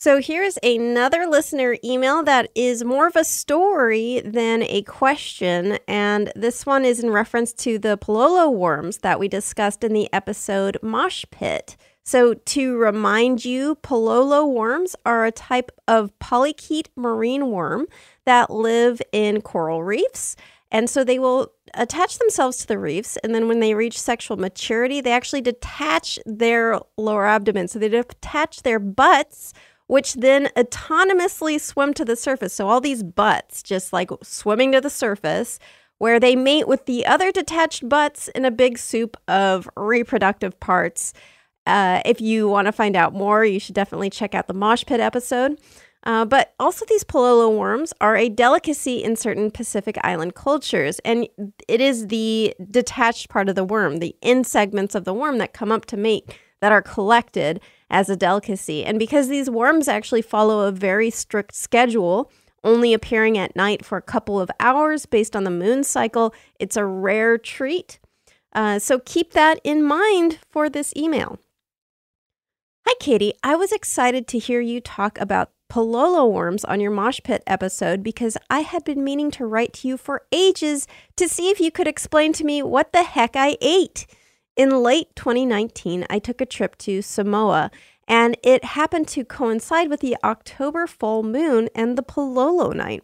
So 0.03 0.21
here's 0.21 0.59
another 0.65 1.29
listener 1.29 1.77
email 1.85 2.25
that 2.25 2.51
is 2.57 2.83
more 2.83 3.07
of 3.07 3.15
a 3.15 3.23
story 3.23 4.21
than 4.25 4.65
a 4.65 4.83
question. 4.83 5.79
And 5.87 6.33
this 6.35 6.67
one 6.67 6.85
is 6.85 6.99
in 6.99 7.11
reference 7.11 7.53
to 7.53 7.79
the 7.79 7.97
Pololo 7.97 8.53
worms 8.53 8.99
that 8.99 9.21
we 9.21 9.29
discussed 9.29 9.85
in 9.85 9.93
the 9.93 10.13
episode 10.13 10.77
Mosh 10.83 11.25
Pit. 11.31 11.77
So, 12.03 12.35
to 12.35 12.77
remind 12.79 13.45
you, 13.45 13.77
pololo 13.77 14.53
worms 14.53 14.97
are 15.07 15.25
a 15.25 15.31
type 15.31 15.71
of 15.87 16.11
polychaete 16.19 16.89
marine 16.97 17.53
worm 17.53 17.87
that 18.25 18.51
live 18.51 19.01
in 19.13 19.41
coral 19.41 19.85
reefs. 19.85 20.35
And 20.73 20.89
so 20.89 21.05
they 21.05 21.19
will 21.19 21.53
attach 21.75 22.19
themselves 22.19 22.57
to 22.59 22.67
the 22.67 22.79
reefs. 22.79 23.19
And 23.19 23.35
then 23.35 23.47
when 23.47 23.61
they 23.61 23.75
reach 23.75 24.01
sexual 24.01 24.39
maturity, 24.39 25.01
they 25.01 25.13
actually 25.13 25.43
detach 25.43 26.19
their 26.25 26.81
lower 26.97 27.27
abdomen. 27.27 27.69
So 27.69 27.79
they 27.79 27.91
detach 27.91 28.63
their 28.63 28.79
butts, 28.79 29.53
which 29.93 30.15
then 30.15 30.49
autonomously 30.57 31.61
swim 31.61 31.93
to 31.93 32.03
the 32.03 32.17
surface. 32.17 32.55
So 32.55 32.67
all 32.67 32.81
these 32.81 33.03
butts 33.03 33.63
just 33.63 33.93
like 33.93 34.11
swimming 34.23 34.73
to 34.73 34.81
the 34.81 34.89
surface, 34.89 35.59
where 35.99 36.19
they 36.19 36.35
mate 36.35 36.67
with 36.67 36.87
the 36.87 37.05
other 37.05 37.31
detached 37.31 37.87
butts 37.87 38.29
in 38.29 38.47
a 38.47 38.51
big 38.51 38.79
soup 38.79 39.19
of 39.29 39.69
reproductive 39.77 40.59
parts. 40.61 41.13
Uh, 41.67 42.01
if 42.07 42.23
you 42.23 42.49
want 42.49 42.69
to 42.69 42.73
find 42.73 42.97
out 42.97 43.13
more, 43.13 43.45
you 43.45 43.61
should 43.61 43.75
definitely 43.75 44.09
check 44.09 44.35
out 44.35 44.49
the 44.49 44.55
Mosh 44.55 44.83
Pit 44.87 44.99
episode. 44.99 45.61
Uh, 46.05 46.25
but 46.25 46.55
also, 46.59 46.87
these 46.87 47.05
pololo 47.05 47.55
worms 47.55 47.93
are 48.01 48.17
a 48.17 48.31
delicacy 48.31 49.05
in 49.05 49.15
certain 49.15 49.51
Pacific 49.51 49.99
Island 50.03 50.35
cultures, 50.35 51.01
and 51.01 51.29
it 51.69 51.83
is 51.83 52.07
the 52.07 52.55
detached 52.71 53.29
part 53.29 53.51
of 53.51 53.57
the 53.57 53.63
worm, 53.63 53.99
the 53.99 54.17
end 54.23 54.47
segments 54.47 54.95
of 54.95 55.05
the 55.05 55.13
worm 55.13 55.37
that 55.37 55.53
come 55.53 55.71
up 55.71 55.85
to 55.85 55.99
mate, 55.99 56.35
that 56.63 56.73
are 56.73 56.81
collected 56.81 57.61
as 57.91 58.09
a 58.09 58.17
delicacy. 58.17 58.85
And 58.85 58.99
because 58.99 59.29
these 59.29 59.51
worms 59.51 59.89
actually 59.89 60.23
follow 60.23 60.61
a 60.61 60.73
very 60.73 61.11
strict 61.11 61.55
schedule, 61.55 62.31
only 62.65 62.95
appearing 62.95 63.37
at 63.37 63.57
night 63.57 63.85
for 63.85 63.99
a 63.99 64.03
couple 64.03 64.41
of 64.41 64.51
hours 64.61 65.05
based 65.05 65.35
on 65.35 65.43
the 65.43 65.51
moon 65.51 65.83
cycle, 65.83 66.33
it's 66.61 66.77
a 66.77 66.87
rare 66.87 67.37
treat. 67.37 67.99
Uh, 68.55 68.79
so 68.79 69.01
keep 69.05 69.33
that 69.33 69.61
in 69.65 69.83
mind 69.83 70.39
for 70.49 70.71
this 70.71 70.95
email. 70.97 71.39
Hi, 72.87 72.95
Katie. 73.01 73.35
I 73.43 73.57
was 73.57 73.73
excited 73.73 74.29
to 74.29 74.39
hear 74.39 74.61
you 74.61 74.81
talk 74.81 75.21
about 75.21 75.51
pololo 75.69 76.31
worms 76.31 76.65
on 76.65 76.81
your 76.81 76.91
Mosh 76.93 77.19
Pit 77.25 77.43
episode 77.47 78.05
because 78.05 78.37
I 78.51 78.61
had 78.61 78.85
been 78.85 79.03
meaning 79.03 79.33
to 79.33 79.47
write 79.47 79.73
to 79.75 79.89
you 79.89 79.97
for 79.97 80.23
ages 80.31 80.87
to 81.17 81.29
see 81.29 81.51
if 81.51 81.59
you 81.59 81.73
could 81.73 81.89
explain 81.89 82.33
to 82.35 82.45
me 82.45 82.63
what 82.63 82.93
the 82.93 83.03
heck 83.03 83.35
I 83.35 83.57
ate. 83.61 84.07
In 84.55 84.83
late 84.83 85.17
2019, 85.17 86.07
I 86.11 86.19
took 86.19 86.43
a 86.43 86.47
trip 86.47 86.77
to 86.79 87.01
Samoa, 87.01 87.71
and 88.07 88.37
it 88.43 88.65
happened 88.65 89.09
to 89.09 89.25
coincide 89.25 89.89
with 89.89 90.01
the 90.01 90.17
October 90.23 90.87
full 90.87 91.23
moon 91.23 91.71
and 91.75 91.97
the 91.97 92.03
pololo 92.03 92.75
night. 92.75 93.03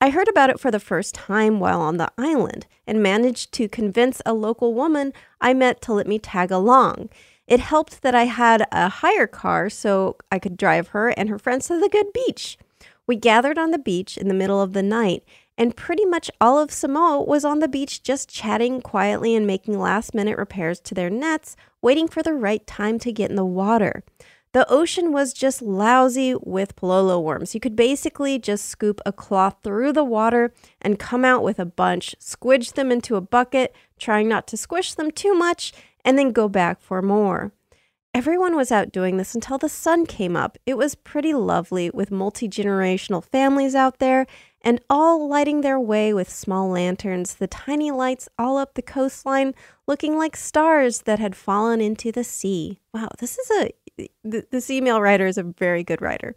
I 0.00 0.10
heard 0.10 0.26
about 0.26 0.50
it 0.50 0.58
for 0.58 0.72
the 0.72 0.80
first 0.80 1.14
time 1.14 1.60
while 1.60 1.80
on 1.80 1.98
the 1.98 2.10
island 2.18 2.66
and 2.84 3.00
managed 3.00 3.52
to 3.52 3.68
convince 3.68 4.20
a 4.26 4.34
local 4.34 4.74
woman 4.74 5.12
I 5.40 5.54
met 5.54 5.80
to 5.82 5.92
let 5.92 6.08
me 6.08 6.18
tag 6.18 6.50
along. 6.50 7.10
It 7.46 7.60
helped 7.60 8.02
that 8.02 8.16
I 8.16 8.24
had 8.24 8.66
a 8.72 8.88
hire 8.88 9.28
car 9.28 9.70
so 9.70 10.16
I 10.32 10.40
could 10.40 10.56
drive 10.56 10.88
her 10.88 11.10
and 11.10 11.28
her 11.28 11.38
friends 11.38 11.68
to 11.68 11.78
the 11.78 11.88
good 11.88 12.12
beach. 12.12 12.58
We 13.06 13.14
gathered 13.14 13.58
on 13.58 13.70
the 13.70 13.78
beach 13.78 14.18
in 14.18 14.26
the 14.26 14.34
middle 14.34 14.60
of 14.60 14.72
the 14.72 14.82
night, 14.82 15.22
and 15.58 15.76
pretty 15.76 16.04
much 16.04 16.30
all 16.40 16.58
of 16.58 16.70
Samoa 16.70 17.22
was 17.22 17.44
on 17.44 17.58
the 17.58 17.68
beach 17.68 18.02
just 18.02 18.28
chatting 18.28 18.80
quietly 18.80 19.34
and 19.34 19.46
making 19.46 19.78
last 19.78 20.14
minute 20.14 20.38
repairs 20.38 20.80
to 20.80 20.94
their 20.94 21.10
nets, 21.10 21.56
waiting 21.80 22.08
for 22.08 22.22
the 22.22 22.34
right 22.34 22.66
time 22.66 22.98
to 23.00 23.12
get 23.12 23.30
in 23.30 23.36
the 23.36 23.44
water. 23.44 24.02
The 24.52 24.70
ocean 24.70 25.12
was 25.12 25.32
just 25.32 25.62
lousy 25.62 26.34
with 26.34 26.76
Pololo 26.76 27.22
worms. 27.22 27.54
You 27.54 27.60
could 27.60 27.74
basically 27.74 28.38
just 28.38 28.66
scoop 28.66 29.00
a 29.06 29.12
cloth 29.12 29.56
through 29.62 29.94
the 29.94 30.04
water 30.04 30.52
and 30.80 30.98
come 30.98 31.24
out 31.24 31.42
with 31.42 31.58
a 31.58 31.64
bunch, 31.64 32.14
squidge 32.20 32.74
them 32.74 32.92
into 32.92 33.16
a 33.16 33.22
bucket, 33.22 33.74
trying 33.98 34.28
not 34.28 34.46
to 34.48 34.58
squish 34.58 34.92
them 34.92 35.10
too 35.10 35.32
much, 35.32 35.72
and 36.04 36.18
then 36.18 36.32
go 36.32 36.48
back 36.48 36.82
for 36.82 37.00
more. 37.00 37.52
Everyone 38.14 38.54
was 38.54 38.70
out 38.70 38.92
doing 38.92 39.16
this 39.16 39.34
until 39.34 39.56
the 39.56 39.70
sun 39.70 40.04
came 40.04 40.36
up. 40.36 40.58
It 40.66 40.76
was 40.76 40.94
pretty 40.96 41.32
lovely 41.32 41.88
with 41.88 42.10
multi 42.10 42.46
generational 42.46 43.24
families 43.24 43.74
out 43.74 44.00
there 44.00 44.26
and 44.62 44.80
all 44.88 45.28
lighting 45.28 45.60
their 45.60 45.78
way 45.78 46.12
with 46.14 46.30
small 46.30 46.68
lanterns, 46.70 47.34
the 47.34 47.46
tiny 47.46 47.90
lights 47.90 48.28
all 48.38 48.56
up 48.56 48.74
the 48.74 48.82
coastline, 48.82 49.54
looking 49.86 50.16
like 50.16 50.36
stars 50.36 51.02
that 51.02 51.18
had 51.18 51.36
fallen 51.36 51.80
into 51.80 52.12
the 52.12 52.24
sea. 52.24 52.78
Wow, 52.94 53.08
this 53.18 53.38
is 53.38 53.50
a 53.50 53.70
th- 54.30 54.46
this 54.50 54.70
email 54.70 55.00
writer 55.00 55.26
is 55.26 55.38
a 55.38 55.42
very 55.42 55.84
good 55.84 56.00
writer. 56.00 56.34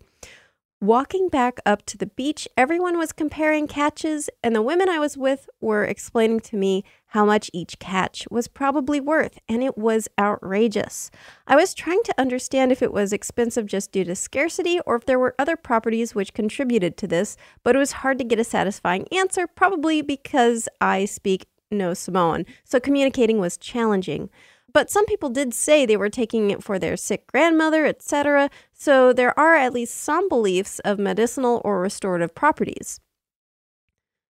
Walking 0.82 1.30
back 1.30 1.60
up 1.66 1.86
to 1.86 1.98
the 1.98 2.06
beach, 2.06 2.50
everyone 2.58 2.98
was 2.98 3.14
comparing 3.14 3.66
catches, 3.66 4.30
and 4.44 4.54
the 4.54 4.62
women 4.62 4.90
I 4.90 5.00
was 5.00 5.16
with 5.16 5.50
were 5.62 5.86
explaining 5.86 6.42
to 6.42 6.58
me 6.58 6.84
how 7.08 7.24
much 7.24 7.50
each 7.54 7.80
catch 7.80 8.28
was 8.30 8.50
probably 8.50 9.00
worth, 9.00 9.40
and 9.48 9.64
it 9.64 9.78
was 9.78 10.10
outrageous. 10.20 11.12
I 11.48 11.56
was 11.56 11.74
trying 11.74 12.04
to 12.04 12.20
understand 12.20 12.74
if 12.74 12.82
it 12.82 12.92
was 12.92 13.14
expensive 13.14 13.68
just 13.68 13.94
due 13.94 14.04
to 14.04 14.16
scarcity 14.16 14.82
or 14.86 14.98
if 14.98 15.06
there 15.06 15.18
were 15.18 15.34
other 15.40 15.56
properties 15.56 16.14
which 16.14 16.34
contributed 16.34 16.98
to 16.98 17.08
this, 17.08 17.38
but 17.64 17.78
it 17.78 17.80
was 17.80 17.94
hard 17.94 18.18
to 18.18 18.26
get 18.26 18.40
a 18.40 18.44
satisfying 18.44 19.08
answer, 19.14 19.48
probably 19.48 20.02
because 20.02 20.68
I 20.82 21.06
speak 21.06 21.48
no 21.72 21.94
Samoan, 21.94 22.46
so 22.66 22.82
communicating 22.82 23.40
was 23.40 23.56
challenging. 23.56 24.30
But 24.76 24.92
some 24.92 25.06
people 25.06 25.30
did 25.30 25.54
say 25.54 25.86
they 25.86 25.96
were 25.96 26.10
taking 26.10 26.52
it 26.52 26.62
for 26.62 26.78
their 26.78 26.98
sick 26.98 27.28
grandmother, 27.28 27.86
etc. 27.86 28.50
So 28.78 29.14
there 29.14 29.38
are 29.40 29.56
at 29.56 29.74
least 29.74 29.96
some 29.96 30.28
beliefs 30.28 30.80
of 30.80 31.00
medicinal 31.00 31.62
or 31.64 31.80
restorative 31.80 32.36
properties. 32.36 33.00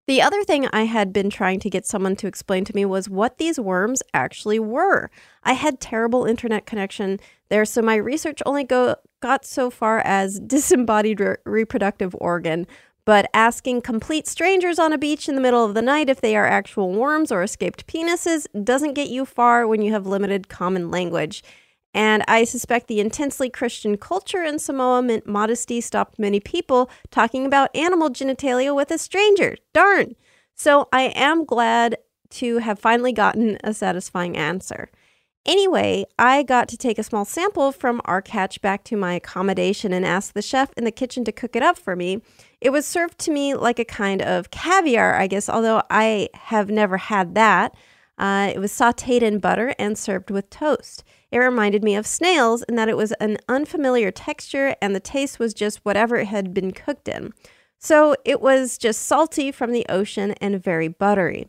The 0.06 0.20
other 0.20 0.44
thing 0.44 0.68
I 0.70 0.84
had 0.84 1.14
been 1.14 1.30
trying 1.30 1.60
to 1.60 1.70
get 1.70 1.86
someone 1.86 2.14
to 2.16 2.26
explain 2.26 2.66
to 2.66 2.74
me 2.74 2.84
was 2.84 3.08
what 3.08 3.38
these 3.38 3.58
worms 3.58 4.02
actually 4.12 4.58
were. 4.58 5.10
I 5.44 5.54
had 5.54 5.80
terrible 5.80 6.26
internet 6.26 6.66
connection 6.66 7.20
there, 7.48 7.64
so 7.64 7.80
my 7.80 7.96
research 7.96 8.42
only 8.44 8.64
go, 8.64 8.96
got 9.20 9.46
so 9.46 9.70
far 9.70 10.00
as 10.00 10.40
disembodied 10.46 11.20
re- 11.20 11.36
reproductive 11.46 12.14
organ, 12.20 12.66
but 13.06 13.30
asking 13.32 13.80
complete 13.80 14.26
strangers 14.26 14.78
on 14.78 14.92
a 14.92 14.98
beach 14.98 15.26
in 15.26 15.36
the 15.36 15.40
middle 15.40 15.64
of 15.64 15.72
the 15.72 15.80
night 15.80 16.10
if 16.10 16.20
they 16.20 16.36
are 16.36 16.46
actual 16.46 16.92
worms 16.92 17.32
or 17.32 17.42
escaped 17.42 17.86
penises 17.86 18.46
doesn't 18.62 18.92
get 18.92 19.08
you 19.08 19.24
far 19.24 19.66
when 19.66 19.80
you 19.80 19.92
have 19.92 20.06
limited 20.06 20.50
common 20.50 20.90
language. 20.90 21.42
And 21.94 22.24
I 22.26 22.42
suspect 22.42 22.88
the 22.88 22.98
intensely 22.98 23.48
Christian 23.48 23.96
culture 23.96 24.42
in 24.42 24.58
Samoa 24.58 25.00
meant 25.00 25.28
modesty 25.28 25.80
stopped 25.80 26.18
many 26.18 26.40
people 26.40 26.90
talking 27.12 27.46
about 27.46 27.74
animal 27.74 28.10
genitalia 28.10 28.74
with 28.74 28.90
a 28.90 28.98
stranger. 28.98 29.56
Darn. 29.72 30.16
So 30.56 30.88
I 30.92 31.12
am 31.14 31.44
glad 31.44 31.96
to 32.30 32.58
have 32.58 32.80
finally 32.80 33.12
gotten 33.12 33.58
a 33.62 33.72
satisfying 33.72 34.36
answer. 34.36 34.90
Anyway, 35.46 36.06
I 36.18 36.42
got 36.42 36.68
to 36.68 36.76
take 36.76 36.98
a 36.98 37.02
small 37.02 37.26
sample 37.26 37.70
from 37.70 38.00
our 38.06 38.22
catch 38.22 38.62
back 38.62 38.82
to 38.84 38.96
my 38.96 39.14
accommodation 39.14 39.92
and 39.92 40.04
ask 40.04 40.32
the 40.32 40.40
chef 40.40 40.72
in 40.76 40.84
the 40.84 40.90
kitchen 40.90 41.22
to 41.24 41.32
cook 41.32 41.54
it 41.54 41.62
up 41.62 41.78
for 41.78 41.94
me. 41.94 42.22
It 42.62 42.70
was 42.70 42.86
served 42.86 43.18
to 43.20 43.30
me 43.30 43.54
like 43.54 43.78
a 43.78 43.84
kind 43.84 44.22
of 44.22 44.50
caviar, 44.50 45.14
I 45.14 45.26
guess, 45.26 45.50
although 45.50 45.82
I 45.90 46.30
have 46.34 46.70
never 46.70 46.96
had 46.96 47.34
that. 47.34 47.74
Uh, 48.16 48.52
it 48.54 48.58
was 48.58 48.72
sauteed 48.72 49.22
in 49.22 49.38
butter 49.38 49.74
and 49.78 49.98
served 49.98 50.30
with 50.30 50.50
toast. 50.50 51.02
It 51.30 51.38
reminded 51.38 51.82
me 51.82 51.96
of 51.96 52.06
snails 52.06 52.62
in 52.68 52.76
that 52.76 52.88
it 52.88 52.96
was 52.96 53.12
an 53.12 53.38
unfamiliar 53.48 54.10
texture 54.10 54.76
and 54.80 54.94
the 54.94 55.00
taste 55.00 55.38
was 55.38 55.52
just 55.52 55.84
whatever 55.84 56.16
it 56.16 56.26
had 56.26 56.54
been 56.54 56.70
cooked 56.70 57.08
in. 57.08 57.32
So 57.78 58.14
it 58.24 58.40
was 58.40 58.78
just 58.78 59.02
salty 59.02 59.50
from 59.50 59.72
the 59.72 59.84
ocean 59.88 60.32
and 60.40 60.62
very 60.62 60.88
buttery. 60.88 61.48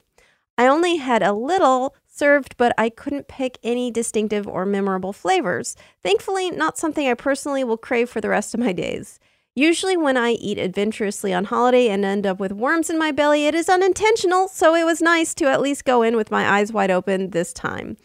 I 0.58 0.68
only 0.68 0.98
had 0.98 1.22
a 1.22 1.34
little 1.34 1.96
served, 2.08 2.58
but 2.58 2.74
I 2.78 2.90
couldn't 2.90 3.28
pick 3.28 3.58
any 3.64 3.92
distinctive 3.92 4.48
or 4.48 4.66
memorable 4.66 5.14
flavors. 5.14 5.76
Thankfully, 6.02 6.50
not 6.50 6.78
something 6.78 7.08
I 7.08 7.14
personally 7.14 7.64
will 7.64 7.78
crave 7.78 8.10
for 8.10 8.22
the 8.22 8.30
rest 8.30 8.54
of 8.54 8.60
my 8.60 8.72
days. 8.72 9.20
Usually, 9.58 9.96
when 9.96 10.18
I 10.18 10.32
eat 10.32 10.58
adventurously 10.58 11.34
on 11.34 11.46
holiday 11.46 11.88
and 11.88 12.04
end 12.04 12.28
up 12.28 12.42
with 12.42 12.52
worms 12.52 12.90
in 12.90 13.00
my 13.00 13.14
belly, 13.14 13.48
it 13.48 13.56
is 13.56 13.70
unintentional, 13.70 14.50
so 14.50 14.76
it 14.76 14.84
was 14.84 15.02
nice 15.02 15.34
to 15.36 15.46
at 15.46 15.62
least 15.62 15.86
go 15.86 16.02
in 16.02 16.18
with 16.18 16.30
my 16.30 16.58
eyes 16.58 16.74
wide 16.74 16.92
open 16.92 17.30
this 17.30 17.54
time. 17.54 17.96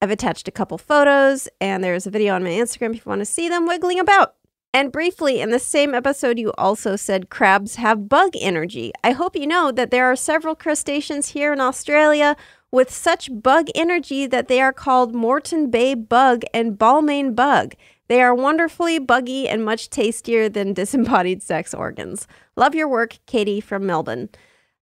I've 0.00 0.10
attached 0.10 0.48
a 0.48 0.52
couple 0.52 0.78
photos, 0.78 1.46
and 1.60 1.84
there's 1.84 2.06
a 2.06 2.10
video 2.10 2.34
on 2.34 2.42
my 2.42 2.50
Instagram 2.50 2.94
if 2.94 3.04
you 3.04 3.10
want 3.10 3.20
to 3.20 3.26
see 3.26 3.50
them 3.50 3.66
wiggling 3.66 4.00
about. 4.00 4.36
And 4.72 4.90
briefly, 4.90 5.42
in 5.42 5.50
the 5.50 5.58
same 5.58 5.94
episode, 5.94 6.38
you 6.38 6.52
also 6.56 6.96
said 6.96 7.28
crabs 7.28 7.74
have 7.74 8.08
bug 8.08 8.32
energy. 8.40 8.92
I 9.04 9.12
hope 9.12 9.36
you 9.36 9.46
know 9.46 9.70
that 9.70 9.90
there 9.90 10.06
are 10.06 10.16
several 10.16 10.54
crustaceans 10.54 11.28
here 11.28 11.52
in 11.52 11.60
Australia 11.60 12.34
with 12.70 12.90
such 12.90 13.28
bug 13.42 13.66
energy 13.74 14.26
that 14.26 14.48
they 14.48 14.60
are 14.60 14.72
called 14.72 15.14
Moreton 15.14 15.70
Bay 15.70 15.94
bug 15.94 16.44
and 16.54 16.78
Balmain 16.78 17.34
bug. 17.34 17.74
They 18.08 18.22
are 18.22 18.34
wonderfully 18.34 18.98
buggy 18.98 19.48
and 19.48 19.64
much 19.64 19.90
tastier 19.90 20.48
than 20.48 20.72
disembodied 20.74 21.42
sex 21.42 21.72
organs. 21.72 22.26
Love 22.56 22.74
your 22.74 22.88
work, 22.88 23.18
Katie 23.26 23.60
from 23.60 23.86
Melbourne. 23.86 24.30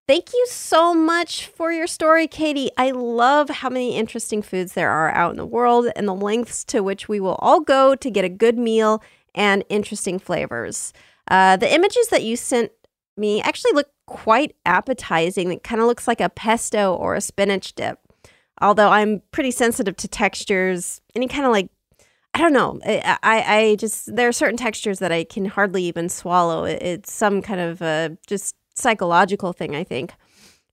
Thank 0.08 0.32
you 0.32 0.46
so 0.48 0.94
much 0.94 1.46
for 1.46 1.72
your 1.72 1.88
story, 1.88 2.28
Katie. 2.28 2.70
I 2.76 2.92
love 2.92 3.50
how 3.50 3.68
many 3.68 3.96
interesting 3.96 4.40
foods 4.40 4.74
there 4.74 4.90
are 4.90 5.10
out 5.10 5.32
in 5.32 5.36
the 5.36 5.44
world 5.44 5.88
and 5.96 6.06
the 6.06 6.14
lengths 6.14 6.62
to 6.66 6.80
which 6.80 7.08
we 7.08 7.18
will 7.18 7.34
all 7.40 7.58
go 7.58 7.96
to 7.96 8.10
get 8.10 8.24
a 8.24 8.28
good 8.28 8.56
meal 8.56 9.02
and 9.34 9.64
interesting 9.68 10.20
flavors. 10.20 10.92
Uh, 11.28 11.56
the 11.56 11.74
images 11.74 12.06
that 12.08 12.22
you 12.22 12.36
sent 12.36 12.70
me 13.16 13.42
actually 13.42 13.72
look 13.72 13.88
quite 14.06 14.54
appetizing. 14.64 15.50
It 15.50 15.64
kind 15.64 15.80
of 15.80 15.88
looks 15.88 16.06
like 16.06 16.20
a 16.20 16.28
pesto 16.28 16.94
or 16.94 17.16
a 17.16 17.20
spinach 17.20 17.74
dip. 17.74 17.98
Although 18.60 18.90
I'm 18.90 19.22
pretty 19.32 19.50
sensitive 19.50 19.96
to 19.96 20.08
textures, 20.08 21.00
any 21.16 21.26
kind 21.26 21.44
of 21.44 21.50
like 21.50 21.68
I 22.36 22.38
don't 22.38 22.52
know. 22.52 22.78
I, 22.84 23.16
I, 23.22 23.76
just 23.76 24.14
there 24.14 24.28
are 24.28 24.32
certain 24.32 24.58
textures 24.58 24.98
that 24.98 25.10
I 25.10 25.24
can 25.24 25.46
hardly 25.46 25.82
even 25.84 26.10
swallow. 26.10 26.64
It's 26.64 27.10
some 27.10 27.40
kind 27.40 27.62
of 27.62 27.80
a 27.80 28.18
just 28.26 28.54
psychological 28.74 29.54
thing, 29.54 29.74
I 29.74 29.84
think. 29.84 30.12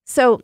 So, 0.04 0.42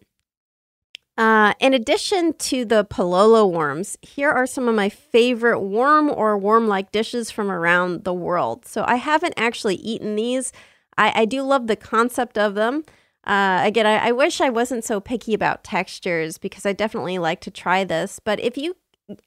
uh, 1.17 1.55
in 1.59 1.73
addition 1.73 2.35
to 2.35 2.63
the 2.63 2.85
pololo 2.85 3.51
worms, 3.51 3.97
here 4.01 4.29
are 4.29 4.47
some 4.47 4.69
of 4.69 4.75
my 4.75 4.87
favorite 4.87 5.59
worm 5.59 6.09
or 6.09 6.37
worm-like 6.37 6.93
dishes 6.93 7.29
from 7.29 7.51
around 7.51 8.05
the 8.05 8.13
world. 8.13 8.65
So 8.65 8.85
I 8.87 8.95
haven't 8.95 9.33
actually 9.35 9.75
eaten 9.75 10.15
these. 10.15 10.53
I, 10.97 11.11
I 11.13 11.25
do 11.25 11.41
love 11.41 11.67
the 11.67 11.75
concept 11.75 12.37
of 12.37 12.55
them. 12.55 12.85
Uh, 13.25 13.59
again, 13.65 13.85
I, 13.85 14.07
I 14.07 14.11
wish 14.13 14.39
I 14.39 14.49
wasn't 14.49 14.85
so 14.85 15.01
picky 15.01 15.33
about 15.33 15.65
textures 15.65 16.37
because 16.37 16.65
I 16.65 16.71
definitely 16.71 17.17
like 17.17 17.41
to 17.41 17.51
try 17.51 17.83
this. 17.83 18.21
But 18.23 18.39
if 18.39 18.57
you 18.57 18.77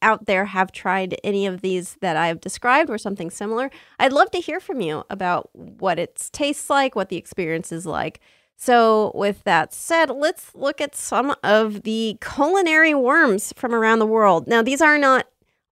out 0.01 0.27
there 0.27 0.47
have 0.47 0.73
tried 0.73 1.17
any 1.25 1.47
of 1.47 1.61
these 1.61 1.97
that 2.01 2.17
I've 2.17 2.41
described 2.41 2.91
or 2.91 2.99
something 2.99 3.31
similar, 3.31 3.71
I'd 3.99 4.13
love 4.13 4.31
to 4.33 4.39
hear 4.41 4.61
from 4.61 4.81
you 4.81 5.05
about 5.11 5.51
what 5.55 5.99
it 5.99 6.29
tastes 6.33 6.69
like, 6.71 6.95
what 6.95 7.09
the 7.09 7.17
experience 7.17 7.73
is 7.73 7.87
like. 7.87 8.21
So, 8.57 9.11
with 9.15 9.43
that 9.45 9.75
said, 9.75 10.11
let's 10.11 10.55
look 10.55 10.81
at 10.81 10.95
some 10.95 11.35
of 11.43 11.83
the 11.83 12.17
culinary 12.21 12.95
worms 12.95 13.53
from 13.57 13.75
around 13.75 13.99
the 13.99 14.07
world. 14.07 14.47
Now, 14.47 14.63
these 14.63 14.81
are 14.81 14.99
not 14.99 15.27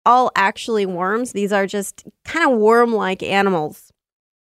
all 0.04 0.32
actually 0.34 0.86
worms, 0.86 1.32
these 1.32 1.52
are 1.52 1.66
just 1.66 2.04
kind 2.24 2.50
of 2.50 2.58
worm 2.58 2.92
like 2.92 3.22
animals. 3.22 3.92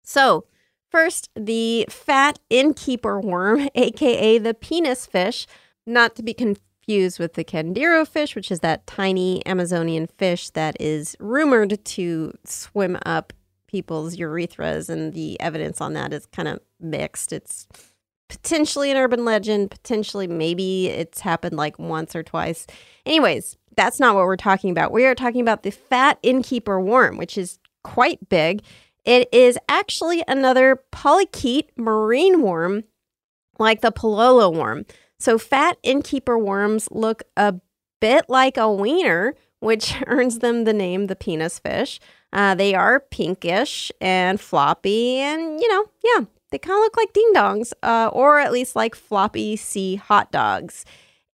So, 0.03 0.47
first, 0.91 1.31
the 1.37 1.87
fat 1.89 2.41
innkeeper 2.51 3.21
worm, 3.21 3.69
aka 3.75 4.39
the 4.39 4.55
penis 4.55 5.07
fish, 5.07 5.47
not 5.87 6.17
to 6.17 6.23
be 6.23 6.35
confused 6.35 6.63
fused 6.87 7.18
with 7.18 7.35
the 7.35 7.45
Candiru 7.45 8.07
fish, 8.07 8.35
which 8.35 8.51
is 8.51 8.61
that 8.61 8.87
tiny 8.87 9.45
Amazonian 9.47 10.07
fish 10.07 10.51
that 10.51 10.76
is 10.80 11.16
rumored 11.18 11.85
to 11.85 12.32
swim 12.45 12.99
up 13.07 13.32
people's 13.66 14.16
urethras, 14.16 14.89
and 14.89 15.12
the 15.14 15.41
evidence 15.41 15.80
on 15.80 15.95
that 15.95 16.12
is 16.12 16.26
kind 16.26 16.49
of 16.49 16.61
mixed. 16.80 17.32
It's 17.32 17.66
potentially 18.28 18.91
an 18.91 18.97
urban 18.97 19.24
legend, 19.24 19.70
potentially 19.70 20.26
maybe 20.26 20.89
it's 20.89 21.20
happened 21.20 21.57
like 21.57 21.78
once 21.78 22.14
or 22.14 22.22
twice. 22.22 22.66
Anyways, 23.05 23.57
that's 23.76 23.99
not 23.99 24.14
what 24.14 24.26
we're 24.26 24.37
talking 24.37 24.70
about. 24.70 24.93
We 24.93 25.07
are 25.07 25.14
talking 25.14 25.41
about 25.41 25.62
the 25.62 25.70
fat 25.70 26.18
innkeeper 26.22 26.80
worm, 26.80 27.16
which 27.16 27.37
is 27.37 27.59
quite 27.82 28.28
big. 28.28 28.62
It 29.05 29.28
is 29.32 29.59
actually 29.68 30.22
another 30.28 30.80
polychaete 30.93 31.68
marine 31.76 32.43
worm 32.43 32.85
like 33.59 33.80
the 33.80 33.93
Pololo 33.93 34.53
worm. 34.53 34.87
So 35.25 35.39
fat 35.39 35.79
innkeeper 35.83 36.37
worms 36.39 36.87
look 36.91 37.22
a 37.35 37.55
bit 37.99 38.27
like 38.29 38.59
a 38.59 38.70
wiener, 38.70 39.35
which 39.61 39.95
earns 40.07 40.41
them 40.41 40.64
the 40.64 40.75
name 40.75 41.07
the 41.07 41.16
penis 41.16 41.59
fish. 41.59 41.99
Uh, 42.31 42.55
they 42.55 42.75
are 42.75 43.01
pinkish 43.01 43.91
and 44.03 44.39
floppy, 44.39 45.16
and 45.20 45.59
you 45.59 45.68
know, 45.72 45.87
yeah, 46.05 46.27
they 46.51 46.59
kind 46.59 46.77
of 46.77 46.83
look 46.83 46.99
like 46.99 47.14
ding 47.14 47.33
dongs, 47.35 47.72
uh, 47.83 48.11
or 48.12 48.39
at 48.39 48.53
least 48.53 48.77
like 48.77 48.95
floppy 48.95 49.57
sea 49.57 49.97
hot 49.97 50.31
dogs. 50.31 50.85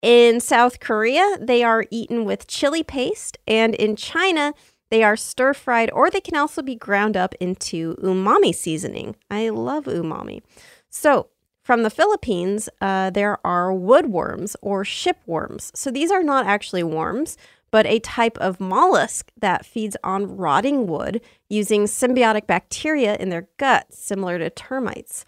In 0.03 0.39
South 0.39 0.80
Korea, 0.80 1.39
they 1.41 1.64
are 1.64 1.86
eaten 1.91 2.26
with 2.26 2.47
chili 2.47 2.82
paste, 2.82 3.39
and 3.47 3.74
in 3.74 3.97
China, 3.97 4.53
They 4.91 5.03
are 5.03 5.16
stir 5.16 5.53
fried 5.55 5.91
or 5.93 6.11
they 6.11 6.20
can 6.20 6.36
also 6.36 6.62
be 6.62 6.74
ground 6.74 7.16
up 7.16 7.34
into 7.41 7.95
umami 7.97 8.55
seasoning. 8.55 9.16
I 9.30 9.51
love 9.51 9.84
umami. 9.84 10.43
So, 10.89 11.28
from 11.69 11.83
the 11.83 11.91
Philippines, 11.91 12.71
uh, 12.81 13.11
there 13.11 13.37
are 13.47 13.69
woodworms 13.73 14.57
or 14.62 14.85
shipworms. 14.85 15.71
So, 15.77 15.91
these 15.91 16.11
are 16.11 16.23
not 16.23 16.47
actually 16.47 16.83
worms, 16.83 17.37
but 17.71 17.85
a 17.85 17.99
type 17.99 18.39
of 18.39 18.59
mollusk 18.59 19.31
that 19.39 19.66
feeds 19.66 19.95
on 20.03 20.39
rotting 20.39 20.87
wood 20.87 21.21
using 21.51 21.85
symbiotic 21.85 22.47
bacteria 22.47 23.16
in 23.16 23.29
their 23.29 23.49
guts, 23.59 23.99
similar 24.03 24.39
to 24.39 24.49
termites. 24.49 25.27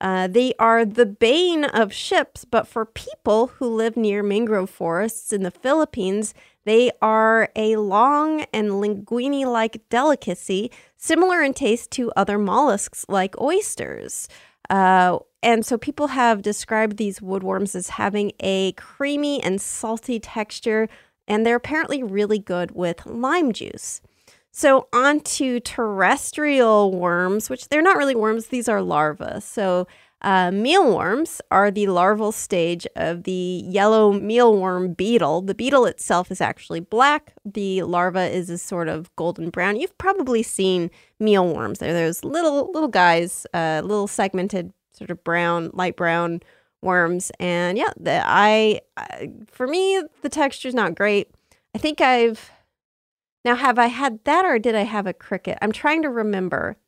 Uh, 0.00 0.26
they 0.26 0.54
are 0.58 0.84
the 0.84 1.06
bane 1.06 1.64
of 1.66 1.92
ships, 1.92 2.44
but 2.44 2.66
for 2.66 2.84
people 2.84 3.46
who 3.46 3.68
live 3.68 3.96
near 3.96 4.24
mangrove 4.24 4.68
forests 4.68 5.32
in 5.32 5.44
the 5.44 5.52
Philippines, 5.52 6.34
they 6.64 6.90
are 7.00 7.48
a 7.54 7.76
long 7.76 8.44
and 8.52 8.70
linguine 8.70 9.46
like 9.46 9.88
delicacy, 9.88 10.72
similar 10.96 11.42
in 11.42 11.54
taste 11.54 11.92
to 11.92 12.10
other 12.16 12.38
mollusks 12.38 13.06
like 13.08 13.40
oysters. 13.40 14.28
Uh, 14.70 15.18
and 15.42 15.64
so 15.64 15.78
people 15.78 16.08
have 16.08 16.42
described 16.42 16.96
these 16.96 17.20
woodworms 17.20 17.74
as 17.74 17.90
having 17.90 18.32
a 18.40 18.72
creamy 18.72 19.42
and 19.42 19.60
salty 19.60 20.18
texture, 20.18 20.88
and 21.28 21.44
they're 21.44 21.56
apparently 21.56 22.02
really 22.02 22.38
good 22.38 22.72
with 22.72 23.06
lime 23.06 23.52
juice. 23.52 24.00
So, 24.50 24.88
on 24.92 25.20
to 25.20 25.60
terrestrial 25.60 26.90
worms, 26.90 27.50
which 27.50 27.68
they're 27.68 27.82
not 27.82 27.98
really 27.98 28.14
worms, 28.14 28.46
these 28.46 28.70
are 28.70 28.80
larvae. 28.80 29.40
So, 29.42 29.86
uh, 30.26 30.50
mealworms 30.50 31.40
are 31.52 31.70
the 31.70 31.86
larval 31.86 32.32
stage 32.32 32.84
of 32.96 33.22
the 33.22 33.62
yellow 33.64 34.12
mealworm 34.12 34.92
beetle. 34.92 35.40
The 35.42 35.54
beetle 35.54 35.86
itself 35.86 36.32
is 36.32 36.40
actually 36.40 36.80
black. 36.80 37.32
The 37.44 37.84
larva 37.84 38.28
is 38.28 38.50
a 38.50 38.58
sort 38.58 38.88
of 38.88 39.14
golden 39.14 39.50
brown. 39.50 39.76
You've 39.76 39.96
probably 39.98 40.42
seen 40.42 40.90
mealworms. 41.20 41.78
They're 41.78 41.94
those 41.94 42.24
little 42.24 42.72
little 42.72 42.88
guys, 42.88 43.46
uh, 43.54 43.82
little 43.84 44.08
segmented, 44.08 44.72
sort 44.92 45.10
of 45.10 45.22
brown, 45.22 45.70
light 45.74 45.94
brown 45.94 46.40
worms. 46.82 47.30
And 47.38 47.78
yeah, 47.78 47.92
the, 47.96 48.20
I, 48.26 48.80
I 48.96 49.30
for 49.46 49.68
me 49.68 50.02
the 50.22 50.28
texture 50.28 50.66
is 50.66 50.74
not 50.74 50.96
great. 50.96 51.30
I 51.72 51.78
think 51.78 52.00
I've 52.00 52.50
now, 53.44 53.54
have 53.54 53.78
I 53.78 53.86
had 53.86 54.24
that 54.24 54.44
or 54.44 54.58
did 54.58 54.74
I 54.74 54.82
have 54.82 55.06
a 55.06 55.12
cricket? 55.12 55.56
I'm 55.62 55.70
trying 55.70 56.02
to 56.02 56.10
remember. 56.10 56.78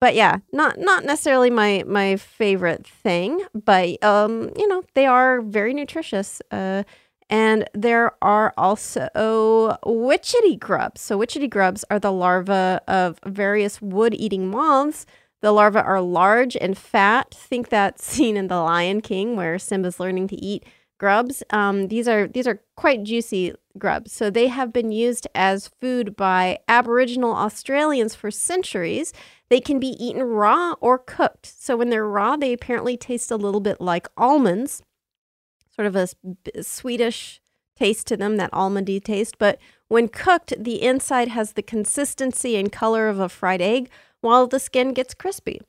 But 0.00 0.14
yeah, 0.14 0.38
not 0.52 0.78
not 0.78 1.04
necessarily 1.04 1.50
my 1.50 1.82
my 1.86 2.16
favorite 2.16 2.86
thing, 2.86 3.40
but 3.52 4.02
um, 4.04 4.50
you 4.56 4.68
know, 4.68 4.82
they 4.94 5.06
are 5.06 5.40
very 5.40 5.74
nutritious. 5.74 6.40
Uh, 6.50 6.84
and 7.30 7.68
there 7.74 8.12
are 8.22 8.54
also 8.56 9.08
witchetty 9.84 10.58
grubs. 10.58 11.00
So 11.00 11.18
witchetty 11.18 11.50
grubs 11.50 11.84
are 11.90 11.98
the 11.98 12.12
larvae 12.12 12.80
of 12.88 13.18
various 13.26 13.82
wood-eating 13.82 14.48
moths. 14.50 15.04
The 15.42 15.52
larvae 15.52 15.80
are 15.80 16.00
large 16.00 16.56
and 16.56 16.76
fat. 16.76 17.34
Think 17.34 17.68
that 17.68 18.00
scene 18.00 18.36
in 18.36 18.48
The 18.48 18.60
Lion 18.60 19.00
King 19.00 19.36
where 19.36 19.58
Simba's 19.58 20.00
learning 20.00 20.28
to 20.28 20.36
eat 20.36 20.64
grubs. 20.98 21.42
Um, 21.50 21.88
these 21.88 22.06
are 22.08 22.26
these 22.26 22.46
are 22.46 22.60
quite 22.76 23.04
juicy 23.04 23.54
grubs. 23.78 24.12
So 24.12 24.30
they 24.30 24.48
have 24.48 24.72
been 24.72 24.92
used 24.92 25.26
as 25.34 25.68
food 25.80 26.16
by 26.16 26.58
Aboriginal 26.68 27.34
Australians 27.34 28.14
for 28.14 28.30
centuries. 28.30 29.12
They 29.48 29.60
can 29.60 29.78
be 29.78 29.96
eaten 30.04 30.22
raw 30.22 30.74
or 30.80 30.98
cooked. 30.98 31.46
So 31.46 31.76
when 31.76 31.90
they're 31.90 32.06
raw, 32.06 32.36
they 32.36 32.52
apparently 32.52 32.96
taste 32.96 33.30
a 33.30 33.36
little 33.36 33.60
bit 33.60 33.80
like 33.80 34.08
almonds, 34.16 34.82
sort 35.74 35.86
of 35.86 35.96
a 35.96 36.08
sweetish 36.62 37.40
taste 37.76 38.06
to 38.08 38.16
them, 38.16 38.36
that 38.36 38.52
almondy 38.52 39.02
taste. 39.02 39.38
But 39.38 39.58
when 39.86 40.08
cooked, 40.08 40.52
the 40.58 40.82
inside 40.82 41.28
has 41.28 41.52
the 41.52 41.62
consistency 41.62 42.56
and 42.56 42.72
color 42.72 43.08
of 43.08 43.20
a 43.20 43.28
fried 43.28 43.62
egg, 43.62 43.88
while 44.20 44.48
the 44.48 44.58
skin 44.58 44.92
gets 44.92 45.14
crispy. 45.14 45.60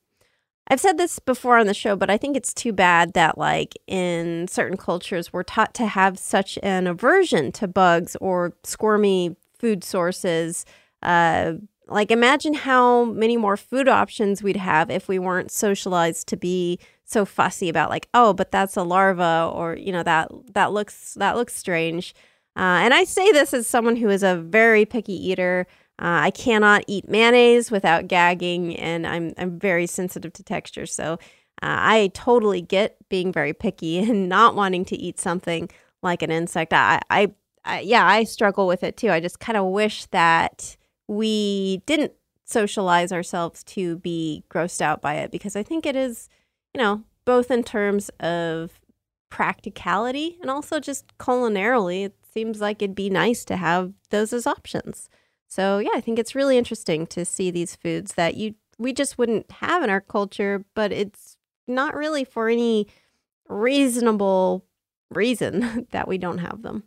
I've 0.69 0.79
said 0.79 0.97
this 0.99 1.17
before 1.17 1.57
on 1.57 1.65
the 1.65 1.73
show, 1.73 1.95
but 1.95 2.11
I 2.11 2.17
think 2.17 2.37
it's 2.37 2.53
too 2.53 2.71
bad 2.71 3.13
that, 3.13 3.39
like, 3.39 3.75
in 3.87 4.47
certain 4.47 4.77
cultures, 4.77 5.33
we're 5.33 5.41
taught 5.43 5.73
to 5.75 5.87
have 5.87 6.19
such 6.19 6.59
an 6.61 6.85
aversion 6.85 7.51
to 7.53 7.67
bugs 7.67 8.15
or 8.21 8.53
squirmy 8.63 9.35
food 9.57 9.83
sources. 9.83 10.65
Uh, 11.01 11.53
like, 11.87 12.11
imagine 12.11 12.53
how 12.53 13.05
many 13.05 13.35
more 13.35 13.57
food 13.57 13.87
options 13.87 14.43
we'd 14.43 14.57
have 14.57 14.91
if 14.91 15.07
we 15.07 15.17
weren't 15.17 15.49
socialized 15.49 16.27
to 16.27 16.37
be 16.37 16.77
so 17.03 17.25
fussy 17.25 17.67
about, 17.67 17.89
like, 17.89 18.07
oh, 18.13 18.33
but 18.33 18.51
that's 18.51 18.77
a 18.77 18.83
larva, 18.83 19.49
or 19.51 19.75
you 19.75 19.91
know, 19.91 20.03
that 20.03 20.29
that 20.53 20.71
looks 20.71 21.15
that 21.15 21.35
looks 21.35 21.55
strange. 21.55 22.13
Uh, 22.55 22.81
and 22.83 22.93
I 22.93 23.05
say 23.05 23.31
this 23.31 23.55
as 23.55 23.65
someone 23.65 23.95
who 23.95 24.09
is 24.09 24.21
a 24.21 24.35
very 24.35 24.85
picky 24.85 25.13
eater. 25.13 25.65
Uh, 25.99 26.23
I 26.23 26.31
cannot 26.31 26.83
eat 26.87 27.09
mayonnaise 27.09 27.71
without 27.71 28.07
gagging, 28.07 28.75
and 28.77 29.05
I'm 29.05 29.33
I'm 29.37 29.59
very 29.59 29.85
sensitive 29.85 30.31
to 30.33 30.43
texture. 30.43 30.85
So 30.85 31.13
uh, 31.13 31.17
I 31.61 32.11
totally 32.13 32.61
get 32.61 32.97
being 33.09 33.33
very 33.33 33.53
picky 33.53 33.97
and 34.09 34.29
not 34.29 34.55
wanting 34.55 34.85
to 34.85 34.95
eat 34.95 35.19
something 35.19 35.69
like 36.01 36.21
an 36.21 36.31
insect. 36.31 36.73
I, 36.73 37.01
I, 37.09 37.33
I 37.65 37.81
yeah, 37.81 38.05
I 38.05 38.23
struggle 38.23 38.65
with 38.65 38.83
it 38.83 38.95
too. 38.95 39.09
I 39.09 39.19
just 39.19 39.39
kind 39.39 39.57
of 39.57 39.65
wish 39.65 40.05
that 40.07 40.77
we 41.07 41.81
didn't 41.85 42.13
socialize 42.45 43.11
ourselves 43.11 43.63
to 43.63 43.97
be 43.97 44.43
grossed 44.49 44.81
out 44.81 45.01
by 45.01 45.15
it 45.15 45.31
because 45.31 45.55
I 45.55 45.63
think 45.63 45.85
it 45.85 45.95
is, 45.95 46.29
you 46.73 46.81
know, 46.81 47.03
both 47.25 47.51
in 47.51 47.63
terms 47.63 48.09
of 48.21 48.79
practicality 49.29 50.37
and 50.41 50.49
also 50.49 50.79
just 50.79 51.15
culinarily, 51.17 52.05
it 52.05 52.15
seems 52.33 52.61
like 52.61 52.81
it'd 52.81 52.95
be 52.95 53.09
nice 53.09 53.43
to 53.45 53.57
have 53.57 53.93
those 54.09 54.33
as 54.33 54.47
options. 54.47 55.09
So 55.49 55.79
yeah, 55.79 55.89
I 55.95 56.01
think 56.01 56.19
it's 56.19 56.35
really 56.35 56.57
interesting 56.57 57.05
to 57.07 57.25
see 57.25 57.51
these 57.51 57.75
foods 57.75 58.13
that 58.13 58.37
you 58.37 58.55
we 58.77 58.93
just 58.93 59.17
wouldn't 59.17 59.51
have 59.51 59.83
in 59.83 59.89
our 59.89 59.99
culture, 59.99 60.63
but 60.73 60.93
it's 60.93 61.35
not 61.67 61.95
really 61.95 62.23
for 62.23 62.47
any 62.47 62.87
reasonable 63.49 64.63
reason 65.09 65.85
that 65.91 66.07
we 66.07 66.17
don't 66.17 66.37
have 66.37 66.61
them. 66.61 66.83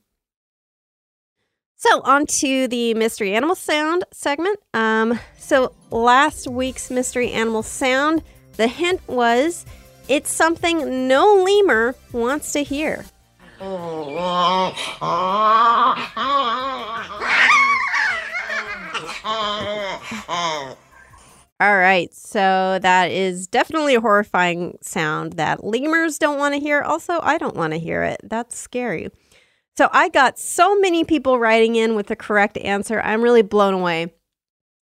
So, 1.76 2.00
on 2.02 2.26
to 2.26 2.68
the 2.68 2.94
mystery 2.94 3.34
animal 3.34 3.56
sound 3.56 4.04
segment. 4.12 4.60
Um, 4.72 5.18
so, 5.36 5.74
last 5.90 6.46
week's 6.46 6.92
mystery 6.92 7.32
animal 7.32 7.64
sound, 7.64 8.22
the 8.56 8.68
hint 8.68 9.00
was 9.08 9.66
it's 10.08 10.30
something 10.30 11.08
no 11.08 11.42
lemur 11.44 11.96
wants 12.12 12.52
to 12.52 12.62
hear. 12.62 13.04
All 21.60 21.78
right, 21.78 22.12
so 22.12 22.80
that 22.82 23.12
is 23.12 23.46
definitely 23.46 23.94
a 23.94 24.00
horrifying 24.00 24.78
sound 24.82 25.34
that 25.34 25.62
lemurs 25.62 26.18
don't 26.18 26.38
want 26.38 26.54
to 26.54 26.60
hear. 26.60 26.82
Also, 26.82 27.20
I 27.22 27.38
don't 27.38 27.54
want 27.54 27.72
to 27.72 27.78
hear 27.78 28.02
it. 28.02 28.20
That's 28.24 28.58
scary. 28.58 29.10
So 29.76 29.88
I 29.92 30.08
got 30.08 30.40
so 30.40 30.76
many 30.80 31.04
people 31.04 31.38
writing 31.38 31.76
in 31.76 31.94
with 31.94 32.08
the 32.08 32.16
correct 32.16 32.58
answer. 32.58 33.00
I'm 33.00 33.22
really 33.22 33.42
blown 33.42 33.74
away. 33.74 34.12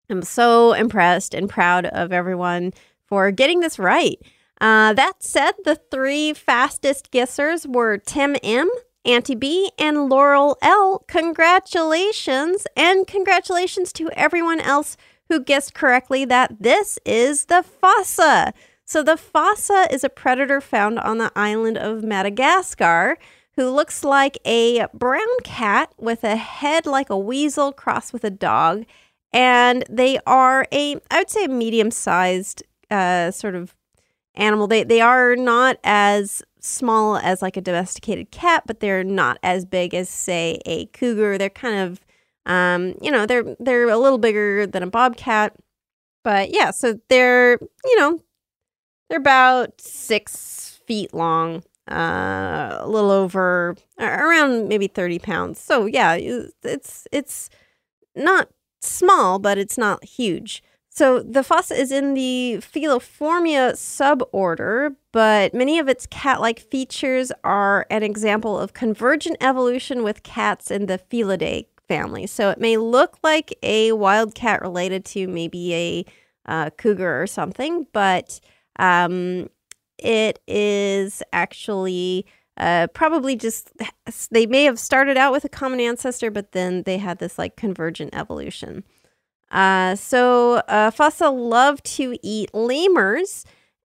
I'm 0.08 0.22
so 0.22 0.72
impressed 0.72 1.34
and 1.34 1.48
proud 1.48 1.86
of 1.86 2.12
everyone 2.12 2.72
for 3.06 3.30
getting 3.30 3.60
this 3.60 3.78
right. 3.78 4.18
Uh, 4.60 4.92
that 4.94 5.22
said, 5.22 5.52
the 5.64 5.76
three 5.90 6.32
fastest 6.32 7.10
guessers 7.10 7.66
were 7.66 7.98
Tim 7.98 8.36
M., 8.42 8.70
Auntie 9.04 9.34
B, 9.34 9.70
and 9.78 10.08
Laurel 10.08 10.58
L. 10.60 11.04
Congratulations, 11.08 12.66
and 12.76 13.06
congratulations 13.06 13.92
to 13.94 14.10
everyone 14.12 14.60
else 14.60 14.96
who 15.28 15.42
guessed 15.42 15.74
correctly 15.74 16.24
that 16.26 16.56
this 16.60 16.98
is 17.06 17.46
the 17.46 17.62
fossa. 17.62 18.52
So, 18.84 19.02
the 19.02 19.16
fossa 19.16 19.86
is 19.90 20.04
a 20.04 20.08
predator 20.08 20.60
found 20.60 20.98
on 20.98 21.18
the 21.18 21.32
island 21.36 21.78
of 21.78 22.02
Madagascar 22.02 23.16
who 23.56 23.70
looks 23.70 24.04
like 24.04 24.38
a 24.44 24.86
brown 24.94 25.40
cat 25.44 25.92
with 25.98 26.24
a 26.24 26.36
head 26.36 26.86
like 26.86 27.10
a 27.10 27.18
weasel 27.18 27.72
crossed 27.72 28.12
with 28.12 28.24
a 28.24 28.30
dog. 28.30 28.84
And 29.32 29.84
they 29.88 30.18
are 30.26 30.66
a, 30.72 30.96
I 31.10 31.18
would 31.18 31.30
say, 31.30 31.44
a 31.44 31.48
medium 31.48 31.90
sized 31.90 32.62
uh, 32.90 33.30
sort 33.30 33.54
of 33.54 33.76
animal. 34.34 34.66
They, 34.66 34.82
they 34.84 35.00
are 35.00 35.36
not 35.36 35.78
as 35.84 36.42
small 36.62 37.16
as 37.16 37.42
like 37.42 37.56
a 37.56 37.60
domesticated 37.60 38.30
cat, 38.30 38.64
but 38.66 38.80
they're 38.80 39.04
not 39.04 39.38
as 39.42 39.64
big 39.64 39.94
as, 39.94 40.08
say, 40.08 40.60
a 40.66 40.86
cougar. 40.86 41.38
They're 41.38 41.50
kind 41.50 41.76
of 41.76 42.00
um, 42.46 42.94
you 43.00 43.10
know, 43.10 43.26
they're 43.26 43.56
they're 43.60 43.88
a 43.88 43.98
little 43.98 44.18
bigger 44.18 44.66
than 44.66 44.82
a 44.82 44.86
bobcat, 44.86 45.54
but 46.24 46.50
yeah, 46.52 46.70
so 46.70 46.98
they're 47.08 47.58
you 47.84 47.96
know 47.98 48.20
they're 49.08 49.18
about 49.18 49.80
six 49.80 50.80
feet 50.86 51.12
long, 51.14 51.62
uh, 51.90 52.78
a 52.80 52.88
little 52.88 53.10
over 53.10 53.76
around 53.98 54.68
maybe 54.68 54.88
thirty 54.88 55.18
pounds. 55.18 55.60
So 55.60 55.86
yeah, 55.86 56.14
it's 56.14 57.06
it's 57.12 57.50
not 58.16 58.48
small, 58.80 59.38
but 59.38 59.58
it's 59.58 59.78
not 59.78 60.04
huge. 60.04 60.62
So 60.92 61.20
the 61.20 61.44
fossa 61.44 61.74
is 61.74 61.92
in 61.92 62.14
the 62.14 62.58
Feliformia 62.60 63.72
suborder, 63.74 64.96
but 65.12 65.54
many 65.54 65.78
of 65.78 65.88
its 65.88 66.06
cat-like 66.06 66.58
features 66.58 67.30
are 67.44 67.86
an 67.90 68.02
example 68.02 68.58
of 68.58 68.72
convergent 68.72 69.36
evolution 69.40 70.02
with 70.02 70.22
cats 70.22 70.70
in 70.70 70.86
the 70.86 70.98
Felidae. 70.98 71.66
family. 71.90 72.24
So 72.28 72.50
it 72.50 72.60
may 72.60 72.76
look 72.76 73.18
like 73.24 73.52
a 73.64 73.90
wild 73.90 74.36
cat 74.36 74.62
related 74.62 75.04
to 75.06 75.26
maybe 75.26 75.74
a 75.74 76.04
uh, 76.46 76.70
cougar 76.70 77.20
or 77.20 77.26
something, 77.26 77.84
but 77.92 78.38
um, 78.78 79.50
it 79.98 80.38
is 80.46 81.20
actually 81.32 82.26
uh, 82.56 82.86
probably 82.94 83.34
just 83.34 83.72
they 84.30 84.46
may 84.46 84.64
have 84.64 84.78
started 84.78 85.16
out 85.16 85.32
with 85.32 85.44
a 85.44 85.48
common 85.48 85.80
ancestor, 85.80 86.30
but 86.30 86.52
then 86.52 86.84
they 86.84 86.98
had 86.98 87.18
this 87.18 87.38
like 87.38 87.56
convergent 87.56 88.14
evolution. 88.14 88.84
Uh, 89.50 89.94
so 89.96 90.62
uh, 90.68 90.90
fossa 90.90 91.28
love 91.28 91.82
to 91.82 92.16
eat 92.22 92.54
lemurs, 92.54 93.44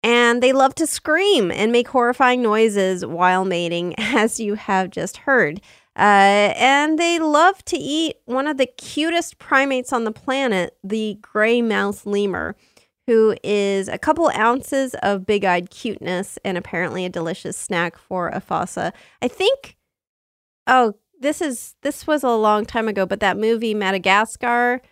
and 0.02 0.42
they 0.42 0.52
love 0.52 0.74
to 0.76 0.86
scream 0.86 1.50
and 1.50 1.72
make 1.72 1.88
horrifying 1.88 2.42
noises 2.42 3.04
while 3.04 3.44
mating, 3.44 3.94
as 3.98 4.38
you 4.38 4.54
have 4.54 4.90
just 4.90 5.18
heard. 5.18 5.60
Uh, 5.96 6.54
and 6.56 6.96
they 6.98 7.18
love 7.18 7.64
to 7.64 7.76
eat 7.76 8.16
one 8.26 8.46
of 8.46 8.56
the 8.56 8.66
cutest 8.66 9.38
primates 9.38 9.92
on 9.92 10.04
the 10.04 10.12
planet, 10.12 10.76
the 10.84 11.18
gray 11.20 11.60
mouse 11.60 12.06
lemur 12.06 12.54
who 13.08 13.34
is 13.42 13.88
a 13.88 13.96
couple 13.96 14.30
ounces 14.36 14.94
of 15.02 15.24
big 15.24 15.42
eyed 15.42 15.70
cuteness 15.70 16.38
and 16.44 16.58
apparently 16.58 17.06
a 17.06 17.08
delicious 17.08 17.56
snack 17.56 17.96
for 17.96 18.28
a 18.28 18.38
fossa. 18.38 18.92
I 19.22 19.28
think, 19.28 19.78
oh, 20.66 20.92
this 21.18 21.40
is 21.40 21.74
this 21.80 22.06
was 22.06 22.22
a 22.22 22.28
long 22.28 22.66
time 22.66 22.86
ago, 22.86 23.06
but 23.06 23.20
that 23.20 23.38
movie 23.38 23.72
Madagascar. 23.72 24.82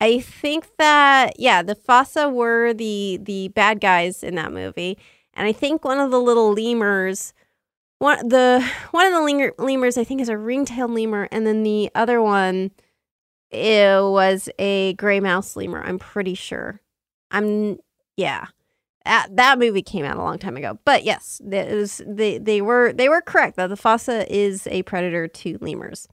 I 0.00 0.20
think 0.20 0.76
that 0.78 1.38
yeah, 1.38 1.62
the 1.62 1.74
fossa 1.74 2.28
were 2.28 2.74
the 2.74 3.18
the 3.22 3.48
bad 3.48 3.80
guys 3.80 4.22
in 4.22 4.34
that 4.36 4.52
movie, 4.52 4.98
and 5.34 5.46
I 5.48 5.52
think 5.52 5.84
one 5.84 5.98
of 5.98 6.10
the 6.10 6.20
little 6.20 6.52
lemurs, 6.52 7.32
one 7.98 8.28
the 8.28 8.66
one 8.90 9.06
of 9.06 9.12
the 9.12 9.52
lemurs 9.58 9.98
I 9.98 10.04
think 10.04 10.20
is 10.20 10.28
a 10.28 10.38
ring-tailed 10.38 10.90
lemur, 10.90 11.28
and 11.30 11.46
then 11.46 11.62
the 11.62 11.90
other 11.94 12.20
one 12.20 12.72
it 13.50 14.02
was 14.02 14.48
a 14.58 14.94
gray 14.94 15.20
mouse 15.20 15.56
lemur. 15.56 15.82
I'm 15.82 15.98
pretty 15.98 16.34
sure. 16.34 16.80
I'm 17.30 17.78
yeah. 18.16 18.46
That, 19.04 19.36
that 19.36 19.58
movie 19.60 19.82
came 19.82 20.04
out 20.04 20.16
a 20.16 20.22
long 20.22 20.38
time 20.38 20.56
ago. 20.56 20.80
But 20.84 21.04
yes, 21.04 21.40
it 21.48 21.72
was, 21.72 22.02
they 22.06 22.38
they 22.38 22.60
were 22.60 22.92
they 22.92 23.08
were 23.08 23.20
correct 23.20 23.56
that 23.56 23.68
the 23.68 23.76
fossa 23.76 24.30
is 24.34 24.66
a 24.66 24.82
predator 24.82 25.28
to 25.28 25.58
lemurs. 25.60 26.08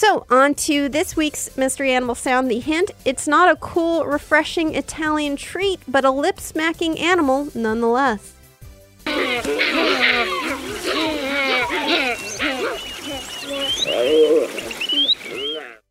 So, 0.00 0.24
on 0.30 0.54
to 0.54 0.88
this 0.88 1.14
week's 1.14 1.54
mystery 1.58 1.92
animal 1.92 2.14
sound. 2.14 2.50
The 2.50 2.58
hint 2.58 2.90
it's 3.04 3.28
not 3.28 3.52
a 3.52 3.56
cool, 3.56 4.06
refreshing 4.06 4.74
Italian 4.74 5.36
treat, 5.36 5.78
but 5.86 6.06
a 6.06 6.10
lip 6.10 6.40
smacking 6.40 6.98
animal 6.98 7.48
nonetheless. 7.54 8.32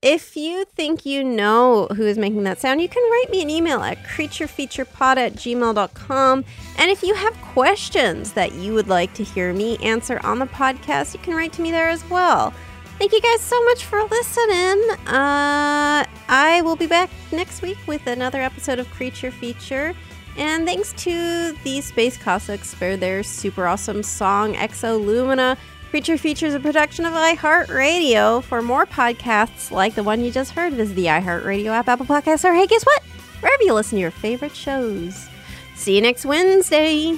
If 0.01 0.35
you 0.35 0.65
think 0.65 1.05
you 1.05 1.23
know 1.23 1.87
who 1.95 2.01
is 2.01 2.17
making 2.17 2.45
that 2.45 2.59
sound, 2.59 2.81
you 2.81 2.89
can 2.89 3.03
write 3.11 3.29
me 3.29 3.43
an 3.43 3.51
email 3.51 3.83
at 3.83 4.01
creaturefeaturepod 4.03 5.17
at 5.17 5.33
gmail.com. 5.33 6.45
And 6.79 6.89
if 6.89 7.03
you 7.03 7.13
have 7.13 7.35
questions 7.53 8.33
that 8.33 8.53
you 8.53 8.73
would 8.73 8.87
like 8.87 9.13
to 9.13 9.23
hear 9.23 9.53
me 9.53 9.77
answer 9.83 10.19
on 10.23 10.39
the 10.39 10.47
podcast, 10.47 11.13
you 11.13 11.19
can 11.19 11.35
write 11.35 11.53
to 11.53 11.61
me 11.61 11.69
there 11.69 11.89
as 11.89 12.03
well. 12.09 12.55
Thank 12.99 13.13
you 13.13 13.21
guys 13.21 13.39
so 13.39 13.63
much 13.63 13.85
for 13.85 14.03
listening. 14.03 14.89
Uh, 15.07 16.03
I 16.27 16.61
will 16.65 16.75
be 16.75 16.85
back 16.85 17.09
next 17.31 17.61
week 17.61 17.77
with 17.87 18.05
another 18.07 18.41
episode 18.41 18.77
of 18.77 18.89
Creature 18.91 19.31
Feature. 19.31 19.95
And 20.35 20.65
thanks 20.65 20.91
to 21.03 21.53
the 21.63 21.79
Space 21.79 22.17
Cossacks 22.17 22.73
for 22.73 22.97
their 22.97 23.23
super 23.23 23.67
awesome 23.67 24.03
song, 24.03 24.55
Exolumina. 24.55 25.57
Creature 25.91 26.17
Features 26.17 26.49
is 26.49 26.55
a 26.55 26.59
production 26.59 27.05
of 27.05 27.13
iHeartRadio. 27.13 28.43
For 28.43 28.61
more 28.61 28.85
podcasts 28.85 29.71
like 29.71 29.95
the 29.95 30.03
one 30.03 30.19
you 30.19 30.29
just 30.29 30.51
heard, 30.51 30.73
visit 30.73 30.95
the 30.95 31.05
iHeartRadio 31.05 31.67
app, 31.67 31.87
Apple 31.87 32.05
Podcasts, 32.05 32.43
or 32.43 32.53
hey, 32.53 32.67
guess 32.67 32.83
what? 32.83 33.01
Wherever 33.39 33.63
you 33.63 33.73
listen 33.73 33.95
to 33.95 34.01
your 34.01 34.11
favorite 34.11 34.53
shows. 34.53 35.29
See 35.73 35.95
you 35.95 36.01
next 36.01 36.25
Wednesday. 36.25 37.17